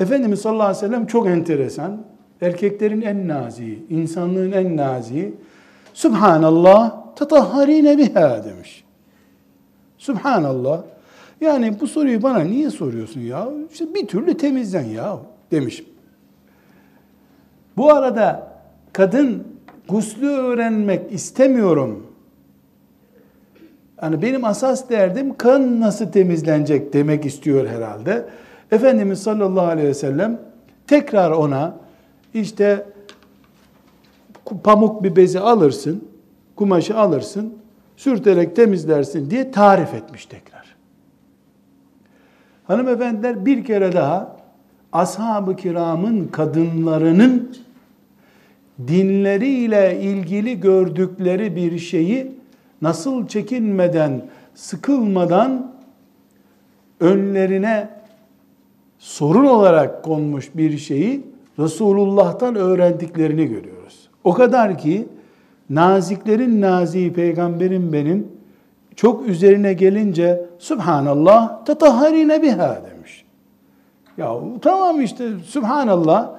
Efendimiz 0.00 0.40
sallallahu 0.40 0.66
aleyhi 0.66 0.84
ve 0.84 0.88
sellem 0.88 1.06
çok 1.06 1.26
enteresan. 1.26 2.04
Erkeklerin 2.40 3.02
en 3.02 3.28
naziği, 3.28 3.86
insanlığın 3.90 4.52
en 4.52 4.76
naziği. 4.76 5.34
Subhanallah, 5.94 7.14
tetahharine 7.16 7.98
biha 7.98 8.44
demiş. 8.44 8.84
Subhanallah. 9.98 10.82
Yani 11.40 11.80
bu 11.80 11.86
soruyu 11.86 12.22
bana 12.22 12.38
niye 12.38 12.70
soruyorsun 12.70 13.20
ya? 13.20 13.48
İşte 13.72 13.94
bir 13.94 14.06
türlü 14.06 14.36
temizlen 14.36 14.84
ya 14.84 15.18
demiş. 15.50 15.84
Bu 17.78 17.92
arada 17.92 18.48
kadın 18.92 19.44
guslü 19.88 20.28
öğrenmek 20.28 21.12
istemiyorum. 21.12 22.06
Yani 24.02 24.22
benim 24.22 24.44
asas 24.44 24.90
derdim 24.90 25.36
kan 25.36 25.80
nasıl 25.80 26.12
temizlenecek 26.12 26.92
demek 26.92 27.26
istiyor 27.26 27.68
herhalde. 27.68 28.28
Efendimiz 28.70 29.22
sallallahu 29.22 29.66
aleyhi 29.66 29.88
ve 29.88 29.94
sellem 29.94 30.40
tekrar 30.86 31.30
ona 31.30 31.74
işte 32.34 32.86
pamuk 34.64 35.02
bir 35.02 35.16
bezi 35.16 35.40
alırsın, 35.40 36.08
kumaşı 36.56 36.98
alırsın, 36.98 37.54
sürterek 37.96 38.56
temizlersin 38.56 39.30
diye 39.30 39.50
tarif 39.50 39.94
etmiş 39.94 40.26
tekrar. 40.26 40.76
Hanımefendiler 42.64 43.46
bir 43.46 43.64
kere 43.64 43.92
daha 43.92 44.36
ashab-ı 44.92 45.56
kiramın 45.56 46.28
kadınlarının 46.28 47.67
dinleriyle 48.86 50.00
ilgili 50.00 50.60
gördükleri 50.60 51.56
bir 51.56 51.78
şeyi 51.78 52.32
nasıl 52.82 53.26
çekinmeden, 53.26 54.22
sıkılmadan 54.54 55.72
önlerine 57.00 57.88
sorun 58.98 59.44
olarak 59.44 60.04
konmuş 60.04 60.50
bir 60.54 60.78
şeyi 60.78 61.26
Resulullah'tan 61.58 62.54
öğrendiklerini 62.54 63.46
görüyoruz. 63.46 64.08
O 64.24 64.34
kadar 64.34 64.78
ki 64.78 65.08
naziklerin 65.70 66.60
naziği 66.60 67.12
peygamberin 67.12 67.92
benim 67.92 68.28
çok 68.96 69.28
üzerine 69.28 69.72
gelince 69.72 70.46
Subhanallah 70.58 71.64
tetahharine 71.64 72.42
biha 72.42 72.82
demiş. 72.90 73.24
Ya 74.18 74.34
tamam 74.62 75.00
işte 75.00 75.28
Subhanallah 75.46 76.30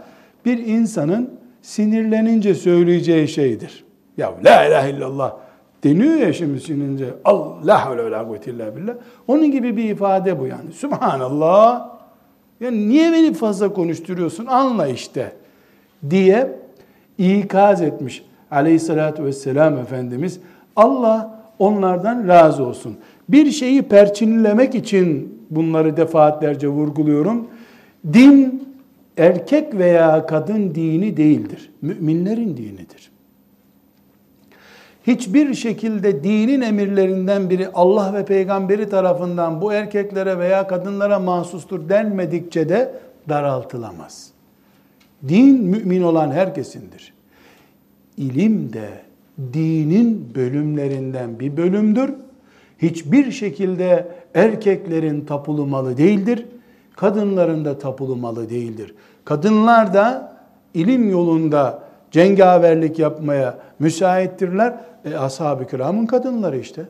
bir 0.45 0.57
insanın 0.57 1.38
sinirlenince 1.61 2.55
söyleyeceği 2.55 3.27
şeydir. 3.27 3.83
Ya 4.17 4.33
la 4.45 4.65
ilahe 4.65 4.89
illallah 4.89 5.35
deniyor 5.83 6.13
ya 6.13 6.33
şimdi 6.33 6.59
sinince 6.59 7.05
Allah 7.25 7.97
ve 7.97 8.11
la 8.11 8.27
kuvvete 8.27 8.51
illa 8.51 8.75
billah. 8.75 8.93
Onun 9.27 9.51
gibi 9.51 9.77
bir 9.77 9.83
ifade 9.83 10.39
bu 10.39 10.47
yani. 10.47 10.71
Subhanallah. 10.73 11.89
Yani 12.59 12.89
niye 12.89 13.13
beni 13.13 13.33
fazla 13.33 13.73
konuşturuyorsun? 13.73 14.45
Anla 14.45 14.87
işte 14.87 15.31
diye 16.09 16.59
ikaz 17.17 17.81
etmiş 17.81 18.23
aleyhissalatü 18.51 19.23
vesselam 19.23 19.77
Efendimiz. 19.77 20.39
Allah 20.75 21.41
onlardan 21.59 22.27
razı 22.27 22.65
olsun. 22.65 22.97
Bir 23.29 23.51
şeyi 23.51 23.81
perçinlemek 23.81 24.75
için 24.75 25.39
bunları 25.49 25.97
defaatlerce 25.97 26.67
vurguluyorum. 26.67 27.47
Din 28.13 28.68
erkek 29.17 29.75
veya 29.75 30.25
kadın 30.25 30.75
dini 30.75 31.17
değildir. 31.17 31.71
Müminlerin 31.81 32.57
dinidir. 32.57 33.11
Hiçbir 35.07 35.53
şekilde 35.53 36.23
dinin 36.23 36.61
emirlerinden 36.61 37.49
biri 37.49 37.67
Allah 37.73 38.13
ve 38.13 38.25
peygamberi 38.25 38.89
tarafından 38.89 39.61
bu 39.61 39.73
erkeklere 39.73 40.39
veya 40.39 40.67
kadınlara 40.67 41.19
mahsustur 41.19 41.89
denmedikçe 41.89 42.69
de 42.69 42.93
daraltılamaz. 43.29 44.31
Din 45.27 45.63
mümin 45.63 46.01
olan 46.01 46.31
herkesindir 46.31 47.13
ilim 48.19 48.73
de 48.73 48.89
dinin 49.53 50.35
bölümlerinden 50.35 51.39
bir 51.39 51.57
bölümdür. 51.57 52.13
Hiçbir 52.81 53.31
şekilde 53.31 54.07
erkeklerin 54.33 55.25
tapulu 55.25 55.65
malı 55.65 55.97
değildir. 55.97 56.45
Kadınların 56.99 57.65
da 57.65 57.77
tapulu 57.77 58.15
malı 58.15 58.49
değildir. 58.49 58.93
Kadınlar 59.25 59.93
da 59.93 60.33
ilim 60.73 61.09
yolunda 61.09 61.79
cengaverlik 62.11 62.99
yapmaya 62.99 63.57
müsaittirler. 63.79 64.75
E, 65.05 65.15
ashab-ı 65.15 65.67
kiramın 65.67 66.05
kadınları 66.05 66.57
işte. 66.57 66.85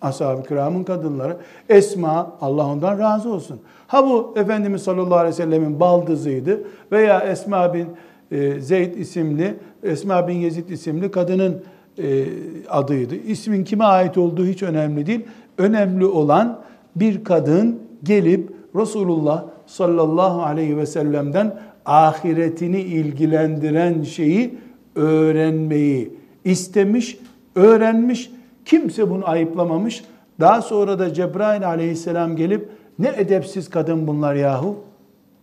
Ashab-ı 0.00 0.42
kiramın 0.42 0.84
kadınları. 0.84 1.36
Esma, 1.68 2.36
Allah 2.40 2.66
ondan 2.66 2.98
razı 2.98 3.32
olsun. 3.32 3.60
Ha 3.86 4.04
bu 4.06 4.34
Efendimiz 4.36 4.82
sallallahu 4.82 5.18
aleyhi 5.18 5.32
ve 5.32 5.42
sellemin 5.42 5.80
baldızıydı 5.80 6.60
veya 6.92 7.20
Esma 7.20 7.74
bin 7.74 7.88
e, 8.30 8.60
Zeyd 8.60 8.94
isimli, 8.94 9.54
Esma 9.82 10.28
bin 10.28 10.34
Yezid 10.34 10.68
isimli 10.68 11.10
kadının 11.10 11.62
e, 11.98 12.24
adıydı. 12.70 13.14
İsmin 13.14 13.64
kime 13.64 13.84
ait 13.84 14.18
olduğu 14.18 14.46
hiç 14.46 14.62
önemli 14.62 15.06
değil. 15.06 15.24
Önemli 15.58 16.06
olan 16.06 16.60
bir 16.96 17.24
kadın 17.24 17.78
gelip 18.02 18.57
Resulullah 18.76 19.44
sallallahu 19.66 20.42
aleyhi 20.42 20.76
ve 20.76 20.86
sellem'den 20.86 21.60
ahiretini 21.86 22.80
ilgilendiren 22.80 24.02
şeyi 24.02 24.58
öğrenmeyi 24.94 26.14
istemiş, 26.44 27.18
öğrenmiş. 27.54 28.30
Kimse 28.64 29.10
bunu 29.10 29.28
ayıplamamış. 29.28 30.04
Daha 30.40 30.62
sonra 30.62 30.98
da 30.98 31.14
Cebrail 31.14 31.68
aleyhisselam 31.68 32.36
gelip 32.36 32.68
ne 32.98 33.12
edepsiz 33.16 33.70
kadın 33.70 34.06
bunlar 34.06 34.34
yahu. 34.34 34.76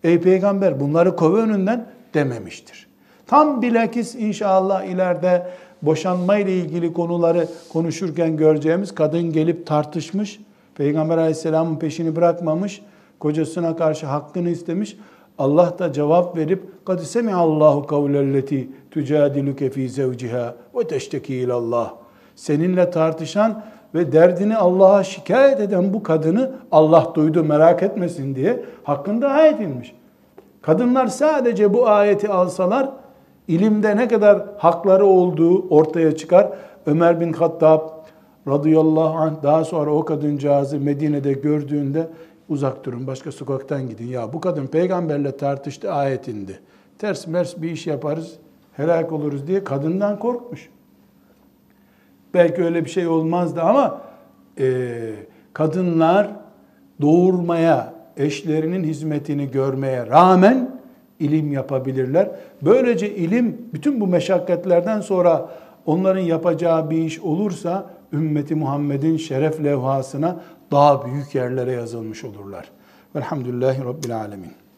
Ey 0.03 0.21
peygamber 0.21 0.80
bunları 0.80 1.15
kov 1.15 1.34
önünden 1.34 1.86
dememiştir. 2.13 2.88
Tam 3.28 3.61
bilakis 3.61 4.15
inşallah 4.15 4.84
ileride 4.84 5.47
boşanma 5.82 6.38
ile 6.38 6.57
ilgili 6.57 6.93
konuları 6.93 7.47
konuşurken 7.73 8.38
göreceğimiz 8.38 8.95
kadın 8.95 9.34
gelip 9.34 9.67
tartışmış. 9.67 10.39
Peygamber 10.76 11.17
aleyhisselamın 11.17 11.80
peşini 11.80 12.15
bırakmamış. 12.15 12.82
Kocasına 13.26 13.76
karşı 13.76 14.05
hakkını 14.05 14.49
istemiş. 14.49 14.97
Allah 15.38 15.80
da 15.80 15.93
cevap 15.93 16.38
verip 16.38 16.86
kad 16.86 16.99
semiallahu 16.99 17.86
kavlelleti 17.86 18.69
tucadiluke 18.91 19.69
fi 19.69 19.89
zevciha 19.89 20.55
ve 20.76 20.88
teşteki 20.88 21.36
ilallah. 21.36 21.93
Seninle 22.36 22.91
tartışan 22.91 23.63
ve 23.95 24.11
derdini 24.11 24.57
Allah'a 24.57 25.03
şikayet 25.03 25.59
eden 25.59 25.93
bu 25.93 26.03
kadını 26.03 26.51
Allah 26.71 27.11
duydu 27.15 27.43
merak 27.43 27.84
etmesin 27.84 28.36
diye 28.36 28.63
hakkında 28.84 29.30
ayet 29.30 29.59
inmiş. 29.59 29.95
Kadınlar 30.61 31.07
sadece 31.07 31.73
bu 31.73 31.88
ayeti 31.88 32.30
alsalar 32.30 32.89
ilimde 33.47 33.97
ne 33.97 34.07
kadar 34.07 34.45
hakları 34.57 35.05
olduğu 35.05 35.69
ortaya 35.69 36.15
çıkar. 36.15 36.49
Ömer 36.86 37.19
bin 37.19 37.34
Hattab 37.34 37.80
radıyallahu 38.47 39.17
anh 39.17 39.43
daha 39.43 39.63
sonra 39.65 39.91
o 39.91 40.05
kadıncağızı 40.05 40.80
Medine'de 40.80 41.34
gördüğünde 41.34 42.07
uzak 42.49 42.85
durun 42.85 43.07
başka 43.07 43.31
sokaktan 43.31 43.89
gidin. 43.89 44.07
Ya 44.07 44.33
bu 44.33 44.41
kadın 44.41 44.67
peygamberle 44.67 45.37
tartıştı 45.37 45.91
ayet 45.91 46.27
indi. 46.27 46.59
Ters 46.97 47.27
mers 47.27 47.61
bir 47.61 47.71
iş 47.71 47.87
yaparız 47.87 48.33
helak 48.73 49.11
oluruz 49.11 49.47
diye 49.47 49.63
kadından 49.63 50.19
korkmuş. 50.19 50.69
Belki 52.33 52.63
öyle 52.63 52.85
bir 52.85 52.89
şey 52.89 53.07
olmazdı 53.07 53.61
ama 53.61 54.01
e, 54.59 54.89
kadınlar 55.53 56.29
doğurmaya, 57.01 57.93
eşlerinin 58.17 58.83
hizmetini 58.83 59.51
görmeye 59.51 60.07
rağmen 60.07 60.79
ilim 61.19 61.51
yapabilirler. 61.51 62.29
Böylece 62.61 63.15
ilim 63.15 63.57
bütün 63.73 64.01
bu 64.01 64.07
meşakkatlerden 64.07 65.01
sonra 65.01 65.49
onların 65.85 66.21
yapacağı 66.21 66.89
bir 66.89 66.97
iş 66.97 67.19
olursa 67.19 67.89
ümmeti 68.13 68.55
Muhammed'in 68.55 69.17
şeref 69.17 69.63
levhasına 69.63 70.39
daha 70.72 71.05
büyük 71.05 71.36
yerlere 71.36 71.72
yazılmış 71.72 72.24
olurlar. 72.24 72.72
Velhamdülillahi 73.16 73.86
Rabbil 73.86 74.18
Alemin. 74.18 74.64